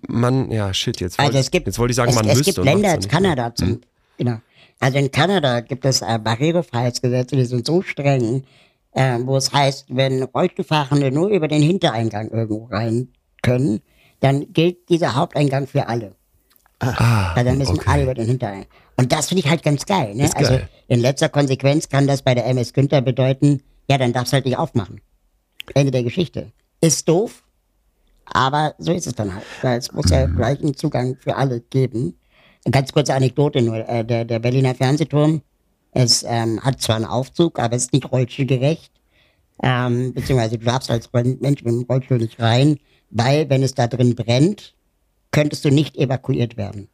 man, 0.06 0.50
ja, 0.50 0.74
shit, 0.74 1.00
jetzt, 1.00 1.18
also 1.18 1.32
wollt, 1.32 1.50
gibt, 1.50 1.66
jetzt 1.66 1.78
wollte 1.78 1.92
ich 1.92 1.96
sagen, 1.96 2.11
es, 2.11 2.16
man 2.16 2.26
es 2.26 2.36
müsste. 2.36 2.50
Es 2.50 2.56
gibt 2.56 2.66
Länder 2.66 2.90
als 2.90 3.09
Kanada 3.09 3.54
zum, 3.54 3.68
hm. 3.68 3.80
genau. 4.18 4.40
Also 4.80 4.98
in 4.98 5.11
Kanada 5.11 5.61
gibt 5.61 5.84
es 5.84 6.02
äh, 6.02 6.18
Barrierefreiheitsgesetze, 6.22 7.36
die 7.36 7.44
sind 7.44 7.66
so 7.66 7.82
streng, 7.82 8.44
äh, 8.99 9.18
wo 9.24 9.36
es 9.36 9.53
heißt, 9.53 9.94
wenn 9.94 10.24
Rollstuhlfahrende 10.24 11.12
nur 11.12 11.28
über 11.28 11.46
den 11.46 11.62
Hintereingang 11.62 12.30
irgendwo 12.30 12.64
rein 12.64 13.09
können, 13.42 13.80
dann 14.18 14.53
gilt 14.53 14.88
dieser 14.88 15.14
Haupteingang 15.14 15.68
für 15.68 15.86
alle. 15.86 16.16
Ah, 16.80 17.32
also 17.34 17.49
dann 17.49 17.59
müssen 17.59 17.78
okay. 17.78 17.90
alle 17.90 18.03
über 18.03 18.14
den 18.14 18.26
Hintereingang. 18.26 18.66
Und 18.96 19.12
das 19.12 19.28
finde 19.28 19.44
ich 19.44 19.51
halt 19.51 19.62
ganz 19.62 19.86
geil. 19.86 20.16
Ne? 20.16 20.28
Also 20.34 20.51
geil. 20.51 20.68
in 20.88 20.99
letzter 20.99 21.28
Konsequenz 21.28 21.88
kann 21.88 22.09
das 22.09 22.22
bei 22.22 22.34
der 22.34 22.46
MS 22.46 22.72
Günther 22.72 23.01
bedeuten, 23.01 23.62
ja, 23.88 23.99
dann 23.99 24.12
darfst 24.12 24.32
du 24.32 24.34
halt 24.34 24.44
nicht 24.44 24.59
aufmachen. 24.59 25.01
Ende 25.74 25.92
der 25.92 26.03
Geschichte. 26.03 26.51
Ist 26.80 27.09
doof, 27.09 27.44
aber 28.24 28.74
so 28.78 28.92
ist 28.92 29.07
es 29.07 29.14
dann 29.14 29.32
halt. 29.32 29.44
Es 29.80 29.92
muss 29.92 30.11
ja 30.11 30.26
gleichen 30.26 30.74
Zugang 30.74 31.16
für 31.20 31.36
alle 31.36 31.61
geben. 31.61 32.18
Eine 32.64 32.72
ganz 32.72 32.92
kurze 32.92 33.14
Anekdote 33.14 33.62
nur. 33.62 33.88
Äh, 33.88 34.05
der, 34.05 34.24
der 34.24 34.40
Berliner 34.40 34.74
Fernsehturm 34.74 35.42
es 35.93 36.24
ähm, 36.26 36.61
hat 36.62 36.80
zwar 36.80 36.97
einen 36.97 37.05
Aufzug, 37.05 37.59
aber 37.59 37.76
es 37.76 37.84
ist 37.84 37.93
nicht 37.93 38.11
rollstuhlgerecht. 38.11 38.93
Ähm, 39.62 40.12
beziehungsweise 40.14 40.59
du 40.59 40.64
darfst 40.64 40.91
als 40.91 41.12
Mensch 41.12 41.64
mit 41.64 41.66
dem 41.66 41.82
Rollstuhl 41.82 42.18
nicht 42.18 42.41
rein, 42.41 42.78
weil 43.11 43.49
wenn 43.51 43.62
es 43.62 43.74
da 43.74 43.86
drin 43.86 44.14
brennt, 44.14 44.74
könntest 45.30 45.64
du 45.64 45.70
nicht 45.70 45.97
evakuiert 45.97 46.57
werden. 46.57 46.89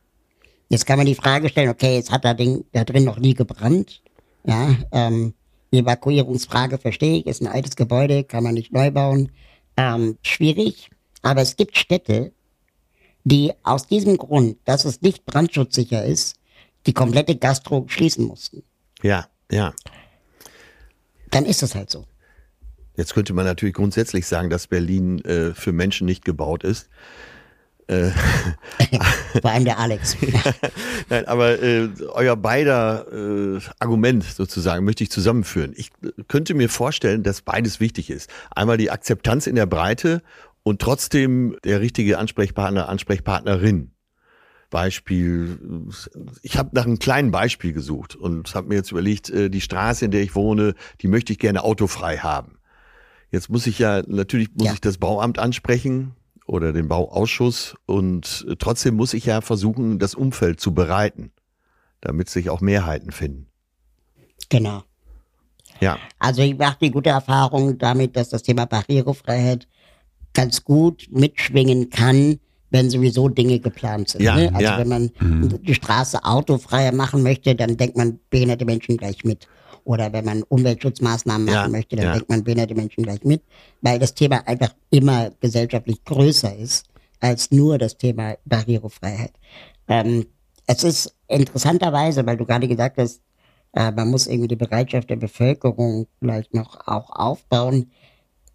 Jetzt 0.68 0.86
kann 0.86 0.96
man 0.96 1.06
die 1.06 1.14
Frage 1.14 1.48
stellen, 1.48 1.68
okay, 1.68 1.94
jetzt 1.96 2.10
hat 2.10 2.24
da, 2.24 2.34
Ding, 2.34 2.64
da 2.72 2.84
drin 2.84 3.04
noch 3.04 3.18
nie 3.18 3.34
gebrannt. 3.34 4.02
Ja, 4.46 4.74
ähm, 4.92 5.34
die 5.72 5.78
Evakuierungsfrage 5.78 6.78
verstehe 6.78 7.18
ich, 7.18 7.26
ist 7.26 7.42
ein 7.42 7.48
altes 7.48 7.76
Gebäude, 7.76 8.24
kann 8.24 8.44
man 8.44 8.54
nicht 8.54 8.72
neu 8.72 8.90
bauen. 8.90 9.30
Ähm, 9.76 10.18
schwierig, 10.22 10.90
aber 11.22 11.42
es 11.42 11.56
gibt 11.56 11.76
Städte, 11.76 12.32
die 13.24 13.52
aus 13.62 13.86
diesem 13.86 14.16
Grund, 14.16 14.58
dass 14.64 14.84
es 14.84 15.02
nicht 15.02 15.24
brandschutzsicher 15.24 16.04
ist, 16.04 16.36
die 16.86 16.92
komplette 16.92 17.36
Gastro 17.36 17.84
schließen 17.88 18.24
mussten. 18.26 18.62
Ja, 19.04 19.26
ja. 19.52 19.74
Dann 21.30 21.44
ist 21.44 21.62
es 21.62 21.74
halt 21.74 21.90
so. 21.90 22.06
Jetzt 22.96 23.12
könnte 23.12 23.34
man 23.34 23.44
natürlich 23.44 23.74
grundsätzlich 23.74 24.26
sagen, 24.26 24.48
dass 24.48 24.66
Berlin 24.66 25.22
äh, 25.26 25.52
für 25.52 25.72
Menschen 25.72 26.06
nicht 26.06 26.24
gebaut 26.24 26.64
ist. 26.64 26.88
Äh, 27.86 28.12
Vor 29.42 29.50
allem 29.50 29.66
der 29.66 29.78
Alex. 29.78 30.16
Nein, 31.10 31.26
aber 31.26 31.62
äh, 31.62 31.90
euer 32.12 32.34
beider 32.36 33.06
äh, 33.12 33.60
Argument 33.78 34.24
sozusagen 34.24 34.86
möchte 34.86 35.04
ich 35.04 35.10
zusammenführen. 35.10 35.74
Ich 35.76 35.90
könnte 36.28 36.54
mir 36.54 36.70
vorstellen, 36.70 37.22
dass 37.22 37.42
beides 37.42 37.80
wichtig 37.80 38.08
ist. 38.08 38.30
Einmal 38.56 38.78
die 38.78 38.90
Akzeptanz 38.90 39.46
in 39.46 39.56
der 39.56 39.66
Breite 39.66 40.22
und 40.62 40.80
trotzdem 40.80 41.58
der 41.62 41.82
richtige 41.82 42.16
Ansprechpartner, 42.16 42.88
Ansprechpartnerin 42.88 43.93
Beispiel, 44.74 45.88
ich 46.42 46.58
habe 46.58 46.70
nach 46.72 46.84
einem 46.84 46.98
kleinen 46.98 47.30
Beispiel 47.30 47.72
gesucht 47.72 48.16
und 48.16 48.52
habe 48.56 48.66
mir 48.68 48.74
jetzt 48.74 48.90
überlegt, 48.90 49.30
äh, 49.30 49.48
die 49.48 49.60
Straße, 49.60 50.04
in 50.04 50.10
der 50.10 50.22
ich 50.22 50.34
wohne, 50.34 50.74
die 51.00 51.06
möchte 51.06 51.32
ich 51.32 51.38
gerne 51.38 51.62
autofrei 51.62 52.18
haben. 52.18 52.58
Jetzt 53.30 53.48
muss 53.50 53.68
ich 53.68 53.78
ja, 53.78 54.02
natürlich 54.08 54.48
muss 54.54 54.66
Ja. 54.66 54.72
ich 54.72 54.80
das 54.80 54.98
Bauamt 54.98 55.38
ansprechen 55.38 56.14
oder 56.46 56.72
den 56.72 56.88
Bauausschuss 56.88 57.76
und 57.86 58.44
trotzdem 58.58 58.96
muss 58.96 59.14
ich 59.14 59.26
ja 59.26 59.40
versuchen, 59.42 60.00
das 60.00 60.16
Umfeld 60.16 60.58
zu 60.58 60.74
bereiten, 60.74 61.30
damit 62.00 62.28
sich 62.28 62.50
auch 62.50 62.60
Mehrheiten 62.60 63.12
finden. 63.12 63.46
Genau. 64.48 64.82
Ja, 65.80 65.98
Also 66.18 66.42
ich 66.42 66.58
mache 66.58 66.78
die 66.82 66.90
gute 66.90 67.10
Erfahrung 67.10 67.78
damit, 67.78 68.16
dass 68.16 68.28
das 68.28 68.42
Thema 68.42 68.64
Barrierefreiheit 68.66 69.68
ganz 70.32 70.64
gut 70.64 71.06
mitschwingen 71.12 71.90
kann, 71.90 72.40
wenn 72.74 72.90
sowieso 72.90 73.28
Dinge 73.28 73.60
geplant 73.60 74.08
sind. 74.08 74.22
Ja, 74.22 74.34
ne? 74.34 74.50
Also 74.52 74.64
ja. 74.64 74.78
wenn 74.78 74.88
man 74.88 75.10
die 75.20 75.74
Straße 75.74 76.24
autofreier 76.24 76.92
machen 76.92 77.22
möchte, 77.22 77.54
dann 77.54 77.76
denkt 77.76 77.96
man 77.96 78.18
behinderte 78.30 78.64
Menschen 78.64 78.96
gleich 78.96 79.22
mit. 79.22 79.46
Oder 79.84 80.12
wenn 80.12 80.24
man 80.24 80.42
Umweltschutzmaßnahmen 80.42 81.44
machen 81.44 81.54
Ja, 81.54 81.68
möchte, 81.68 81.94
dann 81.94 82.14
denkt 82.14 82.28
man 82.28 82.42
behinderte 82.42 82.74
Menschen 82.74 83.04
gleich 83.04 83.22
mit, 83.22 83.42
weil 83.80 84.00
das 84.00 84.14
Thema 84.14 84.46
einfach 84.48 84.74
immer 84.90 85.30
gesellschaftlich 85.40 86.02
größer 86.04 86.56
ist 86.56 86.86
als 87.20 87.52
nur 87.52 87.78
das 87.78 87.96
Thema 87.96 88.34
Barrierefreiheit. 88.44 89.32
Ähm, 89.86 90.26
es 90.66 90.82
ist 90.82 91.14
interessanterweise, 91.28 92.26
weil 92.26 92.36
du 92.36 92.44
gerade 92.44 92.66
gesagt 92.66 92.98
hast, 92.98 93.20
äh, 93.72 93.92
man 93.92 94.10
muss 94.10 94.26
irgendwie 94.26 94.48
die 94.48 94.56
Bereitschaft 94.56 95.10
der 95.10 95.16
Bevölkerung 95.16 96.08
vielleicht 96.18 96.54
noch 96.54 96.88
auch 96.88 97.10
aufbauen. 97.10 97.92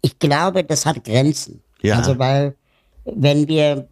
Ich 0.02 0.18
glaube, 0.18 0.62
das 0.62 0.84
hat 0.84 1.04
Grenzen. 1.04 1.62
Ja. 1.80 1.96
Also 1.96 2.18
weil, 2.18 2.54
wenn 3.04 3.48
wir, 3.48 3.88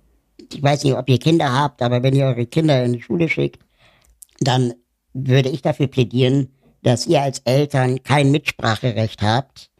ich 0.52 0.62
weiß 0.62 0.84
nicht, 0.84 0.94
ob 0.94 1.08
ihr 1.08 1.18
Kinder 1.18 1.52
habt, 1.52 1.82
aber 1.82 2.02
wenn 2.02 2.14
ihr 2.14 2.26
eure 2.26 2.46
Kinder 2.46 2.84
in 2.84 2.94
die 2.94 3.02
Schule 3.02 3.28
schickt, 3.28 3.62
dann 4.40 4.74
würde 5.12 5.48
ich 5.48 5.62
dafür 5.62 5.88
plädieren, 5.88 6.52
dass 6.82 7.06
ihr 7.06 7.22
als 7.22 7.40
Eltern 7.40 8.02
kein 8.02 8.30
Mitspracherecht 8.30 9.22
habt, 9.22 9.70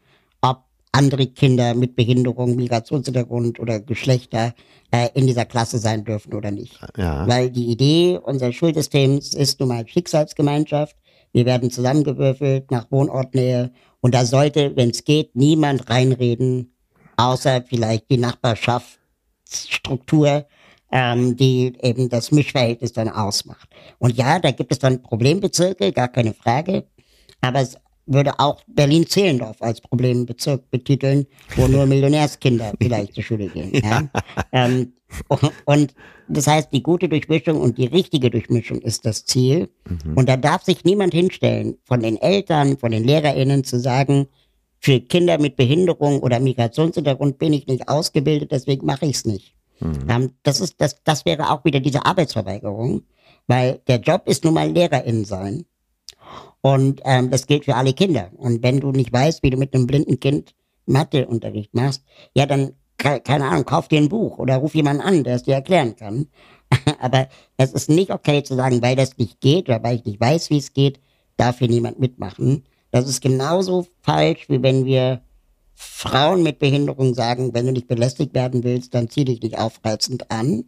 ob 0.41 0.63
andere 0.91 1.27
Kinder 1.27 1.73
mit 1.73 1.95
Behinderung, 1.95 2.55
Migrationshintergrund 2.55 3.59
oder 3.59 3.79
Geschlechter 3.79 4.53
äh, 4.91 5.09
in 5.13 5.27
dieser 5.27 5.45
Klasse 5.45 5.77
sein 5.77 6.03
dürfen 6.03 6.33
oder 6.33 6.51
nicht. 6.51 6.79
ja. 6.97 7.27
Weil 7.27 7.51
die 7.51 7.67
Idee 7.67 8.19
unseres 8.21 8.55
Schulsystems 8.55 9.33
ist 9.33 9.59
nun 9.59 9.69
mal 9.69 9.87
Schicksalsgemeinschaft. 9.87 10.95
Wir 11.31 11.45
werden 11.45 11.69
zusammengewürfelt 11.69 12.71
nach 12.71 12.89
Wohnortnähe 12.91 13.71
und 14.01 14.15
da 14.15 14.25
sollte, 14.25 14.75
wenn 14.75 14.89
es 14.89 15.03
geht, 15.03 15.35
niemand 15.35 15.87
reinreden, 15.89 16.73
außer 17.17 17.63
vielleicht 17.67 18.09
die 18.09 18.17
Nachbarschaftsstruktur, 18.17 20.47
ähm, 20.91 21.35
die 21.35 21.73
eben 21.81 22.09
das 22.09 22.31
Mischverhältnis 22.31 22.93
dann 22.93 23.09
ausmacht. 23.09 23.69
Und 23.99 24.17
ja, 24.17 24.39
da 24.39 24.51
gibt 24.51 24.71
es 24.71 24.79
dann 24.79 25.01
Problembezirke, 25.01 25.91
gar 25.91 26.07
keine 26.07 26.33
Frage, 26.33 26.85
aber 27.41 27.61
es 27.61 27.77
würde 28.05 28.39
auch 28.39 28.61
Berlin-Zehlendorf 28.67 29.61
als 29.61 29.81
Problembezirk 29.81 30.69
betiteln, 30.71 31.27
wo 31.55 31.67
nur 31.67 31.85
Millionärskinder 31.85 32.73
vielleicht 32.81 33.13
zur 33.13 33.23
Schule 33.23 33.47
gehen. 33.47 33.71
Ja? 33.83 34.09
ähm, 34.51 34.93
und 35.65 35.93
das 36.27 36.47
heißt, 36.47 36.71
die 36.71 36.83
gute 36.83 37.09
Durchmischung 37.09 37.59
und 37.59 37.77
die 37.77 37.87
richtige 37.87 38.29
Durchmischung 38.29 38.79
ist 38.81 39.05
das 39.05 39.25
Ziel. 39.25 39.69
Und 40.15 40.29
da 40.29 40.37
darf 40.37 40.63
sich 40.63 40.83
niemand 40.83 41.13
hinstellen, 41.13 41.77
von 41.85 42.01
den 42.01 42.17
Eltern, 42.17 42.77
von 42.77 42.91
den 42.91 43.03
LehrerInnen 43.03 43.63
zu 43.63 43.79
sagen, 43.79 44.27
für 44.79 44.99
Kinder 44.99 45.39
mit 45.39 45.55
Behinderung 45.55 46.21
oder 46.21 46.39
Migrationshintergrund 46.39 47.37
bin 47.37 47.53
ich 47.53 47.67
nicht 47.67 47.89
ausgebildet, 47.89 48.51
deswegen 48.51 48.85
mache 48.85 49.05
ich 49.05 49.17
es 49.17 49.25
nicht. 49.25 49.55
Ähm, 49.81 50.31
das, 50.43 50.59
ist, 50.59 50.79
das, 50.81 51.01
das 51.03 51.25
wäre 51.25 51.51
auch 51.51 51.63
wieder 51.65 51.79
diese 51.79 52.05
Arbeitsverweigerung, 52.05 53.03
weil 53.47 53.81
der 53.87 53.99
Job 53.99 54.23
ist 54.25 54.43
nun 54.43 54.53
mal 54.53 54.69
LehrerInnen 54.69 55.25
sein. 55.25 55.65
Und 56.61 57.01
ähm, 57.05 57.29
das 57.31 57.47
gilt 57.47 57.65
für 57.65 57.75
alle 57.75 57.93
Kinder. 57.93 58.31
Und 58.35 58.61
wenn 58.63 58.79
du 58.79 58.91
nicht 58.91 59.13
weißt, 59.13 59.43
wie 59.43 59.49
du 59.49 59.57
mit 59.57 59.73
einem 59.73 59.87
blinden 59.87 60.19
Kind 60.19 60.53
Matheunterricht 60.85 61.73
machst, 61.73 62.03
ja, 62.33 62.45
dann, 62.45 62.73
ke- 62.97 63.21
keine 63.21 63.45
Ahnung, 63.45 63.65
kauf 63.65 63.87
dir 63.87 63.99
ein 63.99 64.09
Buch 64.09 64.37
oder 64.39 64.57
ruf 64.57 64.75
jemanden 64.75 65.01
an, 65.01 65.23
der 65.23 65.35
es 65.35 65.43
dir 65.43 65.55
erklären 65.55 65.95
kann. 65.95 66.27
Aber 66.99 67.29
es 67.57 67.71
ist 67.71 67.89
nicht 67.89 68.11
okay 68.11 68.43
zu 68.43 68.55
sagen, 68.55 68.81
weil 68.81 68.95
das 68.95 69.17
nicht 69.17 69.39
geht 69.39 69.69
oder 69.69 69.81
weil 69.83 69.95
ich 69.95 70.05
nicht 70.05 70.19
weiß, 70.19 70.49
wie 70.49 70.57
es 70.57 70.73
geht, 70.73 70.99
darf 71.37 71.59
hier 71.59 71.69
niemand 71.69 71.99
mitmachen. 71.99 72.65
Das 72.91 73.07
ist 73.07 73.21
genauso 73.21 73.87
falsch, 74.01 74.49
wie 74.49 74.61
wenn 74.61 74.85
wir 74.85 75.21
Frauen 75.81 76.43
mit 76.43 76.59
Behinderung 76.59 77.13
sagen, 77.13 77.53
wenn 77.53 77.65
du 77.65 77.71
nicht 77.71 77.87
belästigt 77.87 78.33
werden 78.33 78.65
willst, 78.65 78.93
dann 78.93 79.09
zieh 79.09 79.23
dich 79.23 79.41
nicht 79.41 79.57
aufreizend 79.57 80.29
an. 80.29 80.65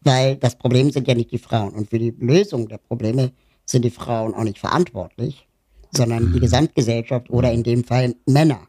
Weil 0.00 0.36
das 0.36 0.56
Problem 0.56 0.90
sind 0.90 1.06
ja 1.06 1.14
nicht 1.14 1.30
die 1.30 1.38
Frauen. 1.38 1.72
Und 1.72 1.90
für 1.90 2.00
die 2.00 2.12
Lösung 2.18 2.68
der 2.68 2.78
Probleme 2.78 3.30
sind 3.64 3.84
die 3.84 3.90
Frauen 3.90 4.34
auch 4.34 4.42
nicht 4.42 4.58
verantwortlich, 4.58 5.46
sondern 5.92 6.32
die 6.32 6.40
Gesamtgesellschaft 6.40 7.30
oder 7.30 7.52
in 7.52 7.62
dem 7.62 7.84
Fall 7.84 8.16
Männer. 8.26 8.66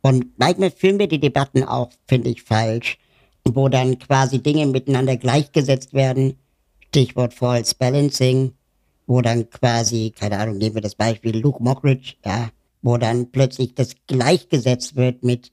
Und 0.00 0.38
manchmal 0.38 0.70
führen 0.70 0.98
wir 0.98 1.08
die 1.08 1.20
Debatten 1.20 1.62
auch, 1.62 1.90
finde 2.08 2.30
ich, 2.30 2.42
falsch, 2.42 2.96
wo 3.44 3.68
dann 3.68 3.98
quasi 3.98 4.42
Dinge 4.42 4.64
miteinander 4.66 5.18
gleichgesetzt 5.18 5.92
werden. 5.92 6.38
Stichwort 6.88 7.34
False 7.34 7.74
Balancing, 7.78 8.52
wo 9.06 9.20
dann 9.20 9.50
quasi, 9.50 10.10
keine 10.18 10.38
Ahnung, 10.38 10.56
nehmen 10.56 10.76
wir 10.76 10.82
das 10.82 10.94
Beispiel 10.94 11.36
Luke 11.36 11.62
Mockridge, 11.62 12.14
ja, 12.24 12.48
wo 12.84 12.98
dann 12.98 13.32
plötzlich 13.32 13.74
das 13.74 13.94
gleichgesetzt 14.06 14.94
wird 14.94 15.24
mit, 15.24 15.52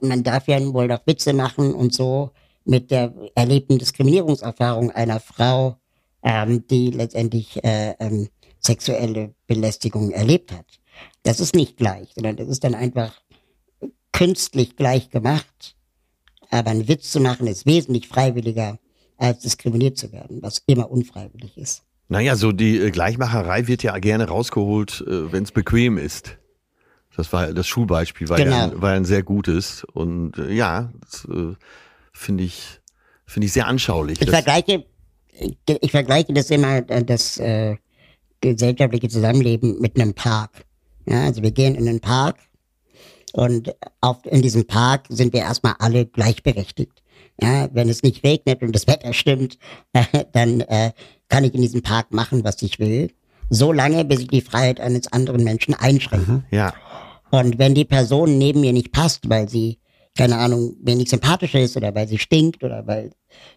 man 0.00 0.22
darf 0.22 0.46
ja 0.46 0.60
wohl 0.72 0.86
doch 0.86 1.04
Witze 1.06 1.32
machen 1.32 1.74
und 1.74 1.92
so, 1.92 2.30
mit 2.64 2.92
der 2.92 3.12
erlebten 3.34 3.78
Diskriminierungserfahrung 3.78 4.92
einer 4.92 5.18
Frau, 5.18 5.76
ähm, 6.22 6.64
die 6.68 6.92
letztendlich 6.92 7.62
äh, 7.64 7.96
ähm, 7.98 8.28
sexuelle 8.60 9.34
Belästigung 9.48 10.12
erlebt 10.12 10.52
hat. 10.52 10.66
Das 11.24 11.40
ist 11.40 11.56
nicht 11.56 11.78
gleich, 11.78 12.12
sondern 12.14 12.36
das 12.36 12.46
ist 12.46 12.62
dann 12.62 12.76
einfach 12.76 13.20
künstlich 14.12 14.76
gleich 14.76 15.10
gemacht. 15.10 15.74
Aber 16.48 16.70
einen 16.70 16.86
Witz 16.86 17.10
zu 17.10 17.18
machen 17.18 17.48
ist 17.48 17.66
wesentlich 17.66 18.06
freiwilliger, 18.06 18.78
als 19.16 19.40
diskriminiert 19.40 19.98
zu 19.98 20.12
werden, 20.12 20.40
was 20.42 20.62
immer 20.66 20.92
unfreiwillig 20.92 21.58
ist. 21.58 21.82
Naja, 22.08 22.36
so 22.36 22.52
die 22.52 22.78
äh, 22.78 22.92
Gleichmacherei 22.92 23.66
wird 23.66 23.82
ja 23.82 23.98
gerne 23.98 24.28
rausgeholt, 24.28 25.02
äh, 25.08 25.32
wenn 25.32 25.42
es 25.42 25.50
bequem 25.50 25.98
ist. 25.98 26.38
Das 27.16 27.32
war 27.32 27.52
das 27.52 27.66
Schulbeispiel, 27.66 28.28
war, 28.28 28.38
ja, 28.38 28.44
Genau. 28.44 28.62
ein, 28.62 28.82
war 28.82 28.92
ein 28.92 29.04
sehr 29.04 29.22
gutes. 29.22 29.84
Und 29.92 30.38
äh, 30.38 30.52
ja, 30.52 30.90
äh, 31.28 31.54
finde 32.12 32.44
ich, 32.44 32.80
finde 33.26 33.46
ich 33.46 33.52
sehr 33.52 33.66
anschaulich. 33.66 34.20
Ich 34.20 34.30
vergleiche, 34.30 34.84
ich, 35.32 35.56
ich 35.80 35.90
vergleiche 35.90 36.32
das 36.32 36.50
immer, 36.50 36.88
äh, 36.88 37.04
das 37.04 37.38
äh, 37.38 37.76
gesellschaftliche 38.40 39.08
Zusammenleben 39.08 39.80
mit 39.80 39.98
einem 40.00 40.14
Park. 40.14 40.64
Ja, 41.06 41.24
also 41.24 41.42
wir 41.42 41.50
gehen 41.50 41.74
in 41.74 41.86
den 41.86 42.00
Park 42.00 42.36
und 43.32 43.74
auf, 44.00 44.18
in 44.24 44.42
diesem 44.42 44.66
Park 44.66 45.06
sind 45.08 45.32
wir 45.32 45.40
erstmal 45.40 45.74
alle 45.78 46.06
gleichberechtigt. 46.06 47.02
Ja, 47.40 47.68
wenn 47.72 47.88
es 47.88 48.02
nicht 48.02 48.22
regnet 48.24 48.62
und 48.62 48.72
das 48.74 48.86
Wetter 48.86 49.12
stimmt, 49.12 49.58
dann 50.32 50.60
äh, 50.60 50.92
kann 51.28 51.44
ich 51.44 51.54
in 51.54 51.62
diesem 51.62 51.82
Park 51.82 52.12
machen, 52.12 52.44
was 52.44 52.60
ich 52.62 52.78
will. 52.78 53.10
So 53.50 53.72
lange, 53.72 54.04
bis 54.04 54.20
ich 54.20 54.28
die 54.28 54.40
Freiheit 54.40 54.80
eines 54.80 55.12
anderen 55.12 55.44
Menschen 55.44 55.74
einschränke. 55.74 56.42
ja, 56.50 56.72
Und 57.30 57.58
wenn 57.58 57.74
die 57.74 57.84
Person 57.84 58.38
neben 58.38 58.60
mir 58.60 58.72
nicht 58.72 58.92
passt, 58.92 59.28
weil 59.28 59.48
sie, 59.48 59.78
keine 60.16 60.36
Ahnung, 60.38 60.76
wenig 60.82 61.08
sympathisch 61.10 61.54
ist 61.54 61.76
oder 61.76 61.94
weil 61.94 62.08
sie 62.08 62.18
stinkt 62.18 62.62
oder 62.64 62.86
weil, 62.86 63.10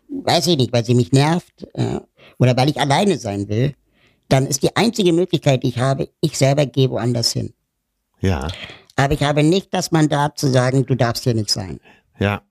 weiß 0.10 0.48
ich 0.48 0.58
nicht, 0.58 0.72
weil 0.74 0.86
sie 0.86 0.96
mich 0.96 1.12
nervt 1.12 1.68
äh, 1.74 2.00
oder 2.40 2.56
weil 2.58 2.70
ich 2.70 2.80
alleine 2.80 3.18
sein 3.18 3.48
will, 3.50 3.74
dann 4.30 4.48
ist 4.48 4.64
die 4.64 4.76
einzige 4.76 5.14
Möglichkeit, 5.14 5.64
die 5.64 5.70
ich 5.70 5.78
habe, 5.80 6.10
ich 6.22 6.38
selber 6.38 6.66
gehe 6.66 6.90
woanders 6.90 7.32
hin. 7.32 7.54
ja, 8.22 8.48
Aber 8.96 9.14
ich 9.14 9.24
habe 9.24 9.44
nicht 9.44 9.74
das 9.74 9.92
Mandat 9.92 10.38
zu 10.40 10.48
sagen, 10.48 10.86
du 10.86 10.96
darfst 10.96 11.24
hier 11.26 11.34
nicht 11.36 11.50
sein. 11.50 11.80
ja, 12.20 12.42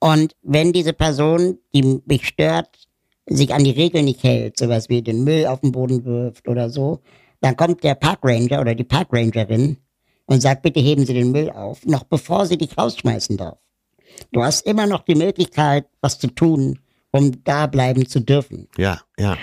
Und 0.00 0.34
wenn 0.42 0.72
diese 0.72 0.92
Person, 0.92 1.58
die 1.74 2.00
mich 2.06 2.26
stört, 2.26 2.79
sich 3.26 3.54
an 3.54 3.64
die 3.64 3.70
Regeln 3.70 4.06
nicht 4.06 4.22
hält, 4.22 4.58
sowas 4.58 4.88
wie 4.88 5.02
den 5.02 5.24
Müll 5.24 5.46
auf 5.46 5.60
den 5.60 5.72
Boden 5.72 6.04
wirft 6.04 6.48
oder 6.48 6.70
so, 6.70 7.00
dann 7.40 7.56
kommt 7.56 7.84
der 7.84 7.94
Parkranger 7.94 8.60
oder 8.60 8.74
die 8.74 8.84
Parkrangerin 8.84 9.78
und 10.26 10.40
sagt, 10.40 10.62
bitte 10.62 10.80
heben 10.80 11.06
Sie 11.06 11.14
den 11.14 11.32
Müll 11.32 11.50
auf, 11.50 11.84
noch 11.86 12.04
bevor 12.04 12.46
sie 12.46 12.58
dich 12.58 12.76
rausschmeißen 12.76 13.36
darf. 13.36 13.58
Du 14.32 14.42
hast 14.42 14.66
immer 14.66 14.86
noch 14.86 15.02
die 15.02 15.14
Möglichkeit, 15.14 15.86
was 16.00 16.18
zu 16.18 16.28
tun, 16.28 16.78
um 17.10 17.42
da 17.44 17.66
bleiben 17.66 18.06
zu 18.06 18.20
dürfen. 18.20 18.68
ja, 18.76 19.00
ja, 19.18 19.36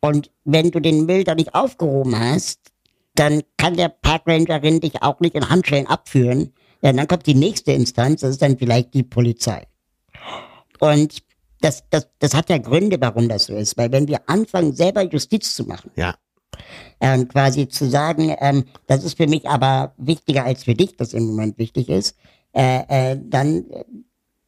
Und 0.00 0.30
wenn 0.44 0.70
du 0.70 0.80
den 0.80 1.06
Müll 1.06 1.24
da 1.24 1.34
nicht 1.34 1.54
aufgehoben 1.54 2.18
hast, 2.18 2.72
dann 3.14 3.42
kann 3.56 3.76
der 3.76 3.88
Parkrangerin 3.88 4.80
dich 4.80 5.02
auch 5.02 5.20
nicht 5.20 5.34
in 5.34 5.48
Handschellen 5.48 5.86
abführen. 5.86 6.52
Ja, 6.82 6.92
dann 6.92 7.08
kommt 7.08 7.26
die 7.26 7.34
nächste 7.34 7.72
Instanz, 7.72 8.20
das 8.20 8.30
ist 8.30 8.42
dann 8.42 8.58
vielleicht 8.58 8.94
die 8.94 9.02
Polizei. 9.02 9.66
Und 10.78 11.22
das, 11.60 11.84
das, 11.90 12.08
das 12.18 12.34
hat 12.34 12.50
ja 12.50 12.58
Gründe, 12.58 12.98
warum 13.00 13.28
das 13.28 13.46
so 13.46 13.56
ist. 13.56 13.76
Weil 13.76 13.92
wenn 13.92 14.08
wir 14.08 14.28
anfangen, 14.28 14.74
selber 14.74 15.02
Justiz 15.02 15.54
zu 15.54 15.64
machen, 15.64 15.90
ja, 15.96 16.14
ähm, 17.00 17.28
quasi 17.28 17.68
zu 17.68 17.88
sagen, 17.88 18.34
ähm, 18.40 18.64
das 18.86 19.04
ist 19.04 19.16
für 19.16 19.26
mich 19.26 19.48
aber 19.48 19.94
wichtiger 19.98 20.44
als 20.44 20.64
für 20.64 20.74
dich, 20.74 20.96
das 20.96 21.12
im 21.12 21.26
Moment 21.26 21.58
wichtig 21.58 21.88
ist, 21.88 22.16
äh, 22.52 23.12
äh, 23.12 23.20
dann 23.22 23.70
äh, 23.70 23.84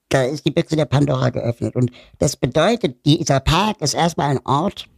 da 0.09 0.23
ist 0.23 0.47
die 0.47 0.51
Büchse 0.51 0.77
der 0.77 0.87
Pandora 0.87 1.31
geöffnet. 1.31 1.77
Und 1.77 1.91
das 2.19 2.37
bedeutet, 2.37 3.05
dieser 3.05 3.41
Park 3.41 3.83
ist 3.83 3.95
erstmal 3.95 4.31
ein 4.31 4.47
Ort, 4.47 4.89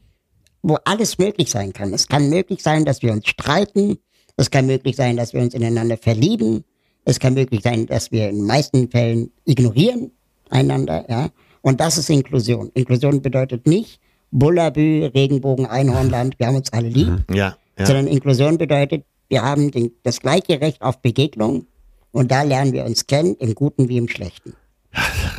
wo 0.62 0.76
alles 0.84 1.18
möglich 1.18 1.50
sein 1.50 1.72
kann. 1.72 1.92
Es 1.92 2.06
kann 2.06 2.30
möglich 2.30 2.62
sein, 2.62 2.84
dass 2.84 3.02
wir 3.02 3.12
uns 3.12 3.26
streiten. 3.26 3.98
Es 4.36 4.50
kann 4.50 4.66
möglich 4.66 4.96
sein, 4.96 5.16
dass 5.16 5.32
wir 5.32 5.40
uns 5.40 5.54
ineinander 5.54 5.96
verlieben. 5.96 6.64
Es 7.04 7.18
kann 7.18 7.34
möglich 7.34 7.62
sein, 7.62 7.86
dass 7.86 8.12
wir 8.12 8.28
in 8.28 8.36
den 8.36 8.46
meisten 8.46 8.88
Fällen 8.90 9.32
ignorieren 9.44 10.12
einander, 10.48 11.06
ja. 11.08 11.30
Und 11.62 11.80
das 11.80 11.98
ist 11.98 12.10
Inklusion. 12.10 12.70
Inklusion 12.74 13.20
bedeutet 13.22 13.66
nicht 13.66 14.00
Bullabü, 14.30 15.10
Regenbogen, 15.14 15.66
Einhornland, 15.66 16.38
wir 16.38 16.46
haben 16.46 16.56
uns 16.56 16.72
alle 16.72 16.88
lieb. 16.88 17.08
Mhm. 17.08 17.34
Ja, 17.34 17.56
ja. 17.78 17.86
Sondern 17.86 18.06
Inklusion 18.06 18.58
bedeutet, 18.58 19.04
wir 19.28 19.42
haben 19.42 19.70
den, 19.70 19.92
das 20.02 20.20
gleiche 20.20 20.60
Recht 20.60 20.82
auf 20.82 21.00
Begegnung 21.00 21.66
und 22.12 22.30
da 22.30 22.42
lernen 22.42 22.72
wir 22.72 22.84
uns 22.84 23.06
kennen, 23.06 23.36
im 23.38 23.54
Guten 23.54 23.88
wie 23.88 23.96
im 23.96 24.08
Schlechten. 24.08 24.54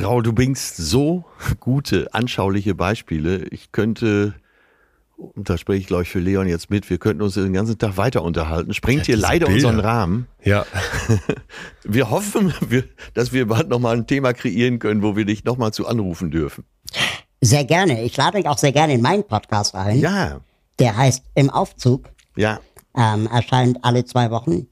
Raul, 0.02 0.24
du 0.24 0.34
bringst 0.34 0.78
so 0.78 1.26
gute, 1.60 2.14
anschauliche 2.14 2.74
Beispiele. 2.74 3.46
Ich 3.52 3.72
könnte, 3.72 4.34
und 5.36 5.50
da 5.50 5.58
spreche 5.58 5.80
ich 5.82 5.88
glaube 5.88 6.04
ich 6.04 6.10
für 6.10 6.20
Leon 6.20 6.48
jetzt 6.48 6.70
mit, 6.70 6.90
wir 6.90 6.98
könnten 6.98 7.22
uns 7.22 7.36
den 7.36 7.54
ganzen 7.54 7.78
Tag 7.78 7.98
weiter 7.98 8.24
unterhalten. 8.24 8.74
Sprengt 8.74 9.06
hier 9.06 9.16
diese 9.16 9.28
leider 9.28 9.46
Bilder. 9.48 9.68
unseren 9.70 9.80
Rahmen. 9.86 10.28
Ja. 10.44 10.66
Wir 11.84 12.10
hoffen, 12.10 12.54
dass 13.14 13.32
wir 13.34 13.48
bald 13.48 13.70
nochmal 13.70 13.98
ein 13.98 14.08
Thema 14.08 14.34
kreieren 14.34 14.80
können, 14.80 15.02
wo 15.02 15.16
wir 15.16 15.26
dich 15.26 15.44
nochmal 15.44 15.74
zu 15.74 15.88
anrufen 15.88 16.32
dürfen. 16.32 16.64
Sehr 17.42 17.64
gerne. 17.66 18.04
Ich 18.04 18.16
lade 18.18 18.38
euch 18.38 18.48
auch 18.48 18.58
sehr 18.58 18.72
gerne 18.72 18.94
in 18.94 19.02
meinen 19.02 19.24
Podcast 19.24 19.74
ein. 19.76 20.00
Ja, 20.00 20.42
Der 20.80 20.96
heißt 20.96 21.24
Im 21.36 21.50
Aufzug. 21.50 22.10
ja. 22.36 22.60
ähm, 22.96 23.28
erscheint 23.28 23.80
alle 23.84 24.06
zwei 24.06 24.30
Wochen. 24.32 24.68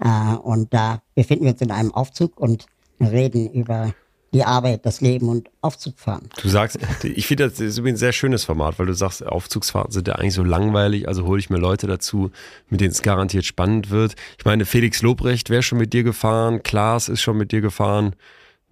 Äh, 0.00 0.34
und 0.42 0.72
da 0.74 1.00
befinden 1.14 1.44
wir 1.44 1.52
uns 1.52 1.60
in 1.60 1.70
einem 1.70 1.92
Aufzug 1.94 2.38
und 2.40 2.66
reden 3.00 3.50
über 3.52 3.94
die 4.32 4.44
Arbeit, 4.44 4.86
das 4.86 5.00
Leben 5.00 5.28
und 5.28 5.50
Aufzugfahren. 5.60 6.28
Du 6.40 6.48
sagst, 6.48 6.78
ich 7.02 7.26
finde, 7.26 7.48
das 7.48 7.60
ist 7.60 7.78
übrigens 7.78 7.98
ein 7.98 8.00
sehr 8.00 8.12
schönes 8.12 8.44
Format, 8.44 8.78
weil 8.78 8.86
du 8.86 8.94
sagst, 8.94 9.24
Aufzugsfahrten 9.24 9.92
sind 9.92 10.08
ja 10.08 10.14
eigentlich 10.14 10.34
so 10.34 10.42
langweilig, 10.42 11.06
also 11.06 11.26
hole 11.26 11.38
ich 11.38 11.50
mir 11.50 11.58
Leute 11.58 11.86
dazu, 11.86 12.30
mit 12.68 12.80
denen 12.80 12.92
es 12.92 13.02
garantiert 13.02 13.44
spannend 13.44 13.90
wird. 13.90 14.14
Ich 14.38 14.44
meine, 14.44 14.64
Felix 14.64 15.02
Lobrecht 15.02 15.50
wäre 15.50 15.62
schon 15.62 15.78
mit 15.78 15.92
dir 15.92 16.02
gefahren, 16.02 16.62
Klaas 16.62 17.08
ist 17.08 17.20
schon 17.20 17.36
mit 17.36 17.52
dir 17.52 17.60
gefahren, 17.60 18.14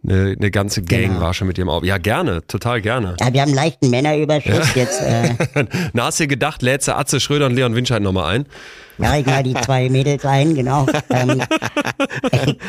eine, 0.03 0.35
eine 0.39 0.51
ganze 0.51 0.83
Gang 0.83 1.09
Genau. 1.09 1.21
war 1.21 1.35
schon 1.35 1.47
mit 1.49 1.59
im 1.59 1.69
Auto. 1.69 1.85
Ja, 1.87 1.99
gerne, 1.99 2.47
total 2.47 2.81
gerne. 2.81 3.17
Ja, 3.21 3.33
wir 3.33 3.41
haben 3.43 3.49
einen 3.49 3.57
leichten 3.57 3.91
Männerüberschuss. 3.91 4.75
Jetzt 4.75 5.01
äh, 5.03 5.35
Na, 5.93 6.05
hast 6.07 6.19
du 6.21 6.25
dir 6.25 6.29
gedacht, 6.29 6.63
lädst 6.63 6.89
du 6.89 6.97
Atze 6.97 7.21
Schröder 7.21 7.47
und 7.47 7.55
Leon 7.55 7.75
Winscheid 7.75 8.03
nochmal 8.03 8.35
ein? 8.37 8.47
lade 8.99 9.21
ich 9.21 9.27
mal 9.27 9.43
die 9.43 9.55
zwei 9.55 9.89
Mädels 9.89 10.25
ein, 10.27 10.55
genau. 10.55 10.87
Ähm, 11.11 11.41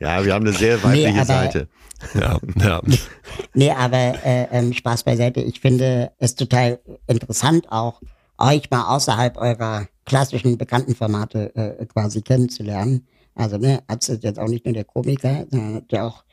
Ja, 0.00 0.24
wir 0.24 0.32
haben 0.32 0.46
eine 0.46 0.56
sehr 0.56 0.82
weibliche 0.82 1.08
aber- 1.14 1.24
Seite. 1.24 1.68
Ja, 2.14 2.38
ja. 2.60 2.82
nee, 3.54 3.70
aber 3.70 3.96
äh, 4.24 4.46
ähm, 4.52 4.72
Spaß 4.72 5.04
beiseite. 5.04 5.40
Ich 5.40 5.60
finde 5.60 6.10
es 6.18 6.34
total 6.34 6.80
interessant 7.06 7.70
auch, 7.70 8.00
euch 8.36 8.70
mal 8.70 8.94
außerhalb 8.94 9.36
eurer 9.38 9.86
klassischen 10.04 10.58
bekannten 10.58 10.94
Formate 10.94 11.54
äh, 11.56 11.86
quasi 11.86 12.20
kennenzulernen. 12.20 13.06
Also, 13.34 13.56
ne, 13.58 13.80
Atze 13.86 14.14
ist 14.14 14.24
jetzt 14.24 14.38
auch 14.38 14.48
nicht 14.48 14.64
nur 14.66 14.74
der 14.74 14.84
Komiker, 14.84 15.46
sondern 15.50 15.76
hat 15.76 15.92
ja 15.92 16.06
auch 16.06 16.23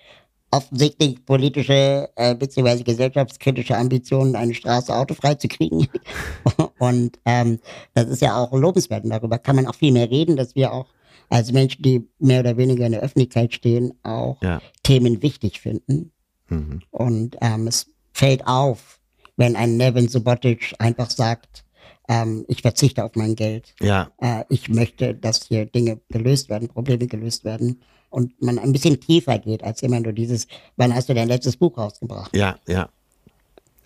offensichtlich 0.51 1.25
politische 1.25 2.09
äh, 2.15 2.35
bzw. 2.35 2.83
gesellschaftskritische 2.83 3.77
Ambitionen, 3.77 4.35
eine 4.35 4.53
Straße 4.53 4.93
autofrei 4.93 5.35
zu 5.35 5.47
kriegen. 5.47 5.87
Und 6.79 7.19
ähm, 7.25 7.59
das 7.93 8.07
ist 8.07 8.21
ja 8.21 8.37
auch 8.37 8.51
lobenswert. 8.53 9.03
Und 9.03 9.11
darüber 9.11 9.39
kann 9.39 9.55
man 9.55 9.67
auch 9.67 9.75
viel 9.75 9.91
mehr 9.91 10.09
reden, 10.09 10.35
dass 10.35 10.55
wir 10.55 10.73
auch 10.73 10.87
als 11.29 11.51
Menschen, 11.51 11.81
die 11.81 12.07
mehr 12.19 12.41
oder 12.41 12.57
weniger 12.57 12.85
in 12.85 12.91
der 12.91 13.01
Öffentlichkeit 13.01 13.53
stehen, 13.53 13.93
auch 14.03 14.37
Ja. 14.41 14.61
Themen 14.83 15.21
wichtig 15.21 15.61
finden. 15.61 16.11
Mhm. 16.49 16.81
Und 16.91 17.37
ähm, 17.41 17.67
es 17.67 17.87
fällt 18.13 18.45
auf, 18.45 18.99
wenn 19.37 19.55
ein 19.55 19.77
Nevin 19.77 20.09
Subotic 20.09 20.75
einfach 20.79 21.09
sagt, 21.09 21.63
ähm, 22.09 22.43
ich 22.49 22.61
verzichte 22.61 23.05
auf 23.05 23.15
mein 23.15 23.35
Geld. 23.35 23.73
Ja, 23.79 24.11
Äh, 24.19 24.43
ich 24.49 24.67
möchte, 24.67 25.15
dass 25.15 25.43
hier 25.47 25.65
Dinge 25.65 26.01
gelöst 26.09 26.49
werden, 26.49 26.67
Probleme 26.67 27.07
gelöst 27.07 27.45
werden. 27.45 27.81
Und 28.11 28.39
man 28.41 28.59
ein 28.59 28.71
bisschen 28.71 28.99
tiefer 28.99 29.39
geht, 29.39 29.63
als 29.63 29.81
immer 29.81 29.99
nur 29.99 30.13
dieses, 30.13 30.47
wann 30.77 30.93
hast 30.93 31.09
du 31.09 31.15
dein 31.15 31.27
letztes 31.27 31.57
Buch 31.57 31.77
rausgebracht? 31.77 32.35
ja, 32.35 32.57
ja. 32.67 32.89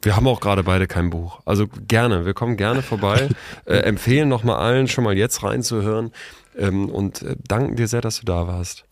Wir 0.02 0.16
haben 0.16 0.28
auch 0.28 0.40
gerade 0.40 0.62
beide 0.64 0.86
kein 0.86 1.10
Buch. 1.10 1.40
Also 1.46 1.66
gerne, 1.88 2.28
wir 2.28 2.36
kommen 2.36 2.58
gerne 2.58 2.84
vorbei. 2.84 3.28
äh, 3.66 3.78
empfehlen 3.78 4.30
nochmal 4.30 4.58
allen, 4.58 4.88
schon 4.88 5.04
mal 5.04 5.18
jetzt 5.18 5.42
reinzuhören. 5.42 6.12
Ähm, 6.56 6.90
und 6.90 7.24
äh, 7.24 7.36
danken 7.48 7.76
dir 7.76 7.88
sehr, 7.88 8.02
dass 8.02 8.20
du 8.20 8.26
da 8.26 8.46
warst. 8.46 8.86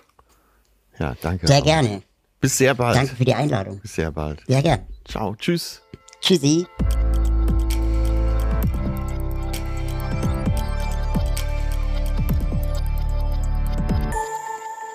Ja, 0.98 1.16
danke. 1.22 1.46
Sehr 1.46 1.58
Raul. 1.58 1.66
gerne. 1.66 2.02
Bis 2.42 2.58
sehr 2.58 2.74
bald. 2.74 2.98
Danke 2.98 3.16
für 3.16 3.26
die 3.26 3.36
Einladung. 3.36 3.80
Bis 3.80 3.94
sehr 3.94 4.12
bald. 4.12 4.42
Sehr 4.48 4.64
gern. 4.64 4.80
Ciao. 5.06 5.36
Tschüss. 5.36 5.84
Tschüssi. 6.20 6.66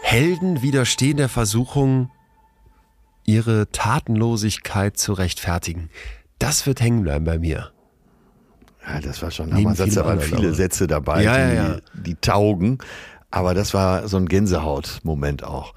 Helden 0.08 0.62
widerstehen 0.62 1.18
der 1.18 1.28
Versuchung, 1.28 2.10
ihre 3.26 3.70
Tatenlosigkeit 3.72 4.96
zu 4.96 5.12
rechtfertigen. 5.12 5.90
Das 6.38 6.64
wird 6.66 6.80
hängen 6.80 7.02
bleiben 7.02 7.26
bei 7.26 7.38
mir. 7.38 7.72
Ja, 8.86 9.02
das 9.02 9.20
war 9.20 9.30
schon 9.30 9.50
Neben 9.50 9.66
Hammer. 9.66 9.74
Satz, 9.74 9.90
vielem 9.90 10.02
da 10.02 10.08
waren 10.08 10.20
viele. 10.20 10.54
Sätze 10.54 10.86
dabei, 10.86 11.22
Ja, 11.22 11.34
die, 11.34 11.54
ja, 11.54 11.68
ja. 11.72 11.76
die 11.92 12.14
taugen. 12.14 12.78
Aber 13.30 13.52
das 13.52 13.74
war 13.74 14.08
so 14.08 14.16
ein 14.16 14.24
Gänsehaut-Moment 14.24 15.44
auch. 15.44 15.74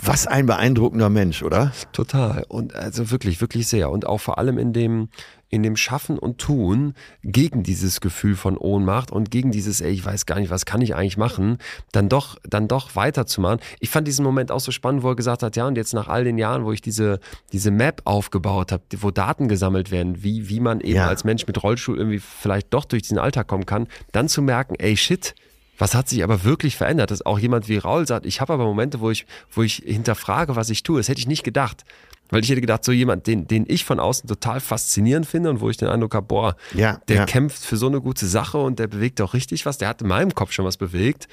Was 0.00 0.28
ein 0.28 0.46
beeindruckender 0.46 1.10
Mensch, 1.10 1.42
oder? 1.42 1.72
Total. 1.90 2.44
Und 2.46 2.76
also 2.76 3.10
wirklich, 3.10 3.40
wirklich 3.40 3.66
sehr. 3.66 3.90
Und 3.90 4.06
auch 4.06 4.20
vor 4.20 4.38
allem 4.38 4.56
in 4.56 4.72
dem, 4.72 5.08
in 5.48 5.62
dem 5.62 5.76
Schaffen 5.76 6.18
und 6.18 6.38
Tun 6.38 6.94
gegen 7.22 7.62
dieses 7.62 8.00
Gefühl 8.00 8.34
von 8.34 8.56
Ohnmacht 8.56 9.12
und 9.12 9.30
gegen 9.30 9.52
dieses, 9.52 9.80
ey, 9.80 9.92
ich 9.92 10.04
weiß 10.04 10.26
gar 10.26 10.40
nicht, 10.40 10.50
was 10.50 10.66
kann 10.66 10.80
ich 10.82 10.96
eigentlich 10.96 11.16
machen, 11.16 11.58
dann 11.92 12.08
doch, 12.08 12.36
dann 12.42 12.66
doch 12.66 12.96
weiterzumachen. 12.96 13.60
Ich 13.78 13.90
fand 13.90 14.08
diesen 14.08 14.24
Moment 14.24 14.50
auch 14.50 14.58
so 14.60 14.72
spannend, 14.72 15.02
wo 15.04 15.10
er 15.10 15.16
gesagt 15.16 15.42
hat, 15.44 15.54
ja, 15.56 15.66
und 15.66 15.76
jetzt 15.76 15.94
nach 15.94 16.08
all 16.08 16.24
den 16.24 16.36
Jahren, 16.36 16.64
wo 16.64 16.72
ich 16.72 16.80
diese, 16.80 17.20
diese 17.52 17.70
Map 17.70 18.02
aufgebaut 18.04 18.72
habe, 18.72 18.82
wo 18.98 19.10
Daten 19.12 19.46
gesammelt 19.46 19.90
werden, 19.92 20.22
wie, 20.24 20.48
wie 20.48 20.58
man 20.60 20.80
eben 20.80 20.96
Ja. 20.96 21.06
als 21.06 21.22
Mensch 21.22 21.46
mit 21.46 21.62
Rollstuhl 21.62 21.96
irgendwie 21.96 22.18
vielleicht 22.18 22.74
doch 22.74 22.84
durch 22.84 23.02
diesen 23.02 23.18
Alltag 23.18 23.46
kommen 23.46 23.66
kann, 23.66 23.86
dann 24.12 24.28
zu 24.28 24.42
merken, 24.42 24.74
ey, 24.78 24.96
shit, 24.96 25.34
was 25.78 25.94
hat 25.94 26.08
sich 26.08 26.24
aber 26.24 26.42
wirklich 26.42 26.74
verändert? 26.76 27.10
Dass 27.10 27.24
auch 27.24 27.38
jemand 27.38 27.68
wie 27.68 27.76
Raul 27.76 28.06
sagt, 28.06 28.26
ich 28.26 28.40
habe 28.40 28.54
aber 28.54 28.64
Momente, 28.64 29.00
wo 29.00 29.10
ich, 29.10 29.26
wo 29.52 29.62
ich 29.62 29.82
hinterfrage, 29.84 30.56
was 30.56 30.70
ich 30.70 30.82
tue. 30.82 30.98
Das 30.98 31.08
hätte 31.08 31.20
ich 31.20 31.28
nicht 31.28 31.44
gedacht. 31.44 31.84
Weil 32.30 32.42
ich 32.42 32.50
hätte 32.50 32.60
gedacht, 32.60 32.84
so 32.84 32.92
jemand, 32.92 33.26
den, 33.26 33.46
den 33.46 33.64
ich 33.68 33.84
von 33.84 34.00
außen 34.00 34.28
total 34.28 34.60
faszinierend 34.60 35.26
finde 35.26 35.50
und 35.50 35.60
wo 35.60 35.70
ich 35.70 35.76
den 35.76 35.88
Eindruck 35.88 36.14
habe, 36.14 36.26
boah, 36.26 36.56
Ja, 36.74 37.00
der 37.08 37.16
ja. 37.16 37.24
kämpft 37.24 37.64
für 37.64 37.76
so 37.76 37.86
eine 37.86 38.00
gute 38.00 38.26
Sache 38.26 38.58
und 38.58 38.78
der 38.78 38.88
bewegt 38.88 39.20
auch 39.20 39.34
richtig 39.34 39.66
was. 39.66 39.78
Der 39.78 39.88
hat 39.88 40.02
in 40.02 40.08
meinem 40.08 40.34
Kopf 40.34 40.52
schon 40.52 40.64
was 40.64 40.76
bewegt. 40.76 41.28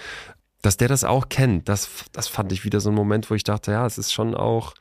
Dass 0.62 0.78
der 0.78 0.88
das 0.88 1.04
auch 1.04 1.28
kennt, 1.28 1.68
das, 1.68 1.90
das 2.14 2.30
fand 2.30 2.54
ich 2.54 2.64
wieder 2.64 2.80
so 2.80 2.90
ein 2.90 2.96
Moment, 2.96 3.30
wo 3.30 3.36
ich 3.36 3.44
dachte, 3.44 3.72
ja, 3.72 3.86
es 3.86 3.98
ist 3.98 4.14
schon 4.14 4.34
auch, 4.34 4.74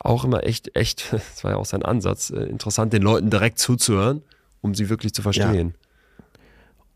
auch 0.00 0.24
immer 0.24 0.42
echt, 0.44 0.76
echt, 0.76 1.12
das 1.12 1.44
war 1.44 1.52
ja 1.52 1.56
auch 1.56 1.66
sein 1.66 1.84
Ansatz, 1.84 2.30
äh, 2.30 2.40
interessant, 2.44 2.92
den 2.92 3.02
Leuten 3.02 3.30
direkt 3.30 3.58
zuzuhören, 3.58 4.22
um 4.60 4.74
sie 4.74 4.88
wirklich 4.88 5.14
zu 5.14 5.22
verstehen. 5.22 5.74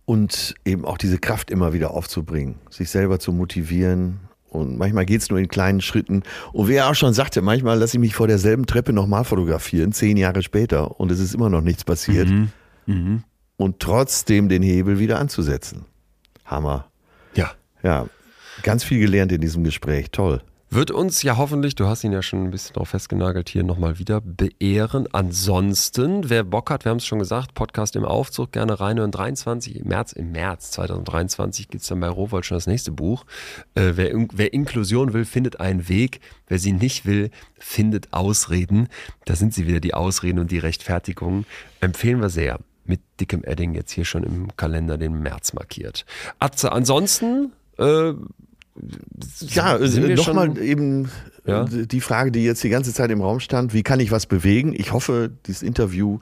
Und 0.05 0.55
eben 0.65 0.85
auch 0.87 0.97
diese 0.99 1.19
Kraft 1.19 1.51
immer 1.51 1.75
wieder 1.75 1.91
aufzubringen, 1.91 2.57
sich 2.71 2.89
selber 2.89 3.21
zu 3.21 3.31
motivieren. 3.31 4.21
Und 4.49 4.79
manchmal 4.79 5.05
geht's 5.07 5.29
nur 5.29 5.39
in 5.39 5.49
kleinen 5.49 5.81
Schritten. 5.81 6.23
Und 6.53 6.69
wie 6.69 6.75
er 6.75 6.89
auch 6.89 6.95
schon 6.95 7.13
sagte, 7.13 7.43
manchmal 7.43 7.79
lasse 7.79 7.97
ich 7.97 8.01
mich 8.01 8.15
vor 8.15 8.27
derselben 8.27 8.67
Treppe 8.67 8.93
nochmal 8.93 9.25
fotografieren, 9.25 9.93
zehn 9.93 10.17
Jahre 10.17 10.43
später, 10.43 10.99
und 10.99 11.11
es 11.11 11.21
ist 11.21 11.35
immer 11.35 11.51
noch 11.51 11.61
nichts 11.61 11.85
passiert. 11.85 12.29
Und 13.57 13.81
trotzdem 13.81 14.49
den 14.49 14.63
Hebel 14.63 14.99
wieder 14.99 15.19
anzusetzen. 15.19 15.85
Hammer. 16.45 16.87
Ja. 17.35 17.51
Ja, 17.83 18.07
ganz 18.63 18.85
viel 18.85 18.99
gelernt 19.01 19.33
in 19.33 19.41
diesem 19.41 19.65
Gespräch. 19.65 20.11
Toll. 20.11 20.41
Wird 20.71 20.91
uns 20.91 21.23
ja 21.23 21.39
hoffentlich, 21.39 21.77
du 21.77 21.87
hast 21.87 22.05
ihn 22.05 22.13
ja 22.13 22.21
schon 22.21 22.45
ein 22.45 22.51
bisschen 22.51 22.75
drauf 22.75 22.91
festgenagelt, 22.91 23.49
hier 23.49 23.63
nochmal 23.65 23.99
wieder 23.99 24.21
beehren. 24.21 25.09
Ansonsten, 25.13 26.29
wer 26.29 26.45
Bock 26.45 26.69
hat, 26.69 26.85
wir 26.85 26.91
haben 26.91 26.99
es 26.99 27.07
schon 27.07 27.19
gesagt, 27.19 27.55
Podcast 27.55 27.97
im 27.97 28.05
Aufzug, 28.05 28.53
gerne 28.53 28.79
reinhören. 28.79 29.11
23 29.11 29.77
im 29.77 29.89
März, 29.89 30.13
im 30.13 30.31
März 30.31 30.73
2023 30.73 31.69
gibt's 31.69 31.87
dann 31.87 32.01
bei 32.01 32.09
Rowold 32.09 32.45
schon 32.45 32.59
das 32.59 32.67
nächste 32.67 32.93
Buch. 32.93 33.25
Äh, 33.75 33.93
wer, 33.95 34.13
wer 34.35 34.53
Inklusion 34.53 35.15
will, 35.15 35.25
findet 35.25 35.59
einen 35.59 35.89
Weg. 35.89 36.21
Wer 36.49 36.59
sie 36.59 36.73
nicht 36.73 37.07
will, 37.07 37.31
findet 37.59 38.13
Ausreden. 38.13 38.89
Da 39.25 39.37
sind 39.37 39.55
sie 39.55 39.67
wieder, 39.67 39.81
die 39.81 39.95
Ausreden 39.95 40.39
und 40.39 40.51
die 40.51 40.59
Rechtfertigungen. 40.59 41.47
Empfehlen 41.81 42.21
wir 42.21 42.29
sehr. 42.29 42.59
Mit 42.85 43.01
dickem 43.21 43.43
Edding 43.43 43.73
jetzt 43.73 43.93
hier 43.93 44.05
schon 44.05 44.23
im 44.23 44.55
Kalender 44.59 44.99
den 44.99 45.23
März 45.23 45.55
markiert. 45.55 46.05
Atze, 46.39 46.73
ansonsten, 46.73 47.53
äh, 47.79 48.13
Ja, 49.41 49.81
wir 49.81 50.17
nochmal 50.17 50.59
eben 50.59 51.11
Ja? 51.47 51.65
äh, 51.65 51.87
die 51.87 52.01
Frage, 52.01 52.31
die 52.33 52.45
jetzt 52.45 52.63
die 52.63 52.69
ganze 52.69 52.93
Zeit 52.93 53.11
im 53.11 53.21
Raum 53.21 53.41
stand, 53.41 53.75
wie 53.75 53.83
kann 53.83 54.01
ich 54.01 54.11
was 54.11 54.27
bewegen? 54.27 54.75
Ich 54.77 54.93
hoffe, 54.93 55.31
dieses 55.47 55.63
Interview 55.63 56.19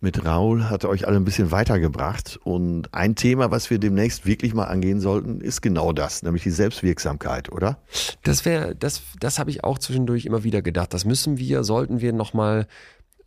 mit 0.00 0.24
Raul 0.24 0.68
hat 0.68 0.84
euch 0.84 1.08
alle 1.08 1.16
ein 1.16 1.24
bisschen 1.24 1.50
weitergebracht. 1.50 2.38
Und 2.44 2.92
ein 2.92 3.14
Thema, 3.14 3.50
was 3.50 3.70
wir 3.70 3.78
demnächst 3.78 4.26
wirklich 4.26 4.52
mal 4.52 4.64
angehen 4.64 5.00
sollten, 5.00 5.40
ist 5.40 5.62
genau 5.62 5.92
das, 5.92 6.22
nämlich 6.22 6.42
die 6.42 6.50
Selbstwirksamkeit, 6.50 7.50
oder? 7.50 7.78
Das 8.22 8.44
wäre, 8.44 8.76
das, 8.76 9.00
das 9.18 9.38
habe 9.38 9.50
ich 9.50 9.64
auch 9.64 9.78
zwischendurch 9.78 10.26
immer 10.26 10.44
wieder 10.44 10.60
gedacht. 10.60 10.92
Das 10.92 11.06
müssen 11.06 11.38
wir, 11.38 11.64
sollten 11.64 12.02
wir 12.02 12.12
nochmal 12.12 12.66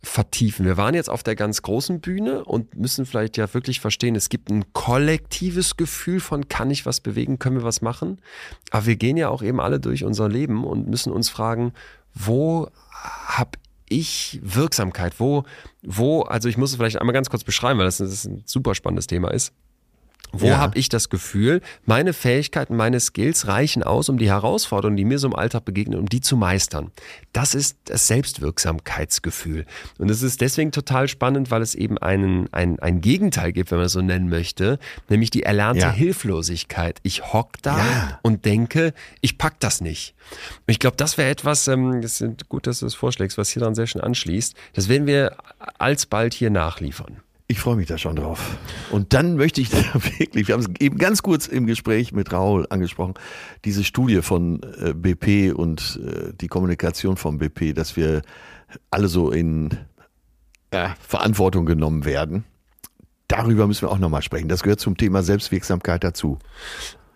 vertiefen. 0.02 0.64
Wir 0.64 0.76
waren 0.76 0.94
jetzt 0.94 1.10
auf 1.10 1.22
der 1.22 1.34
ganz 1.34 1.62
großen 1.62 2.00
Bühne 2.00 2.44
und 2.44 2.76
müssen 2.76 3.04
vielleicht 3.04 3.36
ja 3.36 3.52
wirklich 3.52 3.80
verstehen, 3.80 4.14
es 4.14 4.28
gibt 4.28 4.50
ein 4.50 4.72
kollektives 4.72 5.76
Gefühl 5.76 6.20
von, 6.20 6.48
kann 6.48 6.70
ich 6.70 6.86
was 6.86 7.00
bewegen, 7.00 7.38
können 7.38 7.56
wir 7.56 7.64
was 7.64 7.82
machen? 7.82 8.20
Aber 8.70 8.86
wir 8.86 8.96
gehen 8.96 9.16
ja 9.16 9.28
auch 9.28 9.42
eben 9.42 9.60
alle 9.60 9.80
durch 9.80 10.04
unser 10.04 10.28
Leben 10.28 10.64
und 10.64 10.88
müssen 10.88 11.12
uns 11.12 11.28
fragen, 11.28 11.72
wo 12.14 12.68
habe 12.92 13.58
ich 13.88 14.40
Wirksamkeit? 14.42 15.18
Wo, 15.18 15.44
wo, 15.82 16.22
also 16.22 16.48
ich 16.48 16.56
muss 16.56 16.70
es 16.70 16.76
vielleicht 16.76 17.00
einmal 17.00 17.14
ganz 17.14 17.30
kurz 17.30 17.42
beschreiben, 17.42 17.78
weil 17.78 17.86
das, 17.86 17.98
das 17.98 18.24
ein 18.24 18.42
super 18.46 18.74
spannendes 18.74 19.06
Thema 19.06 19.32
ist. 19.32 19.52
Wo 20.30 20.48
Ja. 20.48 20.58
habe 20.58 20.78
ich 20.78 20.90
das 20.90 21.08
Gefühl, 21.08 21.62
meine 21.86 22.12
Fähigkeiten, 22.12 22.76
meine 22.76 23.00
Skills 23.00 23.46
reichen 23.48 23.82
aus, 23.82 24.10
um 24.10 24.18
die 24.18 24.28
Herausforderungen, 24.28 24.98
die 24.98 25.06
mir 25.06 25.18
so 25.18 25.26
im 25.26 25.34
Alltag 25.34 25.64
begegnen, 25.64 25.98
um 25.98 26.06
die 26.06 26.20
zu 26.20 26.36
meistern? 26.36 26.90
Das 27.32 27.54
ist 27.54 27.78
das 27.86 28.06
Selbstwirksamkeitsgefühl. 28.08 29.64
Und 29.98 30.10
es 30.10 30.22
ist 30.22 30.40
deswegen 30.40 30.70
total 30.70 31.08
spannend, 31.08 31.50
weil 31.50 31.62
es 31.62 31.74
eben 31.74 31.96
einen, 31.98 32.52
ein, 32.52 32.78
ein 32.80 33.00
Gegenteil 33.00 33.52
gibt, 33.52 33.70
wenn 33.70 33.78
man 33.78 33.86
es 33.86 33.92
so 33.92 34.02
nennen 34.02 34.28
möchte, 34.28 34.78
nämlich 35.08 35.30
die 35.30 35.44
erlernte 35.44 35.80
Ja. 35.80 35.92
Hilflosigkeit. 35.92 36.98
Ich 37.04 37.32
hock 37.32 37.52
da 37.62 37.78
Ja. 37.78 38.18
und 38.22 38.44
denke, 38.44 38.92
ich 39.22 39.38
pack 39.38 39.58
das 39.60 39.80
nicht. 39.80 40.14
Und 40.66 40.70
ich 40.72 40.78
glaube, 40.78 40.96
das 40.96 41.16
wäre 41.16 41.30
etwas, 41.30 41.66
ähm, 41.68 42.02
das 42.02 42.20
ist 42.20 42.48
gut, 42.50 42.66
dass 42.66 42.80
du 42.80 42.86
es 42.86 42.94
vorschlägst, 42.94 43.38
was 43.38 43.48
hier 43.48 43.62
dran 43.62 43.74
sehr 43.74 43.86
schön 43.86 44.02
anschließt. 44.02 44.54
Das 44.74 44.88
werden 44.88 45.06
wir 45.06 45.36
alsbald 45.78 46.34
hier 46.34 46.50
nachliefern. 46.50 47.22
Ich 47.50 47.60
freue 47.60 47.76
mich 47.76 47.86
da 47.86 47.96
schon 47.96 48.14
drauf. 48.14 48.58
Und 48.90 49.14
dann 49.14 49.36
möchte 49.36 49.62
ich 49.62 49.70
da 49.70 49.78
wirklich, 49.94 50.48
wir 50.48 50.52
haben 50.54 50.60
es 50.60 50.68
eben 50.80 50.98
ganz 50.98 51.22
kurz 51.22 51.46
im 51.46 51.66
Gespräch 51.66 52.12
mit 52.12 52.30
Raul 52.30 52.66
angesprochen, 52.68 53.14
diese 53.64 53.84
Studie 53.84 54.20
von 54.20 54.62
äh, 54.78 54.92
BP 54.92 55.54
und 55.54 55.98
äh, 56.04 56.34
die 56.38 56.48
Kommunikation 56.48 57.16
von 57.16 57.38
BP, 57.38 57.72
dass 57.74 57.96
wir 57.96 58.20
alle 58.90 59.08
so 59.08 59.30
in 59.30 59.70
äh, 60.72 60.90
Verantwortung 61.00 61.64
genommen 61.64 62.04
werden. 62.04 62.44
Darüber 63.28 63.66
müssen 63.66 63.82
wir 63.82 63.90
auch 63.92 63.98
nochmal 63.98 64.22
sprechen. 64.22 64.48
Das 64.48 64.62
gehört 64.62 64.80
zum 64.80 64.98
Thema 64.98 65.22
Selbstwirksamkeit 65.22 66.04
dazu. 66.04 66.38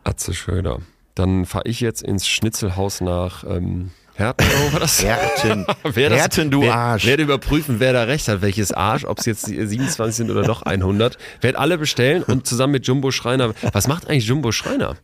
Atze 0.03 0.33
Schröder. 0.33 0.81
Dann 1.15 1.45
fahre 1.45 1.69
ich 1.69 1.81
jetzt 1.81 2.03
ins 2.03 2.27
Schnitzelhaus 2.27 3.03
nach 3.03 3.45
ähm, 3.45 3.91
Herten. 4.15 4.47
War 4.73 4.81
das? 4.81 5.03
Härten, 5.03 5.67
Wer 5.83 6.11
das- 6.11 6.19
Härten, 6.21 6.51
du 6.51 6.63
wer, 6.63 6.75
Arsch. 6.75 7.07
Werde 7.07 7.23
überprüfen, 7.23 7.81
wer 7.81 7.93
da 7.93 8.05
recht 8.05 8.29
hat, 8.29 8.43
welches 8.43 8.73
Arsch, 8.73 9.05
ob 9.05 9.19
es 9.19 9.27
jetzt 9.27 9.47
27 9.47 10.15
sind 10.17 10.31
oder 10.31 10.43
doch 10.43 10.63
100. 10.63 11.17
Werd 11.41 11.57
alle 11.57 11.79
bestellen 11.79 12.23
und 12.23 12.47
zusammen 12.47 12.73
mit 12.73 12.87
Jumbo 12.87 13.11
Schreiner. 13.11 13.53
Was 13.73 13.89
macht 13.89 14.09
eigentlich 14.09 14.27
Jumbo 14.27 14.53
Schreiner? 14.53 14.97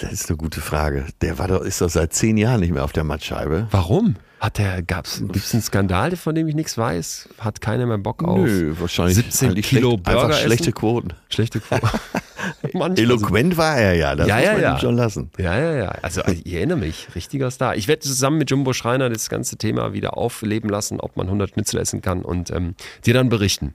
Das 0.00 0.12
ist 0.12 0.28
eine 0.28 0.36
gute 0.36 0.60
Frage. 0.60 1.06
Der 1.20 1.38
war 1.38 1.48
doch, 1.48 1.60
ist 1.62 1.80
doch 1.80 1.90
seit 1.90 2.12
zehn 2.12 2.36
Jahren 2.36 2.60
nicht 2.60 2.72
mehr 2.72 2.84
auf 2.84 2.92
der 2.92 3.02
Mattscheibe. 3.02 3.66
Warum? 3.72 4.16
Hat 4.40 4.58
der, 4.58 4.82
gab's, 4.82 5.22
gibt's 5.32 5.54
einen 5.54 5.62
Skandal, 5.62 6.16
von 6.16 6.34
dem 6.34 6.46
ich 6.48 6.54
nichts 6.54 6.76
weiß? 6.76 7.30
Hat 7.38 7.60
keiner 7.60 7.86
mehr 7.86 7.98
Bock 7.98 8.22
auf? 8.22 8.38
Nö, 8.38 8.74
wahrscheinlich 8.78 9.16
17 9.16 9.50
eigentlich 9.50 9.66
Kilo 9.66 9.90
schlecht, 9.90 10.04
Burger 10.04 10.24
einfach 10.26 10.38
schlechte? 10.38 10.72
Quoten. 10.72 11.12
Schlechte 11.30 11.60
Quote. 11.60 11.88
Manchmal 12.74 12.98
Eloquent 12.98 13.56
war 13.56 13.76
er 13.76 13.94
ja, 13.94 14.14
das 14.14 14.28
Ja, 14.28 14.36
muss 14.36 14.44
ja, 14.44 14.52
man 14.52 14.62
ja. 14.62 14.74
ihm 14.74 14.80
schon 14.80 14.96
lassen. 14.96 15.30
Ja, 15.38 15.58
ja, 15.58 15.72
ja. 15.74 15.88
Also 16.02 16.20
ich 16.26 16.52
erinnere 16.52 16.78
mich, 16.78 17.08
richtiger 17.14 17.50
Star. 17.50 17.76
Ich 17.76 17.88
werde 17.88 18.00
zusammen 18.00 18.38
mit 18.38 18.50
Jumbo 18.50 18.72
Schreiner 18.74 19.08
das 19.08 19.30
ganze 19.30 19.56
Thema 19.56 19.94
wieder 19.94 20.18
aufleben 20.18 20.68
lassen, 20.68 21.00
ob 21.00 21.16
man 21.16 21.26
100 21.26 21.50
Schnitzel 21.50 21.80
essen 21.80 22.02
kann 22.02 22.22
und 22.22 22.50
ähm, 22.50 22.74
dir 23.06 23.14
dann 23.14 23.28
berichten. 23.30 23.74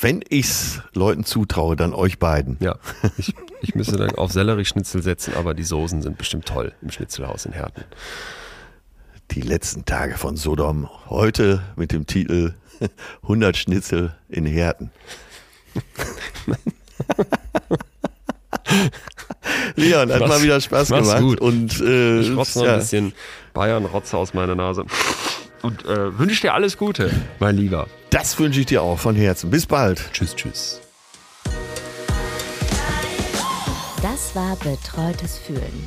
Wenn 0.00 0.22
ich's 0.28 0.80
Leuten 0.94 1.24
zutraue, 1.24 1.76
dann 1.76 1.94
euch 1.94 2.18
beiden. 2.18 2.56
Ja, 2.60 2.76
ich, 3.18 3.34
ich 3.60 3.74
müsste 3.74 3.96
dann 3.96 4.10
auf 4.12 4.32
Sellerieschnitzel 4.32 5.02
setzen, 5.02 5.34
aber 5.36 5.52
die 5.52 5.64
Soßen 5.64 6.00
sind 6.02 6.16
bestimmt 6.16 6.46
toll 6.46 6.72
im 6.80 6.90
Schnitzelhaus 6.90 7.44
in 7.44 7.52
Herten. 7.52 7.84
Die 9.32 9.42
letzten 9.42 9.84
Tage 9.84 10.16
von 10.18 10.36
Sodom. 10.36 10.88
Heute 11.08 11.62
mit 11.76 11.92
dem 11.92 12.06
Titel 12.06 12.54
100 13.22 13.56
Schnitzel 13.56 14.14
in 14.28 14.44
Herten. 14.46 14.90
Leon, 19.76 20.12
hat 20.12 20.26
mal 20.26 20.42
wieder 20.42 20.60
Spaß 20.60 20.90
mach's 20.90 21.08
gemacht. 21.08 21.22
gut. 21.22 21.40
Und 21.40 21.80
äh, 21.80 22.20
Ich 22.20 22.36
rotze 22.36 22.58
noch 22.58 22.66
ja, 22.66 22.72
ein 22.74 22.80
bisschen 22.80 23.12
Bayern-Rotze 23.54 24.16
aus 24.16 24.34
meiner 24.34 24.54
Nase. 24.54 24.84
Und 25.62 25.84
äh, 25.84 26.18
wünsche 26.18 26.40
dir 26.42 26.54
alles 26.54 26.76
Gute, 26.76 27.10
mein 27.38 27.56
Lieber. 27.56 27.86
das 28.10 28.38
wünsche 28.38 28.60
ich 28.60 28.66
dir 28.66 28.82
auch 28.82 28.98
von 28.98 29.14
Herzen. 29.14 29.50
Bis 29.50 29.66
bald. 29.66 30.10
Tschüss, 30.12 30.34
tschüss. 30.34 30.80
Das 34.02 34.34
war 34.34 34.56
Betreutes 34.56 35.38
Fühlen. 35.38 35.86